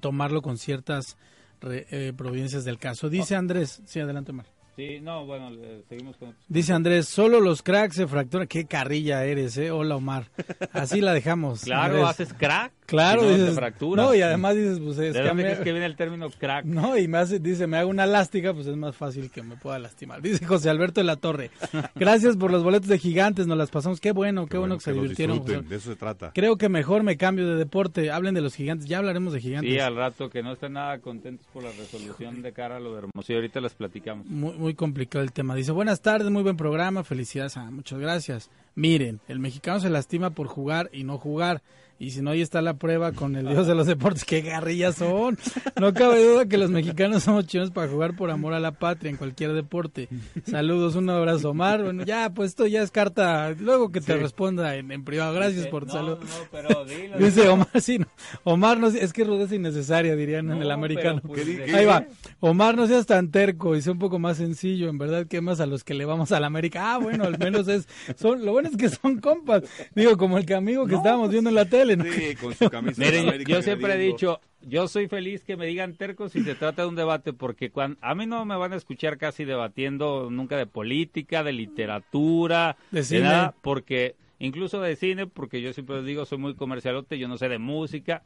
tomarlo 0.00 0.42
con 0.42 0.58
ciertas 0.58 1.16
re- 1.60 1.86
eh, 1.90 2.12
providencias 2.16 2.64
del 2.64 2.78
caso. 2.78 3.08
Dice 3.08 3.36
Andrés, 3.36 3.80
sí, 3.86 4.00
adelante 4.00 4.32
Omar. 4.32 4.46
Sí, 4.76 5.00
no, 5.00 5.24
bueno, 5.26 5.50
le- 5.50 5.82
seguimos 5.88 6.16
con... 6.16 6.34
Dice 6.48 6.72
Andrés, 6.72 7.08
solo 7.08 7.40
los 7.40 7.62
cracks 7.62 7.96
se 7.96 8.06
fracturan. 8.06 8.46
Qué 8.46 8.64
carrilla 8.66 9.24
eres, 9.24 9.56
¿eh? 9.58 9.70
Hola, 9.70 9.96
Omar. 9.96 10.24
Así 10.72 11.00
la 11.00 11.12
dejamos. 11.12 11.62
Claro, 11.62 11.94
Andrés. 11.94 12.04
haces 12.10 12.32
crack. 12.34 12.72
Claro, 12.86 13.22
si 13.22 13.26
no, 13.28 13.32
te 13.32 13.38
dices. 13.40 13.54
fracturas. 13.54 14.04
No, 14.04 14.14
y 14.14 14.20
además 14.20 14.54
dices, 14.56 14.78
pues 14.78 14.98
es 14.98 15.14
¿De 15.14 15.22
que 15.22 15.32
me- 15.32 15.56
que 15.58 15.72
viene 15.72 15.86
el 15.86 15.96
término 15.96 16.28
crack? 16.30 16.66
No, 16.66 16.98
y 16.98 17.08
me 17.08 17.16
hace, 17.16 17.38
dice, 17.38 17.66
me 17.66 17.78
hago 17.78 17.88
una 17.88 18.04
elástica, 18.04 18.52
pues 18.52 18.66
es 18.66 18.76
más 18.76 18.94
fácil 18.94 19.30
que 19.30 19.42
me 19.42 19.56
pueda 19.56 19.78
lastimar. 19.78 20.20
Dice 20.20 20.44
José 20.44 20.68
Alberto 20.68 21.00
de 21.00 21.04
la 21.06 21.16
Torre. 21.16 21.50
Gracias 21.94 22.36
por 22.36 22.50
los 22.50 22.62
boletos 22.62 22.88
de 22.88 22.98
gigantes, 22.98 23.46
nos 23.46 23.56
las 23.56 23.70
pasamos. 23.70 24.00
Qué 24.00 24.12
bueno, 24.12 24.46
qué, 24.46 24.58
bueno, 24.58 24.76
que 24.76 24.82
se 24.84 24.92
divirtieron. 24.92 25.38
José. 25.40 25.62
De 25.62 25.76
eso 25.76 25.90
se 25.92 25.96
trata. 25.96 26.32
Creo 26.34 26.56
que 26.58 26.68
mejor 26.68 27.02
me 27.04 27.16
cambio 27.16 27.48
de 27.48 27.56
deporte. 27.56 28.10
Hablen 28.10 28.34
de 28.34 28.42
los 28.42 28.54
gigantes. 28.54 28.86
Ya 28.86 28.98
hablaremos 28.98 29.32
de 29.32 29.40
gigantes. 29.40 29.72
Sí, 29.72 29.78
al 29.78 29.96
rato 29.96 30.28
que 30.28 30.42
no 30.42 30.52
están 30.52 30.74
nada 30.74 30.98
contentos 30.98 31.46
por 31.54 31.62
la 31.62 31.70
resolución 31.72 32.42
de 32.42 32.52
cara 32.52 32.76
a 32.76 32.80
lo 32.80 32.92
de 32.92 32.98
Hermosillo. 32.98 33.38
Ahorita 33.38 33.62
las 33.62 33.72
platicamos. 33.74 34.26
Muy, 34.26 34.52
muy 34.64 34.74
complicado 34.74 35.22
el 35.22 35.30
tema. 35.30 35.54
Dice, 35.54 35.72
buenas 35.72 36.00
tardes, 36.00 36.30
muy 36.30 36.42
buen 36.42 36.56
programa, 36.56 37.04
felicidades. 37.04 37.58
Ah, 37.58 37.70
muchas 37.70 37.98
gracias. 37.98 38.50
Miren, 38.74 39.20
el 39.28 39.38
mexicano 39.38 39.78
se 39.78 39.90
lastima 39.90 40.30
por 40.30 40.46
jugar 40.46 40.88
y 40.90 41.04
no 41.04 41.18
jugar. 41.18 41.62
Y 41.98 42.10
si 42.10 42.22
no, 42.22 42.30
ahí 42.32 42.40
está 42.42 42.60
la 42.60 42.74
prueba 42.74 43.12
con 43.12 43.36
el 43.36 43.46
dios 43.48 43.66
de 43.66 43.74
los 43.74 43.86
deportes. 43.86 44.24
¡Qué 44.24 44.40
garrillas 44.42 44.96
son! 44.96 45.38
No 45.80 45.94
cabe 45.94 46.22
duda 46.26 46.46
que 46.46 46.58
los 46.58 46.70
mexicanos 46.70 47.22
somos 47.22 47.46
chinos 47.46 47.70
para 47.70 47.88
jugar 47.90 48.16
por 48.16 48.30
amor 48.30 48.52
a 48.52 48.60
la 48.60 48.72
patria 48.72 49.10
en 49.10 49.16
cualquier 49.16 49.52
deporte. 49.52 50.08
Saludos, 50.44 50.96
un 50.96 51.08
abrazo, 51.08 51.50
Omar. 51.50 51.82
Bueno, 51.82 52.04
ya, 52.04 52.30
pues 52.34 52.50
esto 52.50 52.66
ya 52.66 52.82
es 52.82 52.90
carta. 52.90 53.50
Luego 53.58 53.92
que 53.92 54.00
te 54.00 54.16
responda 54.16 54.74
en, 54.76 54.90
en 54.90 55.04
privado. 55.04 55.32
Gracias 55.34 55.66
por 55.68 55.82
tu 55.86 55.88
no, 55.88 55.92
salud. 55.94 56.18
No, 56.18 56.26
pero 56.50 56.84
dilo. 56.84 57.16
Dice 57.18 57.48
Omar, 57.48 57.68
sí, 57.80 57.98
no. 58.00 58.06
Omar, 58.42 58.78
no, 58.78 58.88
es 58.88 59.12
que 59.12 59.24
rudeza 59.24 59.54
innecesaria, 59.54 60.16
dirían 60.16 60.50
en 60.50 60.60
el 60.62 60.70
americano. 60.72 61.20
pues, 61.24 61.40
¿Qué 61.40 61.46
di- 61.46 61.56
de- 61.56 61.64
qué 61.66 61.76
Ahí 61.76 61.86
va. 61.86 62.06
Omar, 62.40 62.76
no 62.76 62.86
seas 62.88 63.06
tan 63.06 63.30
terco 63.30 63.76
y 63.76 63.82
sea 63.82 63.92
un 63.92 63.98
poco 64.00 64.18
más 64.18 64.36
sencillo. 64.36 64.88
En 64.88 64.98
verdad, 64.98 65.26
quemas 65.26 65.60
a 65.60 65.66
los 65.66 65.84
que 65.84 65.94
le 65.94 66.04
vamos 66.04 66.32
a 66.32 66.40
la 66.40 66.48
América. 66.48 66.94
Ah, 66.94 66.98
bueno, 66.98 67.24
al 67.24 67.38
menos 67.38 67.68
es. 67.68 67.86
son 68.16 68.44
Lo 68.44 68.52
bueno 68.52 68.68
es 68.68 68.76
que 68.76 68.88
son 68.88 69.20
compas. 69.20 69.62
Digo, 69.94 70.16
como 70.18 70.38
el 70.38 70.44
que 70.44 70.54
amigo 70.54 70.86
que 70.86 70.96
estábamos 70.96 71.30
viendo 71.30 71.50
en 71.50 71.54
la 71.56 71.64
tele. 71.66 71.83
¿No? 71.96 72.04
Sí, 72.04 72.34
con 72.36 72.54
su 72.54 72.68
camisa 72.70 73.00
Miren, 73.02 73.22
yo- 73.24 73.28
América 73.30 73.52
yo 73.52 73.62
siempre 73.62 73.94
he 73.94 73.98
dicho, 73.98 74.40
yo 74.62 74.88
soy 74.88 75.08
feliz 75.08 75.44
que 75.44 75.56
me 75.56 75.66
digan 75.66 75.94
tercos 75.94 76.32
si 76.32 76.42
se 76.42 76.54
trata 76.54 76.82
de 76.82 76.88
un 76.88 76.94
debate, 76.96 77.32
porque 77.32 77.70
cuando, 77.70 77.98
a 78.00 78.14
mí 78.14 78.26
no 78.26 78.44
me 78.44 78.56
van 78.56 78.72
a 78.72 78.76
escuchar 78.76 79.18
casi 79.18 79.44
debatiendo 79.44 80.28
nunca 80.30 80.56
de 80.56 80.66
política, 80.66 81.42
de 81.44 81.52
literatura, 81.52 82.76
De 82.90 83.00
de, 83.00 83.04
cine. 83.04 83.20
nada, 83.20 83.54
porque 83.62 84.16
incluso 84.38 84.80
de 84.80 84.96
cine, 84.96 85.26
porque 85.26 85.60
yo 85.62 85.72
siempre 85.72 85.96
les 85.96 86.06
digo, 86.06 86.24
soy 86.24 86.38
muy 86.38 86.54
comercialote, 86.54 87.18
yo 87.18 87.28
no 87.28 87.36
sé 87.38 87.48
de 87.48 87.58
música. 87.58 88.22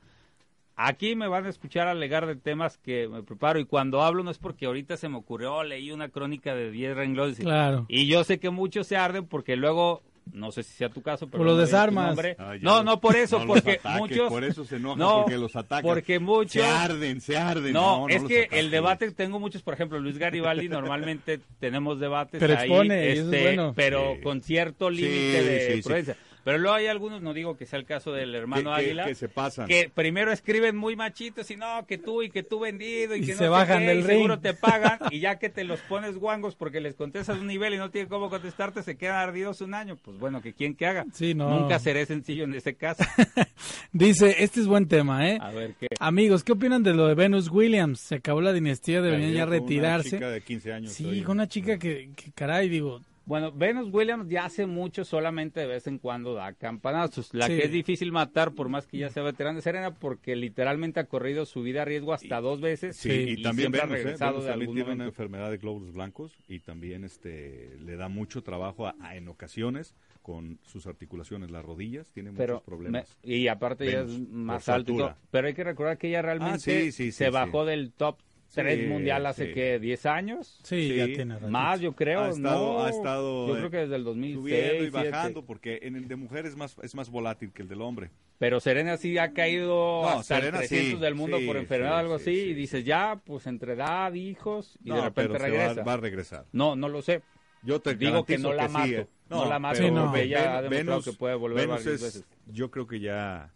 Aquí 0.81 1.17
me 1.17 1.27
van 1.27 1.45
a 1.45 1.49
escuchar 1.49 1.89
alegar 1.89 2.25
de 2.27 2.37
temas 2.37 2.79
que 2.79 3.09
me 3.09 3.25
preparo 3.25 3.59
y 3.59 3.65
cuando 3.65 4.01
hablo 4.03 4.23
no 4.23 4.31
es 4.31 4.39
porque 4.39 4.67
ahorita 4.67 4.97
se 4.97 5.09
me 5.09 5.17
ocurrió, 5.17 5.57
"Oh, 5.57 5.65
leí 5.65 5.91
una 5.91 6.09
crónica 6.09 6.55
de 6.55 6.71
10 6.71 6.95
renglones. 6.95 7.41
Claro. 7.41 7.85
Y 7.89 8.07
yo 8.07 8.23
sé 8.23 8.39
que 8.39 8.51
muchos 8.51 8.87
se 8.87 8.97
arden 8.97 9.27
porque 9.27 9.57
luego, 9.57 10.03
no 10.33 10.51
sé 10.53 10.63
si 10.63 10.75
sea 10.75 10.89
tu 10.89 11.03
caso, 11.03 11.27
pero 11.27 11.39
Por 11.39 11.47
lo 11.47 11.53
no 11.53 11.59
diré 11.59 11.67
tu 11.67 11.71
desarmas. 11.73 12.17
no, 12.61 12.77
los- 12.77 12.85
no 12.85 13.01
por 13.01 13.17
eso, 13.17 13.39
no 13.39 13.45
los 13.47 13.57
porque 13.63 13.79
ataques, 13.79 13.99
muchos... 14.01 14.29
Por 14.29 14.45
eso 14.45 14.65
se 14.65 14.77
enojan, 14.77 14.99
No, 14.99 15.23
porque 15.23 15.39
los 15.39 15.57
atacan. 15.57 15.83
porque 15.83 16.19
muchos- 16.19 16.53
Se 16.53 16.65
arden, 16.65 17.21
se 17.21 17.37
arden. 17.37 17.73
No, 17.73 18.01
no 18.07 18.09
es 18.09 18.23
los 18.23 18.29
que 18.29 18.41
ataques. 18.43 18.59
el 18.59 18.71
debate, 18.71 19.11
tengo 19.13 19.39
muchos, 19.41 19.63
por 19.63 19.75
ejemplo, 19.75 19.99
Luis 20.01 20.19
Garibaldi, 20.19 20.69
normalmente 20.69 21.41
tenemos 21.61 21.99
debates 22.01 22.41
Pero 22.41 22.55
ahí, 22.59 22.69
expone, 22.69 23.05
y 23.05 23.09
eso 23.09 23.21
es 23.21 23.25
este, 23.27 23.43
bueno. 23.43 23.73
pero 23.77 24.15
Sí. 24.17 24.23
con 24.23 24.41
cierto 24.41 24.91
límite 24.91 25.41
Sí, 25.41 25.47
de 25.49 25.67
sí, 25.69 25.77
sí. 25.77 25.83
prudencia. 25.83 26.17
Pero 26.45 26.59
luego 26.59 26.75
hay 26.77 26.87
algunos, 26.87 27.21
no 27.23 27.35
digo 27.35 27.57
que 27.57 27.67
sea 27.67 27.79
el 27.79 27.85
caso 27.85 28.13
del 28.13 28.33
Que- 28.33 28.39
hermano 28.39 28.71
que- 28.75 28.81
Águila, 28.81 29.05
que 29.07 29.15
se 29.15 29.29
pasan. 29.29 29.67
que 29.67 29.91
primero 29.93 30.33
escriben 30.33 30.77
muy 30.77 30.97
machitos 30.97 31.51
y 31.51 31.57
no, 31.57 31.87
que 31.87 31.99
tú 31.99 32.23
y 32.23 32.31
que 32.31 32.43
tú 32.43 32.61
vendido 32.61 33.15
y, 33.17 33.19
Y 33.19 33.27
que 33.27 33.27
se 33.29 33.33
no 33.35 33.39
sé 33.39 33.49
bajan 33.49 33.81
qué, 33.81 33.87
del 33.87 34.01
y 34.01 34.03
seguro 34.05 34.39
te 34.41 34.55
pagan 34.55 34.99
y 35.11 35.21
ya 35.21 35.39
que 35.39 35.49
te 35.49 35.65
los 35.65 35.81
pones 35.81 36.17
guangos 36.17 36.55
porque 36.57 36.81
les 36.81 36.95
contestas 36.95 37.39
un 37.39 37.47
nivel 37.47 37.75
y 37.75 37.79
no 37.79 37.91
tienen 37.91 38.09
cómo 38.09 38.31
contestarte, 38.31 38.83
se 38.83 38.97
quedan 38.97 39.17
ardidos 39.17 39.61
un 39.61 39.75
año. 39.75 39.97
Pues 40.03 40.19
bueno, 40.19 40.41
que 40.43 40.53
quien 40.53 40.75
que 40.75 40.87
haga. 40.87 41.05
Sí, 41.13 41.35
no. 41.35 41.51
Nunca 41.61 41.79
seré 41.79 42.07
sencillo 42.07 42.45
en 42.45 42.55
ese 42.55 42.75
caso. 42.75 43.05
Dice, 43.93 44.37
este 44.43 44.61
es 44.61 44.67
buen 44.67 44.87
tema, 44.89 45.29
¿eh? 45.29 45.39
A 45.41 45.51
ver 45.51 45.75
qué. 45.79 45.89
Amigos, 46.01 46.45
¿qué 46.45 46.53
opinan 46.53 46.83
de 46.83 46.95
lo 46.95 47.07
de 47.07 47.15
Venus 47.15 47.51
Williams? 47.51 48.01
Se 48.01 48.17
acabó 48.17 48.41
la 48.41 48.53
dinastía, 48.53 49.01
deberían 49.03 49.33
ya 49.33 49.45
Con 49.45 49.49
una 49.55 49.61
retirarse. 49.61 50.11
chica 50.11 50.31
de 50.31 50.41
15 50.41 50.73
años. 50.73 50.93
Sí, 50.93 51.23
con 51.23 51.37
una 51.39 51.49
chica 51.49 51.79
que, 51.79 52.11
que 52.15 52.31
caray, 52.33 52.69
digo, 52.69 53.01
Bueno, 53.29 53.53
Venus 53.53 53.93
Williams 53.93 54.27
ya 54.31 54.47
hace 54.47 54.65
mucho, 54.67 55.05
solamente 55.05 55.61
de 55.61 55.67
vez 55.67 55.87
en 55.87 55.99
cuando 55.99 56.33
da 56.33 56.55
campanazos. 56.55 57.35
La 57.35 57.47
Sí. 57.47 57.59
que 57.59 57.65
es 57.67 57.71
difícil 57.71 58.11
matar, 58.11 58.55
por 58.55 58.71
más 58.71 58.87
que 58.87 58.97
ya 58.97 59.11
sea 59.11 59.23
veterana 59.23 59.57
de 59.57 59.63
Serena, 59.63 59.95
porque 59.95 60.35
literalmente 60.35 60.99
ha 60.99 61.05
corrido 61.05 61.45
su 61.45 61.63
vida 61.63 61.83
a 61.83 61.85
riesgo 61.85 62.15
hasta 62.15 62.41
dos 62.41 62.63
veces. 62.63 62.97
Sí, 62.97 63.11
Sí, 63.11 63.17
y, 63.39 63.43
también 63.43 63.65
siempre 63.73 63.81
ha 63.83 63.85
Venus, 63.85 63.99
¿eh? 64.01 64.03
regresado 64.05 64.33
Venus 64.33 64.45
de 64.45 64.51
también 64.51 64.69
algún 64.71 64.77
tiene 64.77 64.93
una 64.95 65.05
enfermedad 65.05 65.51
de 65.51 65.59
glóbulos 65.59 65.93
blancos 65.93 66.39
y 66.49 66.61
también 66.61 67.05
este 67.05 67.77
le 67.85 67.97
da 67.97 68.09
mucho 68.09 68.43
trabajo 68.43 68.87
a- 68.87 68.95
a- 69.01 69.15
en 69.17 69.29
ocasiones 69.29 69.95
con 70.23 70.59
sus 70.63 70.87
articulaciones, 70.87 71.51
las 71.51 71.65
rodillas, 71.65 72.11
tiene 72.13 72.33
Pero 72.33 72.55
muchos 72.55 72.65
problemas. 72.67 73.19
me- 73.23 73.35
y 73.35 73.49
aparte 73.49 73.85
ella 73.89 74.01
es 74.03 74.07
Venus, 74.07 74.29
más 74.31 74.69
alto 74.71 74.93
y. 74.93 75.05
Pero 75.31 75.47
hay 75.49 75.55
que 75.55 75.65
recordar 75.65 75.99
que 75.99 76.09
ella 76.09 76.23
realmente 76.23 76.55
Ah, 76.55 76.59
sí, 76.59 76.93
sí, 76.93 76.93
sí, 76.93 77.13
se 77.13 77.27
sí. 77.27 77.31
bajó 77.31 77.65
del 77.67 77.93
top 77.93 78.17
tres 78.55 78.81
Sí, 78.81 78.87
mundial 78.87 79.27
hace 79.27 79.47
sí. 79.49 79.53
que 79.55 79.79
10 79.79 80.07
años. 80.07 80.59
Sí, 80.63 80.89
Sí, 80.91 80.97
ya 80.97 81.07
tiene 81.07 81.35
ratito. 81.35 81.51
Más, 81.51 81.81
yo 81.81 81.95
creo. 81.95 82.21
Ha 82.23 82.29
estado- 82.31 82.73
no, 82.79 82.85
ha 82.85 82.91
estado, 82.91 83.47
yo 83.49 83.55
eh, 83.55 83.59
creo 83.59 83.71
que 83.71 83.77
desde 83.79 83.97
el 83.97 84.05
2006. 84.05 84.41
Subiendo 84.43 84.85
y 84.85 84.91
7. 84.91 85.11
bajando, 85.11 85.43
porque 85.45 85.81
en 85.83 85.97
el 85.97 86.09
de 86.09 86.17
mujer 86.17 86.47
es 86.47 86.57
más, 86.57 86.77
es 86.83 86.95
más 86.95 87.11
volátil 87.11 87.53
que 87.53 87.63
el 87.63 87.69
del 87.69 87.83
hombre. 87.83 88.11
Pero 88.39 88.61
Serena 88.61 88.97
sí 88.97 89.19
ha 89.19 89.33
caído 89.33 90.03
No, 90.03 90.09
hasta 90.09 90.37
Serena 90.37 90.61
el 90.63 90.69
300 90.69 90.99
sí, 90.99 91.05
del 91.05 91.15
mundo 91.15 91.39
sí, 91.39 91.47
por 91.47 91.57
enfermedad 91.57 91.95
sí, 91.95 91.99
algo 92.01 92.19
sí, 92.19 92.31
así. 92.31 92.41
sí, 92.41 92.47
y 92.51 92.55
dices, 92.55 92.85
ya, 92.85 93.21
pues 93.25 93.47
entre 93.47 93.73
edad, 93.75 94.13
hijos, 94.15 94.79
y 94.83 94.91
de 94.91 94.97
No, 94.97 95.05
repente 95.05 95.33
pero 95.33 95.45
se 95.45 95.51
regresa. 95.51 95.75
va, 95.75 95.83
va 95.83 95.93
a 95.93 95.97
regresar. 95.99 96.45
No, 96.53 96.77
no 96.77 96.89
lo 96.89 97.03
sé. 97.03 97.23
Yo 97.63 97.81
te 97.81 97.97
Digo 97.97 98.25
que 98.25 98.39
no 98.39 98.53
la 98.53 98.69
mato, 98.69 98.87
sí, 98.87 98.95
eh. 98.95 99.07
no 99.29 99.45
la 99.47 99.59
mato, 99.59 99.77
Sí, 99.83 99.91
no. 99.91 100.07
porque 100.07 100.23
ella 100.23 100.59
ha 100.59 100.63
demostrado 100.63 101.03
que 101.03 101.13
puede 101.13 101.35
volver 101.35 101.67
Venus 101.67 101.85
varias 101.85 101.95
es- 101.95 102.03
veces. 102.03 102.25
Yo 102.47 102.71
creo 102.71 102.87
que 102.87 103.01
ya 103.01 103.53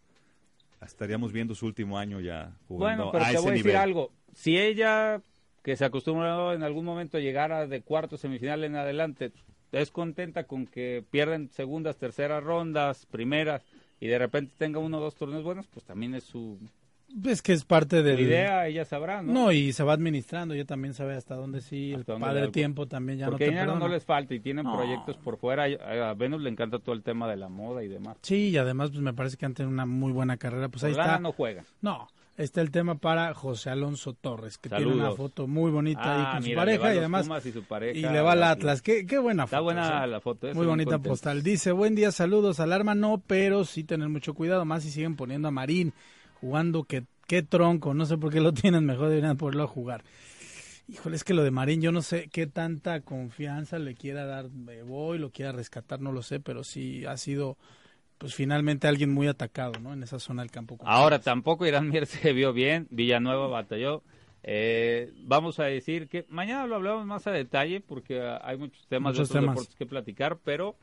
estaríamos 0.84 1.32
viendo 1.32 1.54
su 1.54 1.66
último 1.66 1.96
año 1.98 2.20
ya 2.20 2.52
jugando 2.66 3.04
Bueno, 3.04 3.12
pero 3.12 3.24
a 3.24 3.28
te 3.28 3.34
ese 3.34 3.40
voy 3.42 3.48
a 3.48 3.52
decir 3.52 3.66
nivel. 3.66 3.80
algo. 3.80 4.10
Si 4.34 4.58
ella, 4.58 5.20
que 5.62 5.76
se 5.76 5.84
acostumbró 5.84 6.52
en 6.52 6.62
algún 6.62 6.84
momento 6.84 7.16
a 7.18 7.20
llegar 7.20 7.52
a 7.52 7.66
de 7.66 7.82
cuarto 7.82 8.16
semifinal 8.16 8.64
en 8.64 8.76
adelante, 8.76 9.32
es 9.72 9.90
contenta 9.90 10.44
con 10.44 10.66
que 10.66 11.04
pierden 11.10 11.50
segundas, 11.50 11.96
terceras 11.96 12.42
rondas, 12.42 13.06
primeras, 13.06 13.64
y 14.00 14.06
de 14.08 14.18
repente 14.18 14.52
tenga 14.58 14.78
uno 14.78 14.98
o 14.98 15.00
dos 15.00 15.14
torneos 15.14 15.44
buenos, 15.44 15.66
pues 15.68 15.84
también 15.84 16.14
es 16.14 16.24
su 16.24 16.58
Es 17.24 17.40
que 17.42 17.52
es 17.52 17.64
parte 17.64 18.02
de 18.02 18.20
idea, 18.20 18.66
ella 18.66 18.84
sabrá, 18.84 19.22
¿no? 19.22 19.32
No, 19.32 19.52
y 19.52 19.72
se 19.72 19.82
va 19.84 19.92
administrando, 19.92 20.54
ya 20.54 20.64
también 20.64 20.94
sabe 20.94 21.14
hasta 21.14 21.34
dónde 21.36 21.60
sí, 21.60 21.92
el 21.92 22.00
Hasta 22.00 22.12
dónde 22.14 22.26
padre 22.26 22.48
tiempo 22.48 22.86
también 22.86 23.18
ya 23.18 23.26
Porque 23.26 23.44
no 23.46 23.50
te 23.50 23.56
dinero 23.58 23.78
no 23.78 23.88
les 23.88 24.04
falta 24.04 24.34
y 24.34 24.40
tienen 24.40 24.64
No. 24.64 24.72
proyectos 24.76 25.16
por 25.18 25.36
fuera. 25.36 25.64
A 25.64 26.10
a 26.10 26.14
Venus 26.14 26.42
le 26.42 26.50
encanta 26.50 26.78
todo 26.78 26.94
el 26.94 27.02
tema 27.02 27.28
de 27.28 27.36
la 27.36 27.48
moda 27.48 27.84
y 27.84 27.88
demás. 27.88 28.16
Sí, 28.22 28.48
y 28.48 28.56
además 28.56 28.90
pues 28.90 29.02
me 29.02 29.12
parece 29.12 29.36
que 29.36 29.46
han 29.46 29.54
tenido 29.54 29.72
una 29.72 29.86
muy 29.86 30.12
buena 30.12 30.36
carrera, 30.36 30.68
pues 30.68 30.84
ahí 30.84 30.92
Por 30.92 31.00
está. 31.00 31.18
no 31.18 31.32
juega. 31.32 31.64
No, 31.80 32.08
está 32.36 32.60
el 32.60 32.70
tema 32.70 32.96
para 32.96 33.34
José 33.34 33.70
Alonso 33.70 34.14
Torres, 34.14 34.58
que 34.58 34.68
tiene 34.68 34.86
una 34.86 35.12
foto 35.12 35.46
muy 35.46 35.70
bonita 35.70 36.02
ahí 36.02 36.22
Ah, 36.26 36.30
con 36.34 36.42
su 36.42 36.48
mira, 36.48 36.60
pareja 36.62 36.94
y 36.94 36.98
además 36.98 37.28
y 37.46 37.52
su 37.52 37.62
pareja 37.64 37.98
y 37.98 38.02
le 38.02 38.20
va 38.20 38.32
al 38.32 38.42
Atlas. 38.42 38.82
Qué, 38.82 39.06
qué 39.06 39.18
buena 39.18 39.46
foto. 39.46 39.56
Está 39.56 39.60
buena 39.60 40.04
¿sí? 40.04 40.10
la 40.10 40.20
foto. 40.20 40.48
eh, 40.48 40.54
Muy 40.54 40.66
bonita 40.66 40.92
contento. 40.92 41.08
postal. 41.10 41.42
Dice, 41.42 41.72
buen 41.72 41.94
día, 41.94 42.10
saludos. 42.12 42.60
Alarma 42.60 42.94
no, 42.94 43.22
pero 43.26 43.64
sí 43.64 43.84
tener 43.84 44.08
mucho 44.08 44.34
cuidado. 44.34 44.64
Más 44.64 44.82
si 44.82 44.90
siguen 44.90 45.16
poniendo 45.16 45.48
a 45.48 45.50
Marín 45.50 45.92
jugando 46.40 46.84
que 46.84 47.04
qué 47.26 47.42
tronco. 47.42 47.94
No 47.94 48.06
sé 48.06 48.16
por 48.18 48.32
qué 48.32 48.40
lo 48.40 48.52
tienen. 48.54 48.84
Mejor 48.86 49.08
deberían 49.08 49.36
ponerlo 49.36 49.64
a 49.64 49.68
jugar. 49.68 50.02
Híjole, 50.88 51.14
es 51.16 51.24
que 51.24 51.32
lo 51.32 51.44
de 51.44 51.52
Marín, 51.52 51.80
yo 51.80 51.92
no 51.92 52.02
sé 52.02 52.28
qué 52.32 52.46
tanta 52.48 53.00
confianza 53.02 53.78
le 53.78 53.94
quiera 53.94 54.26
dar 54.26 54.48
Boy, 54.84 55.18
lo 55.18 55.30
quiera 55.30 55.52
rescatar, 55.52 56.00
no 56.00 56.10
lo 56.12 56.22
sé, 56.22 56.40
pero 56.40 56.64
sí 56.64 57.06
ha 57.06 57.16
sido, 57.16 57.56
pues 58.22 58.36
finalmente 58.36 58.86
alguien 58.86 59.12
muy 59.12 59.26
atacado, 59.26 59.72
¿no? 59.80 59.92
En 59.92 60.04
esa 60.04 60.20
zona 60.20 60.42
del 60.42 60.52
campo. 60.52 60.78
Ahora 60.84 61.18
tampoco 61.18 61.66
Irán 61.66 61.88
Mier 61.88 62.06
se 62.06 62.32
vio 62.32 62.52
bien. 62.52 62.86
Villanueva 62.90 63.48
batalló. 63.48 64.04
Eh, 64.44 65.12
vamos 65.24 65.58
a 65.58 65.64
decir 65.64 66.06
que 66.08 66.24
mañana 66.28 66.68
lo 66.68 66.76
hablamos 66.76 67.04
más 67.04 67.26
a 67.26 67.32
detalle 67.32 67.80
porque 67.80 68.20
ah, 68.20 68.40
hay 68.44 68.56
muchos 68.58 68.86
temas 68.86 69.14
Muchos 69.14 69.28
de 69.28 69.32
otros 69.38 69.42
temas. 69.42 69.56
deportes 69.56 69.74
que 69.74 69.86
platicar, 69.86 70.38
pero 70.44 70.76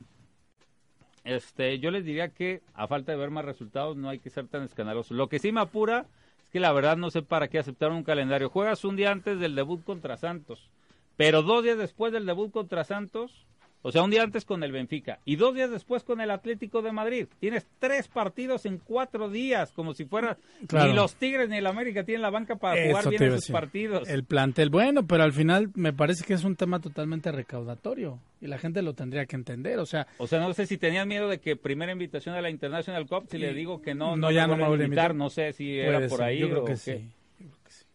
este, 1.24 1.78
yo 1.78 1.90
les 1.90 2.04
diría 2.04 2.28
que 2.28 2.60
a 2.74 2.86
falta 2.86 3.12
de 3.12 3.18
ver 3.18 3.30
más 3.30 3.46
resultados 3.46 3.96
no 3.96 4.10
hay 4.10 4.18
que 4.18 4.28
ser 4.28 4.46
tan 4.46 4.64
escandalosos. 4.64 5.16
Lo 5.16 5.28
que 5.30 5.38
sí 5.38 5.50
me 5.50 5.60
apura 5.62 6.06
es 6.44 6.50
que 6.50 6.60
la 6.60 6.72
verdad 6.72 6.98
no 6.98 7.10
sé 7.10 7.22
para 7.22 7.48
qué 7.48 7.58
aceptar 7.58 7.90
un 7.90 8.04
calendario. 8.04 8.50
Juegas 8.50 8.84
un 8.84 8.96
día 8.96 9.12
antes 9.12 9.40
del 9.40 9.54
debut 9.54 9.82
contra 9.82 10.18
Santos, 10.18 10.68
pero 11.16 11.42
dos 11.42 11.64
días 11.64 11.78
después 11.78 12.12
del 12.12 12.26
debut 12.26 12.50
contra 12.50 12.84
Santos, 12.84 13.46
o 13.82 13.90
sea, 13.92 14.02
un 14.02 14.10
día 14.10 14.22
antes 14.22 14.44
con 14.44 14.62
el 14.62 14.72
Benfica 14.72 15.18
y 15.24 15.36
dos 15.36 15.54
días 15.54 15.70
después 15.70 16.04
con 16.04 16.20
el 16.20 16.30
Atlético 16.30 16.82
de 16.82 16.92
Madrid. 16.92 17.26
Tienes 17.38 17.66
tres 17.78 18.08
partidos 18.08 18.66
en 18.66 18.78
cuatro 18.78 19.30
días, 19.30 19.72
como 19.72 19.94
si 19.94 20.04
fuera 20.04 20.36
Claro. 20.66 20.88
ni 20.90 20.94
los 20.96 21.14
Tigres 21.14 21.48
ni 21.48 21.56
el 21.58 21.66
América 21.66 22.04
tienen 22.04 22.22
la 22.22 22.30
banca 22.30 22.56
para 22.56 22.78
Eso 22.78 22.88
jugar 22.98 23.08
bien 23.10 23.32
decir. 23.32 23.52
partidos. 23.52 24.08
El 24.08 24.24
plantel, 24.24 24.70
bueno, 24.70 25.06
pero 25.06 25.22
al 25.22 25.32
final 25.32 25.70
me 25.74 25.92
parece 25.92 26.24
que 26.24 26.34
es 26.34 26.44
un 26.44 26.56
tema 26.56 26.80
totalmente 26.80 27.32
recaudatorio 27.32 28.18
y 28.40 28.46
la 28.46 28.58
gente 28.58 28.82
lo 28.82 28.94
tendría 28.94 29.26
que 29.26 29.36
entender. 29.36 29.78
O 29.78 29.86
sea, 29.86 30.06
O 30.18 30.26
sea, 30.26 30.40
no 30.40 30.52
sé 30.54 30.66
si 30.66 30.76
tenían 30.78 31.08
miedo 31.08 31.28
de 31.28 31.38
que 31.40 31.56
primera 31.56 31.92
invitación 31.92 32.34
a 32.34 32.40
la 32.42 32.50
International 32.50 33.06
Cup, 33.06 33.26
si 33.30 33.38
le 33.38 33.52
digo 33.54 33.80
que 33.82 33.94
no, 33.94 34.10
no, 34.16 34.28
no, 34.28 34.30
ya 34.30 34.46
me 34.46 34.52
no 34.52 34.56
me 34.62 34.68
vuelven 34.68 34.84
a 34.84 34.86
invitar, 34.86 35.14
no 35.14 35.30
sé 35.30 35.52
si 35.52 35.78
era 35.78 36.06
por 36.08 36.22
ahí 36.22 36.38
yo 36.38 36.48
creo 36.48 36.62
o 36.62 36.64
que 36.64 36.72
qué. 36.72 36.78
sí. 36.78 37.10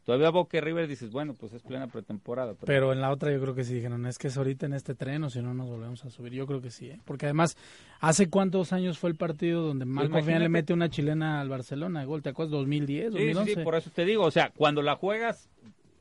Todavía 0.05 0.29
Boca 0.29 0.61
River 0.61 0.87
dices, 0.87 1.11
bueno, 1.11 1.33
pues 1.33 1.51
es 1.53 1.63
plena 1.63 1.87
pretemporada. 1.87 2.53
Pero, 2.53 2.65
Pero 2.67 2.93
en 2.93 3.01
la 3.01 3.09
otra 3.11 3.31
yo 3.31 3.41
creo 3.41 3.55
que 3.55 3.63
sí 3.63 3.73
dijeron, 3.73 4.05
es 4.05 4.19
que 4.19 4.27
es 4.27 4.37
ahorita 4.37 4.67
en 4.67 4.73
este 4.73 4.93
tren 4.93 5.23
o 5.23 5.31
si 5.31 5.41
no 5.41 5.55
nos 5.55 5.67
volvemos 5.67 6.05
a 6.05 6.11
subir. 6.11 6.31
Yo 6.31 6.45
creo 6.45 6.61
que 6.61 6.69
sí, 6.69 6.89
¿eh? 6.89 6.99
porque 7.05 7.25
además, 7.25 7.57
¿hace 7.99 8.29
cuántos 8.29 8.71
años 8.71 8.99
fue 8.99 9.09
el 9.09 9.15
partido 9.15 9.63
donde 9.63 9.85
Marco 9.85 10.09
Fian 10.09 10.17
le 10.17 10.21
imagínate. 10.21 10.49
mete 10.49 10.73
una 10.73 10.89
chilena 10.89 11.41
al 11.41 11.49
Barcelona? 11.49 12.05
Gol, 12.05 12.21
¿te 12.21 12.29
acuerdas? 12.29 12.51
2010, 12.51 13.13
sí, 13.13 13.17
sí, 13.17 13.25
2011. 13.25 13.55
sí, 13.55 13.63
por 13.63 13.75
eso 13.75 13.89
te 13.89 14.05
digo, 14.05 14.23
o 14.23 14.31
sea, 14.31 14.51
cuando 14.55 14.83
la 14.83 14.95
juegas 14.95 15.49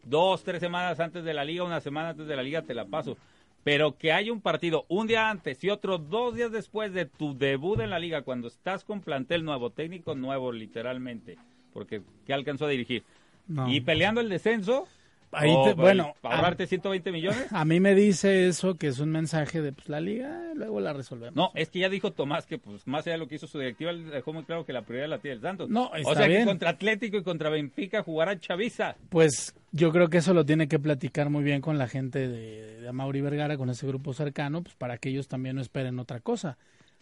dos, 0.05 0.45
tres 0.45 0.61
semanas 0.61 1.01
antes 1.01 1.25
de 1.25 1.33
la 1.33 1.45
liga, 1.47 1.65
una 1.65 1.81
semana 1.81 2.11
antes 2.11 2.27
de 2.27 2.37
la 2.37 2.43
liga, 2.43 2.61
te 2.61 2.75
la 2.75 2.85
paso. 2.85 3.17
Pero 3.63 3.97
que 3.97 4.13
haya 4.13 4.31
un 4.31 4.43
partido 4.43 4.85
un 4.89 5.07
día 5.07 5.31
antes 5.31 5.65
y 5.65 5.71
otro 5.71 5.97
dos 5.97 6.35
días 6.35 6.53
después 6.53 6.93
de 6.93 7.07
tu 7.07 7.39
debut 7.39 7.81
en 7.81 7.89
la 7.89 7.99
liga, 7.99 8.21
cuando 8.21 8.49
estás 8.49 8.85
con 8.85 9.01
plantel 9.01 9.47
nuevo, 9.47 9.71
técnico 9.71 10.15
nuevo, 10.15 10.53
literalmente, 10.53 11.39
porque 11.73 12.03
¿qué 12.27 12.35
alcanzó 12.35 12.67
a 12.67 12.69
dirigir? 12.69 13.03
No. 13.47 13.69
Y 13.73 13.81
peleando 13.81 14.21
el 14.21 14.29
descenso, 14.29 14.87
Ahí 15.37 15.51
o 15.53 15.65
te- 15.65 15.71
el- 15.71 15.77
bueno, 15.77 16.15
ahorrarte 16.23 16.67
120 16.69 17.11
millones. 17.11 17.47
A 17.53 17.65
mí 17.65 17.81
me 17.81 17.95
dice 17.97 18.47
eso, 18.47 18.77
que 18.77 18.87
es 18.87 19.01
un 19.01 19.11
mensaje 19.11 19.61
de 19.61 19.73
pues 19.73 19.89
la 19.89 20.01
liga, 20.01 20.53
luego 20.55 20.79
la 20.81 20.93
resolvemos. 20.93 21.35
No, 21.35 21.51
es 21.57 21.71
que 21.71 21.81
ya 21.81 21.89
dijo 21.89 22.13
Tomás 22.13 22.47
que 22.47 22.57
pues 22.59 22.87
más 22.87 23.05
allá 23.05 23.15
de 23.15 23.19
lo 23.19 23.27
que 23.27 23.35
hizo 23.35 23.49
su 23.49 23.59
directiva, 23.59 23.93
dejó 23.93 24.33
muy 24.33 24.45
claro 24.45 24.65
que 24.65 24.73
la 24.73 24.83
prioridad 24.83 25.09
la 25.09 25.19
tiene 25.19 25.35
el 25.37 25.41
Santos. 25.43 25.69
No, 25.69 25.91
o 26.05 26.15
sea 26.15 26.27
bien. 26.29 26.43
que 26.43 26.47
contra 26.47 26.71
Atlético 26.71 27.17
y 27.17 27.23
contra 27.25 27.51
Benfica 27.51 28.03
jugará 28.05 28.39
Chaviza. 28.39 28.95
Pues 29.09 29.57
yo 29.73 29.91
creo 29.91 30.09
que 30.09 30.19
eso 30.19 30.35
lo 30.35 30.47
tiene 30.47 30.69
que 30.69 30.79
platicar 30.79 31.31
muy 31.31 31.43
bien 31.43 31.61
con 31.61 31.79
la 31.79 31.89
gente 31.89 32.29
de, 32.29 32.81
de 32.81 32.89
Amaury 32.89 33.21
Vergara, 33.21 33.57
con 33.57 33.69
ese 33.71 33.89
grupo 33.89 34.15
cercano, 34.15 34.63
pues 34.63 34.77
para 34.77 34.99
que 34.99 35.09
ellos 35.09 35.27
también 35.27 35.57
no 35.57 35.63
esperen 35.63 35.99
otra 35.99 36.21
cosa, 36.21 36.57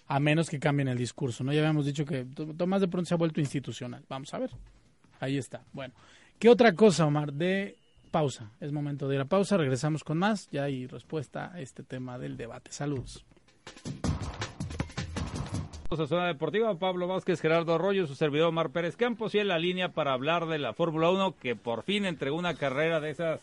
a 0.06 0.20
menos 0.20 0.48
que 0.48 0.58
cambien 0.58 0.88
el 0.88 0.96
discurso, 0.96 1.44
¿no? 1.44 1.52
Ya 1.52 1.60
habíamos 1.60 1.84
dicho 1.84 2.06
que 2.06 2.24
Tomás 2.56 2.80
de 2.80 2.88
pronto 2.88 3.06
se 3.08 3.12
ha 3.14 3.18
vuelto 3.18 3.40
institucional. 3.40 4.02
Vamos 4.08 4.32
a 4.32 4.38
ver. 4.38 4.50
Ahí 5.20 5.36
está. 5.36 5.60
Bueno, 5.74 5.92
¿qué 6.42 6.48
otra 6.48 6.74
cosa, 6.74 7.06
Omar? 7.06 7.32
De 7.32 7.76
pausa. 8.10 8.50
Es 8.58 8.72
momento 8.72 9.06
de 9.06 9.14
ir 9.14 9.20
a 9.20 9.26
pausa. 9.26 9.56
Regresamos 9.56 10.02
con 10.02 10.18
más. 10.18 10.48
Ya 10.50 10.64
hay 10.64 10.88
respuesta 10.88 11.52
a 11.54 11.60
este 11.60 11.84
tema 11.84 12.18
del 12.18 12.36
debate. 12.36 12.72
Saludos. 12.72 13.24
A 15.88 16.06
Zona 16.06 16.26
Deportiva, 16.26 16.76
Pablo 16.80 17.06
Vázquez, 17.06 17.40
Gerardo 17.40 17.74
Arroyo, 17.74 18.08
su 18.08 18.16
servidor 18.16 18.48
Omar 18.48 18.70
Pérez 18.70 18.96
Campos 18.96 19.36
y 19.36 19.38
en 19.38 19.46
la 19.46 19.60
línea 19.60 19.90
para 19.90 20.14
hablar 20.14 20.46
de 20.46 20.58
la 20.58 20.72
Fórmula 20.72 21.10
1 21.10 21.36
que 21.36 21.54
por 21.54 21.84
fin 21.84 22.06
entregó 22.06 22.36
una 22.36 22.54
carrera 22.54 22.98
de 22.98 23.10
esas 23.10 23.40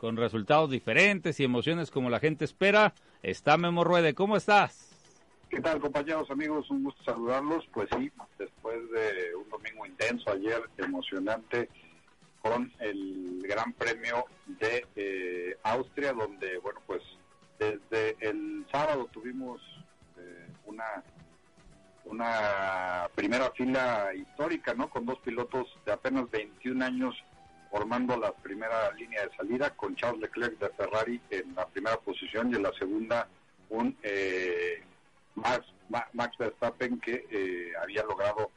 con 0.00 0.16
resultados 0.16 0.70
diferentes 0.70 1.38
y 1.38 1.44
emociones 1.44 1.92
como 1.92 2.10
la 2.10 2.18
gente 2.18 2.44
espera. 2.44 2.94
Está 3.22 3.58
Memo 3.58 3.84
Ruede, 3.84 4.14
¿cómo 4.14 4.36
estás? 4.36 4.90
¿Qué 5.50 5.60
tal 5.60 5.78
compañeros, 5.78 6.28
amigos? 6.30 6.68
Un 6.70 6.82
gusto 6.82 7.04
saludarlos. 7.04 7.64
Pues 7.72 7.88
sí, 7.96 8.10
después 8.38 8.78
de 8.90 9.36
un 9.36 9.48
domingo 9.50 9.86
intenso 9.86 10.32
ayer, 10.32 10.62
emocionante, 10.78 11.68
con 12.42 12.72
el 12.78 13.40
Gran 13.42 13.72
Premio 13.74 14.24
de 14.46 14.86
eh, 14.96 15.56
Austria, 15.62 16.12
donde, 16.12 16.58
bueno, 16.58 16.80
pues 16.86 17.02
desde 17.58 18.16
el 18.20 18.66
sábado 18.72 19.06
tuvimos 19.12 19.60
eh, 20.18 20.46
una 20.66 21.02
una 22.06 23.08
primera 23.14 23.50
fila 23.52 24.10
histórica, 24.14 24.74
¿no? 24.74 24.88
Con 24.90 25.06
dos 25.06 25.18
pilotos 25.20 25.68
de 25.86 25.92
apenas 25.92 26.28
21 26.30 26.84
años 26.84 27.14
formando 27.70 28.16
la 28.16 28.32
primera 28.32 28.90
línea 28.92 29.22
de 29.26 29.36
salida, 29.36 29.70
con 29.76 29.94
Charles 29.94 30.20
Leclerc 30.22 30.58
de 30.58 30.70
Ferrari 30.70 31.20
en 31.30 31.54
la 31.54 31.66
primera 31.68 31.96
posición 31.98 32.50
y 32.50 32.56
en 32.56 32.64
la 32.64 32.72
segunda 32.72 33.28
un 33.68 33.96
eh, 34.02 34.82
Max, 35.36 35.64
Ma- 35.88 36.08
Max 36.14 36.36
Verstappen 36.36 36.98
que 36.98 37.26
eh, 37.30 37.72
había 37.80 38.02
logrado 38.02 38.50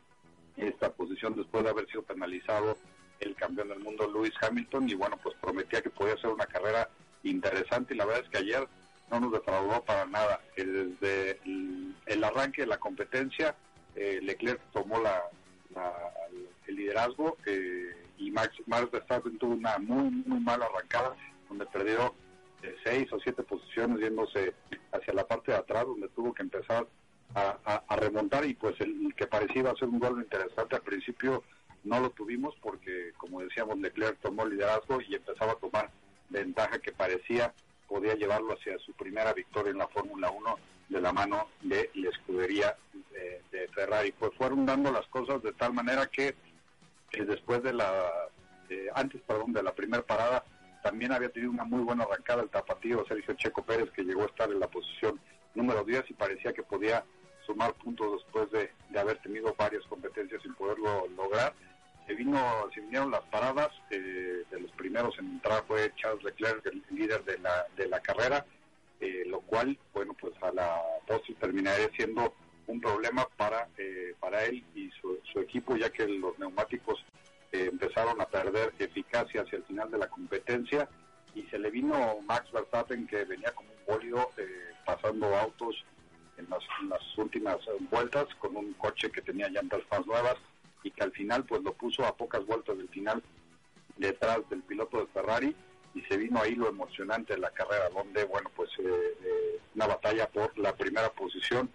esta 0.57 0.91
posición 0.91 1.35
después 1.35 1.63
de 1.63 1.69
haber 1.69 1.85
sido 1.87 2.01
penalizado 2.03 2.75
el 3.27 3.35
campeón 3.35 3.69
del 3.69 3.79
mundo 3.79 4.09
Lewis 4.11 4.33
Hamilton 4.41 4.89
y 4.89 4.95
bueno 4.95 5.17
pues 5.21 5.35
prometía 5.41 5.81
que 5.81 5.89
podía 5.89 6.17
ser 6.17 6.31
una 6.31 6.45
carrera 6.45 6.89
interesante 7.23 7.93
y 7.93 7.97
la 7.97 8.05
verdad 8.05 8.23
es 8.23 8.29
que 8.29 8.37
ayer 8.37 8.67
no 9.11 9.19
nos 9.19 9.31
defraudó 9.31 9.83
para 9.83 10.05
nada. 10.05 10.41
Eh, 10.55 10.65
desde 10.65 11.39
el, 11.45 11.95
el 12.05 12.23
arranque 12.23 12.61
de 12.61 12.67
la 12.67 12.77
competencia 12.77 13.55
eh, 13.95 14.19
Leclerc 14.21 14.59
tomó 14.71 14.99
la, 14.99 15.21
el 16.67 16.75
liderazgo 16.75 17.37
eh, 17.45 17.95
y 18.17 18.31
Max, 18.31 18.55
Max 18.65 18.89
Verstappen 18.91 19.37
tuvo 19.37 19.53
una 19.53 19.77
muy 19.77 20.09
muy 20.09 20.39
mala 20.39 20.65
arrancada 20.65 21.15
donde 21.49 21.65
perdió 21.67 22.15
de 22.61 22.75
seis 22.83 23.11
o 23.11 23.19
siete 23.19 23.43
posiciones 23.43 23.99
yéndose 23.99 24.53
hacia 24.91 25.13
la 25.13 25.27
parte 25.27 25.51
de 25.51 25.57
atrás 25.57 25.85
donde 25.85 26.07
tuvo 26.09 26.33
que 26.33 26.43
empezar 26.43 26.87
a, 27.35 27.95
remontar 27.97 28.45
y 28.45 28.53
pues 28.53 28.79
el 28.79 29.13
que 29.15 29.25
parecía 29.25 29.61
iba 29.61 29.71
a 29.71 29.75
ser 29.75 29.89
un 29.89 29.99
gol 29.99 30.21
interesante 30.21 30.75
al 30.75 30.83
principio 30.83 31.43
no 31.83 31.99
lo 31.99 32.09
tuvimos 32.11 32.55
porque 32.61 33.13
como 33.17 33.41
decíamos 33.41 33.77
Leclerc 33.77 34.19
tomó 34.19 34.45
liderazgo 34.45 35.01
y 35.01 35.15
empezaba 35.15 35.53
a 35.53 35.55
tomar 35.55 35.89
ventaja 36.29 36.79
que 36.79 36.91
parecía 36.91 37.53
podía 37.87 38.15
llevarlo 38.15 38.53
hacia 38.53 38.77
su 38.79 38.93
primera 38.93 39.33
victoria 39.33 39.71
en 39.71 39.77
la 39.77 39.87
Fórmula 39.87 40.31
1 40.31 40.55
de 40.89 41.01
la 41.01 41.13
mano 41.13 41.47
de 41.61 41.89
la 41.95 42.09
escudería 42.09 42.75
de, 43.11 43.41
de 43.51 43.67
Ferrari 43.69 44.11
pues 44.11 44.31
fueron 44.37 44.65
dando 44.65 44.91
las 44.91 45.07
cosas 45.07 45.41
de 45.43 45.53
tal 45.53 45.73
manera 45.73 46.07
que, 46.07 46.35
después 47.11 47.61
de 47.63 47.73
la 47.73 48.09
eh, 48.69 48.87
antes 48.95 49.21
perdón 49.21 49.53
de 49.53 49.63
la 49.63 49.73
primera 49.73 50.03
parada 50.03 50.43
también 50.83 51.13
había 51.13 51.29
tenido 51.29 51.51
una 51.51 51.63
muy 51.63 51.81
buena 51.81 52.03
arrancada 52.03 52.43
el 52.43 52.49
tapatío 52.49 53.05
Sergio 53.07 53.33
Checo 53.35 53.63
Pérez, 53.63 53.89
que 53.91 54.03
llegó 54.03 54.23
a 54.23 54.25
estar 54.25 54.51
en 54.51 54.59
la 54.59 54.67
posición 54.67 55.19
número 55.55 55.83
10 55.83 56.03
y 56.09 56.13
parecía 56.13 56.51
que 56.53 56.61
podía 56.61 57.03
sumar 57.45 57.73
puntos 57.75 58.21
después 58.21 58.51
de, 58.51 58.69
de 58.89 58.99
haber 58.99 59.17
tenido 59.19 59.55
varias 59.57 59.83
competencias 59.85 60.41
sin 60.41 60.53
poderlo 60.55 61.07
lograr. 61.15 61.53
Se, 62.07 62.13
vino, 62.15 62.39
se 62.73 62.81
vinieron 62.81 63.11
las 63.11 63.23
paradas, 63.23 63.69
eh, 63.89 64.43
de 64.49 64.59
los 64.59 64.71
primeros 64.71 65.17
en 65.19 65.27
entrar 65.27 65.63
fue 65.67 65.93
Charles 65.95 66.23
Leclerc, 66.23 66.65
el 66.65 66.83
líder 66.89 67.23
de 67.23 67.37
la, 67.39 67.65
de 67.77 67.87
la 67.87 67.99
carrera, 68.01 68.45
eh, 68.99 69.23
lo 69.27 69.39
cual, 69.41 69.77
bueno, 69.93 70.15
pues 70.19 70.33
a 70.41 70.51
la 70.51 70.81
postre 71.07 71.35
terminaría 71.35 71.89
siendo 71.95 72.33
un 72.67 72.79
problema 72.81 73.27
para, 73.37 73.67
eh, 73.77 74.15
para 74.19 74.45
él 74.45 74.63
y 74.75 74.89
su, 75.01 75.19
su 75.31 75.39
equipo, 75.39 75.75
ya 75.75 75.89
que 75.89 76.07
los 76.07 76.37
neumáticos 76.39 77.03
eh, 77.51 77.69
empezaron 77.71 78.19
a 78.21 78.25
perder 78.25 78.73
eficacia 78.79 79.41
hacia 79.41 79.57
el 79.57 79.63
final 79.65 79.91
de 79.91 79.99
la 79.99 80.07
competencia 80.07 80.89
y 81.35 81.43
se 81.43 81.59
le 81.59 81.69
vino 81.69 82.19
Max 82.25 82.51
Verstappen 82.51 83.07
que 83.07 83.25
venía 83.25 83.51
como 83.51 83.69
un 83.69 83.85
bólido 83.85 84.31
eh, 84.37 84.71
pasando 84.85 85.35
autos 85.35 85.75
en 86.37 86.47
las, 86.49 86.63
últimas 87.17 87.57
vueltas 87.91 88.25
con 88.39 88.55
un 88.55 88.73
coche 88.73 89.11
que 89.11 89.21
tenía 89.21 89.49
llantas 89.49 89.81
más 89.91 90.05
nuevas 90.05 90.35
y 90.83 90.91
que 90.91 91.03
al 91.03 91.11
final 91.11 91.45
pues 91.45 91.63
lo 91.63 91.73
puso 91.73 92.05
a 92.05 92.15
pocas 92.15 92.45
vueltas 92.45 92.77
del 92.77 92.89
final 92.89 93.23
detrás 93.97 94.47
del 94.49 94.61
piloto 94.63 94.99
de 94.99 95.07
Ferrari 95.07 95.55
y 95.95 96.01
se 96.01 96.17
vino 96.17 96.41
ahí 96.41 96.55
lo 96.55 96.67
emocionante 96.67 97.33
de 97.33 97.39
la 97.39 97.51
carrera 97.51 97.89
donde 97.89 98.25
bueno 98.25 98.49
pues 98.55 98.69
eh, 98.79 98.83
eh, 98.83 99.59
una 99.75 99.87
batalla 99.87 100.27
por 100.27 100.57
la 100.57 100.75
primera 100.75 101.09
posición 101.11 101.69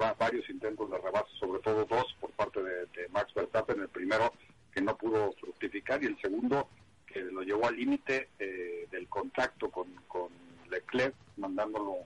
va 0.00 0.14
varios 0.14 0.48
intentos 0.48 0.90
de 0.90 0.98
rebase 0.98 1.30
sobre 1.38 1.60
todo 1.60 1.84
dos 1.84 2.16
por 2.20 2.30
parte 2.30 2.62
de, 2.62 2.86
de 2.86 3.08
Max 3.10 3.32
Verstappen 3.34 3.80
el 3.80 3.88
primero 3.88 4.32
que 4.72 4.80
no 4.80 4.96
pudo 4.96 5.32
fructificar 5.32 6.02
y 6.02 6.06
el 6.06 6.20
segundo 6.20 6.68
que 7.06 7.20
lo 7.20 7.42
llevó 7.42 7.66
al 7.66 7.76
límite 7.76 8.28
eh, 8.38 8.88
del 8.90 9.08
contacto 9.08 9.70
con, 9.70 9.88
con 10.08 10.28
Leclerc 10.70 11.14
mandándolo 11.36 11.96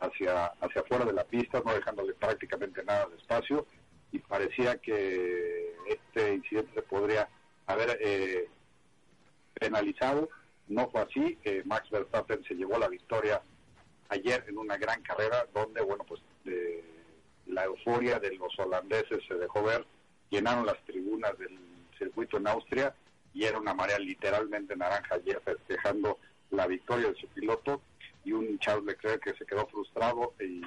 hacia 0.00 0.46
hacia 0.46 0.82
afuera 0.82 1.04
de 1.06 1.12
la 1.14 1.24
pista 1.24 1.62
no 1.64 1.74
dejándole 1.74 2.12
prácticamente 2.14 2.84
nada 2.84 3.06
de 3.06 3.16
espacio 3.16 3.66
y 4.16 4.18
parecía 4.20 4.78
que 4.78 5.74
este 5.86 6.34
incidente 6.34 6.72
se 6.74 6.82
podría 6.82 7.28
haber 7.66 7.98
eh, 8.00 8.48
penalizado. 9.54 10.28
No 10.68 10.88
fue 10.90 11.02
así. 11.02 11.38
Eh, 11.44 11.62
Max 11.66 11.90
Verstappen 11.90 12.42
se 12.44 12.54
llevó 12.54 12.78
la 12.78 12.88
victoria 12.88 13.42
ayer 14.08 14.44
en 14.48 14.58
una 14.58 14.78
gran 14.78 15.02
carrera 15.02 15.46
donde, 15.52 15.82
bueno, 15.82 16.04
pues 16.04 16.20
eh, 16.46 16.82
la 17.46 17.64
euforia 17.64 18.18
de 18.18 18.34
los 18.36 18.58
holandeses 18.58 19.22
se 19.28 19.34
dejó 19.34 19.62
ver. 19.62 19.84
Llenaron 20.30 20.66
las 20.66 20.82
tribunas 20.84 21.38
del 21.38 21.58
circuito 21.98 22.38
en 22.38 22.48
Austria 22.48 22.94
y 23.34 23.44
era 23.44 23.58
una 23.58 23.74
marea 23.74 23.98
literalmente 23.98 24.76
naranja 24.76 25.16
ayer 25.16 25.40
festejando 25.44 26.18
la 26.50 26.66
victoria 26.66 27.08
de 27.08 27.16
su 27.16 27.28
piloto 27.28 27.82
y 28.24 28.32
un 28.32 28.58
Charles 28.58 28.86
Leclerc 28.86 29.22
que 29.22 29.34
se 29.34 29.44
quedó 29.44 29.66
frustrado 29.66 30.32
y 30.40 30.62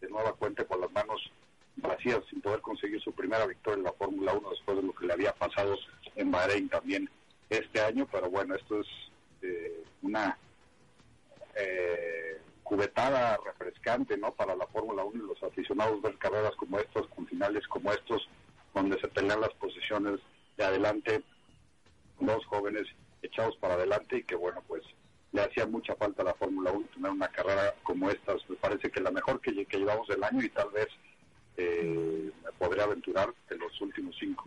de 0.00 0.08
nueva 0.08 0.32
cuenta 0.34 0.64
con 0.64 0.80
las 0.80 0.92
manos 0.92 1.30
vacías 1.76 2.20
sin 2.30 2.40
poder 2.40 2.60
conseguir 2.60 3.00
su 3.00 3.12
primera 3.12 3.46
victoria 3.46 3.78
en 3.78 3.84
la 3.84 3.92
Fórmula 3.92 4.32
1 4.32 4.50
después 4.50 4.76
de 4.76 4.82
lo 4.82 4.94
que 4.94 5.06
le 5.06 5.12
había 5.12 5.32
pasado 5.32 5.76
en 6.16 6.30
Bahrein 6.30 6.68
también 6.68 7.08
este 7.50 7.80
año, 7.80 8.06
pero 8.10 8.30
bueno, 8.30 8.54
esto 8.54 8.80
es 8.80 8.86
eh, 9.42 9.84
una 10.02 10.38
eh, 11.54 12.40
cubetada 12.62 13.38
refrescante 13.44 14.16
¿no? 14.16 14.32
para 14.32 14.56
la 14.56 14.66
Fórmula 14.68 15.04
1 15.04 15.22
y 15.22 15.26
los 15.26 15.42
aficionados 15.42 16.02
ver 16.02 16.16
carreras 16.18 16.54
como 16.56 16.78
estos, 16.78 17.06
con 17.08 17.26
finales 17.26 17.66
como 17.68 17.92
estos, 17.92 18.28
donde 18.74 18.98
se 19.00 19.08
pelean 19.08 19.40
las 19.40 19.52
posiciones 19.54 20.20
de 20.56 20.64
adelante, 20.64 21.22
dos 22.20 22.44
jóvenes 22.46 22.84
echados 23.22 23.56
para 23.56 23.74
adelante 23.74 24.18
y 24.18 24.22
que 24.22 24.34
bueno, 24.34 24.62
pues 24.66 24.82
le 25.32 25.42
hacía 25.42 25.66
mucha 25.66 25.94
falta 25.96 26.22
a 26.22 26.26
la 26.26 26.34
Fórmula 26.34 26.70
1 26.70 26.86
tener 26.94 27.10
una 27.10 27.28
carrera 27.28 27.74
como 27.82 28.08
estas. 28.08 28.48
Me 28.48 28.56
parece 28.56 28.90
que 28.90 29.00
la 29.00 29.10
mejor 29.10 29.40
que, 29.40 29.66
que 29.66 29.78
llevamos 29.78 30.06
del 30.08 30.22
año 30.22 30.42
y 30.42 30.48
tal 30.48 30.70
vez 30.70 30.86
eh, 31.56 32.30
aventurar 32.82 33.32
de 33.48 33.56
los 33.58 33.80
últimos 33.80 34.14
cinco. 34.18 34.44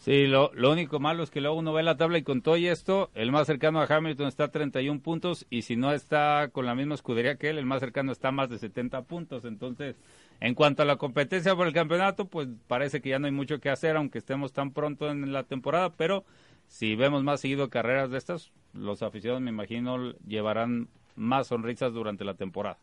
Sí, 0.00 0.26
lo, 0.26 0.50
lo 0.54 0.72
único 0.72 0.98
malo 0.98 1.22
es 1.22 1.30
que 1.30 1.40
luego 1.40 1.56
uno 1.56 1.72
ve 1.72 1.82
la 1.82 1.96
tabla 1.96 2.18
y 2.18 2.22
con 2.22 2.42
todo 2.42 2.56
y 2.56 2.66
esto, 2.66 3.10
el 3.14 3.30
más 3.30 3.46
cercano 3.46 3.80
a 3.80 3.86
Hamilton 3.86 4.26
está 4.26 4.44
a 4.44 4.50
31 4.50 5.00
puntos 5.00 5.46
y 5.50 5.62
si 5.62 5.76
no 5.76 5.92
está 5.92 6.48
con 6.52 6.66
la 6.66 6.74
misma 6.74 6.94
escudería 6.94 7.36
que 7.36 7.50
él, 7.50 7.58
el 7.58 7.64
más 7.64 7.80
cercano 7.80 8.10
está 8.10 8.28
a 8.28 8.32
más 8.32 8.50
de 8.50 8.58
70 8.58 9.02
puntos. 9.02 9.44
Entonces, 9.44 9.96
en 10.40 10.54
cuanto 10.54 10.82
a 10.82 10.84
la 10.84 10.96
competencia 10.96 11.54
por 11.54 11.66
el 11.66 11.72
campeonato, 11.72 12.26
pues 12.26 12.48
parece 12.66 13.00
que 13.00 13.10
ya 13.10 13.18
no 13.18 13.26
hay 13.26 13.32
mucho 13.32 13.60
que 13.60 13.70
hacer, 13.70 13.96
aunque 13.96 14.18
estemos 14.18 14.52
tan 14.52 14.72
pronto 14.72 15.10
en 15.10 15.32
la 15.32 15.44
temporada, 15.44 15.94
pero 15.96 16.24
si 16.66 16.96
vemos 16.96 17.22
más 17.22 17.40
seguido 17.40 17.70
carreras 17.70 18.10
de 18.10 18.18
estas, 18.18 18.50
los 18.72 19.02
aficionados 19.02 19.42
me 19.42 19.50
imagino 19.50 20.12
llevarán 20.26 20.88
más 21.14 21.46
sonrisas 21.46 21.92
durante 21.92 22.24
la 22.24 22.34
temporada. 22.34 22.78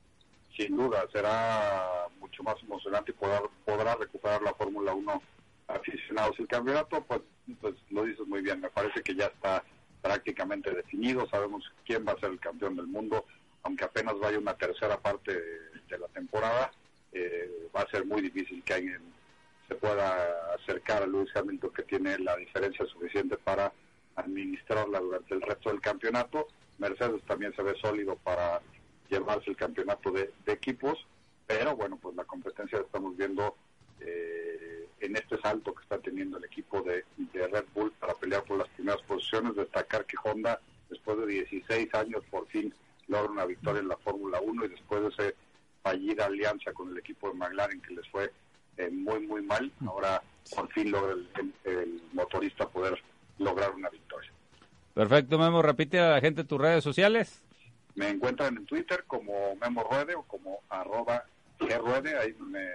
Sin 0.58 0.76
duda, 0.76 1.08
será 1.12 2.08
mucho 2.20 2.44
más 2.44 2.56
emocionante 2.62 3.12
y 3.12 3.16
podrá, 3.16 3.42
podrá 3.66 3.96
recuperar 3.96 4.42
la 4.42 4.54
Fórmula 4.54 4.94
1 4.94 5.22
aficionados. 5.68 6.40
El 6.40 6.48
campeonato, 6.48 7.04
pues, 7.06 7.22
pues 7.60 7.76
lo 7.90 8.04
dices 8.04 8.28
muy 8.28 8.42
bien, 8.42 8.60
me 8.60 8.70
parece 8.70 9.02
que 9.02 9.16
ya 9.16 9.28
está 9.28 9.64
prácticamente 10.02 10.74
definido, 10.74 11.28
sabemos 11.30 11.64
quién 11.86 12.06
va 12.06 12.14
a 12.14 12.20
ser 12.20 12.32
el 12.32 12.40
campeón 12.40 12.76
del 12.76 12.88
mundo, 12.88 13.26
aunque 13.64 13.86
apenas 13.86 14.18
vaya 14.20 14.40
una 14.40 14.56
tercera 14.56 15.00
parte 15.00 15.34
de, 15.34 15.98
la 15.98 16.08
temporada, 16.08 16.72
eh, 17.12 17.70
va 17.76 17.82
a 17.82 17.90
ser 17.90 18.06
muy 18.06 18.22
difícil 18.22 18.64
que 18.64 18.74
alguien 18.74 19.02
se 19.68 19.76
pueda 19.76 20.54
acercar 20.56 21.04
a 21.04 21.08
Lewis 21.08 21.30
Hamilton, 21.36 21.72
que 21.74 21.84
tiene 21.84 22.18
la 22.20 22.36
diferencia 22.36 22.86
suficiente 22.86 23.38
para 23.38 23.72
administrarla 24.16 25.00
durante 25.00 25.34
el 25.34 25.42
resto 25.42 25.70
del 25.70 25.82
campeonato. 25.82 26.48
Mercedes 26.78 27.22
también 27.24 27.54
se 27.56 27.62
ve 27.62 27.76
sólido 27.82 28.16
para 28.18 28.62
llevarse 29.12 29.50
el 29.50 29.58
campeonato 29.58 30.12
de, 30.12 30.32
de 30.46 30.54
equipos, 30.54 31.06
pero 31.46 31.76
bueno, 31.76 31.98
pues 32.02 32.16
la 32.16 32.24
competencia 32.24 32.80
la 32.80 32.86
estamos 32.86 33.16
viendo 33.18 33.56
eh, 34.00 34.88
en 35.02 35.16
este 35.16 35.40
salto 35.40 35.74
que 35.76 35.84
está 35.84 36.00
teniendo 36.00 36.38
el 36.38 36.46
equipo 36.46 36.82
de, 36.82 37.04
de, 37.18 37.48
Red 37.48 37.66
Bull 37.74 37.92
para 38.00 38.14
pelear 38.14 38.44
por 38.44 38.58
las 38.58 38.70
primeras 38.70 39.02
posiciones. 39.04 39.56
Destacar 39.56 40.06
que 40.06 40.18
Honda, 40.24 40.60
después 40.90 41.18
de 41.20 41.28
16 41.28 41.94
años, 41.94 42.24
por 42.32 42.48
fin 42.48 42.74
logra 43.08 43.32
una 43.32 43.46
victoria 43.46 43.82
en 43.82 43.90
la 43.90 43.98
Fórmula 43.98 44.40
1 44.40 44.66
y 44.66 44.70
después 44.70 45.02
de 45.02 45.10
esa 45.10 45.38
fallida 45.84 46.26
alianza 46.26 46.72
con 46.72 46.90
el 46.90 46.98
equipo 46.98 47.30
de 47.30 47.34
McLaren 47.36 47.82
que 47.82 47.96
les 47.96 48.08
fue 48.10 48.32
eh, 48.78 48.90
muy, 48.90 49.20
muy 49.28 49.42
mal, 49.42 49.72
ahora 49.86 50.22
por 50.56 50.72
fin 50.72 50.92
logra 50.92 51.14
el, 51.14 51.28
el, 51.36 51.72
el, 51.72 52.02
motorista 52.14 52.70
poder 52.70 53.02
lograr 53.40 53.72
una 53.72 53.90
victoria. 53.90 54.32
Perfecto, 54.94 55.38
Memo. 55.38 55.62
Repite 55.62 56.00
a 56.00 56.12
la 56.12 56.22
gente 56.22 56.44
tus 56.44 56.62
redes 56.62 56.84
sociales. 56.84 57.44
Me 57.96 58.10
encuentran 58.10 58.58
en 58.58 58.66
Twitter 58.66 59.04
como 59.08 59.56
Memo 59.56 59.84
Ruede 59.84 60.16
o 60.16 60.24
como 60.24 60.60
arroba 60.70 61.26
Ruede, 61.60 62.18
ahí 62.18 62.34
me 62.40 62.66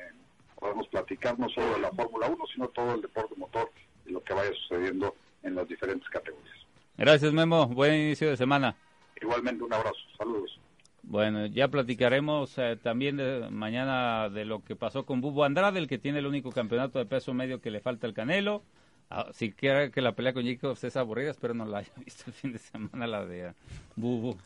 podemos 0.58 0.88
platicar 0.88 1.38
no 1.38 1.48
solo 1.48 1.74
de 1.74 1.80
la 1.80 1.90
Fórmula 1.90 2.28
1, 2.28 2.44
sino 2.52 2.68
todo 2.68 2.94
el 2.94 3.02
deporte 3.02 3.34
motor 3.36 3.70
y 4.06 4.12
lo 4.12 4.22
que 4.22 4.32
vaya 4.32 4.50
sucediendo 4.52 5.14
en 5.42 5.54
las 5.54 5.68
diferentes 5.68 6.08
categorías. 6.08 6.56
Gracias, 6.96 7.32
Memo. 7.32 7.66
Buen 7.66 7.94
inicio 7.94 8.30
de 8.30 8.36
semana. 8.36 8.74
Igualmente, 9.20 9.64
un 9.64 9.72
abrazo. 9.72 9.98
Saludos. 10.16 10.58
Bueno, 11.02 11.46
ya 11.46 11.68
platicaremos 11.68 12.58
eh, 12.58 12.76
también 12.82 13.16
de, 13.16 13.48
mañana 13.50 14.28
de 14.28 14.44
lo 14.44 14.64
que 14.64 14.74
pasó 14.74 15.04
con 15.06 15.20
Bubo 15.20 15.44
Andrade, 15.44 15.78
el 15.78 15.88
que 15.88 15.98
tiene 15.98 16.18
el 16.18 16.26
único 16.26 16.50
campeonato 16.50 16.98
de 16.98 17.06
peso 17.06 17.32
medio 17.32 17.60
que 17.60 17.70
le 17.70 17.80
falta 17.80 18.06
el 18.06 18.14
Canelo. 18.14 18.62
Ah, 19.08 19.28
si 19.32 19.52
quiere 19.52 19.92
que 19.92 20.00
la 20.00 20.12
pelea 20.12 20.32
con 20.32 20.44
Jacobs 20.44 20.82
es 20.82 20.96
aburrida, 20.96 21.30
espero 21.30 21.54
no 21.54 21.64
la 21.64 21.78
haya 21.78 21.92
visto 22.04 22.24
el 22.26 22.32
fin 22.32 22.52
de 22.52 22.58
semana, 22.58 23.06
la 23.06 23.24
de 23.24 23.52
Bubu. 23.94 24.36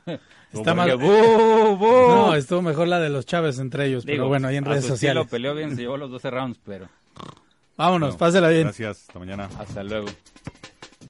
Está 0.52 0.74
mal. 0.74 0.96
Bu, 0.96 1.76
bu. 1.76 1.86
No, 1.86 2.34
estuvo 2.34 2.60
mejor 2.60 2.88
la 2.88 3.00
de 3.00 3.08
los 3.08 3.24
Chávez 3.24 3.58
entre 3.58 3.86
ellos, 3.86 4.04
Digo, 4.04 4.16
pero 4.16 4.28
bueno, 4.28 4.48
ahí 4.48 4.56
en 4.56 4.64
redes 4.64 4.84
sociales. 4.84 5.26
peleó 5.30 5.54
bien, 5.54 5.74
se 5.76 5.82
llevó 5.82 5.96
los 5.96 6.10
12 6.10 6.30
rounds, 6.30 6.60
pero... 6.64 6.88
Vámonos, 7.76 8.12
no, 8.12 8.18
pásela 8.18 8.48
bien. 8.50 8.64
Gracias, 8.64 9.00
hasta 9.08 9.18
mañana. 9.18 9.48
Hasta 9.58 9.82
luego. 9.82 10.08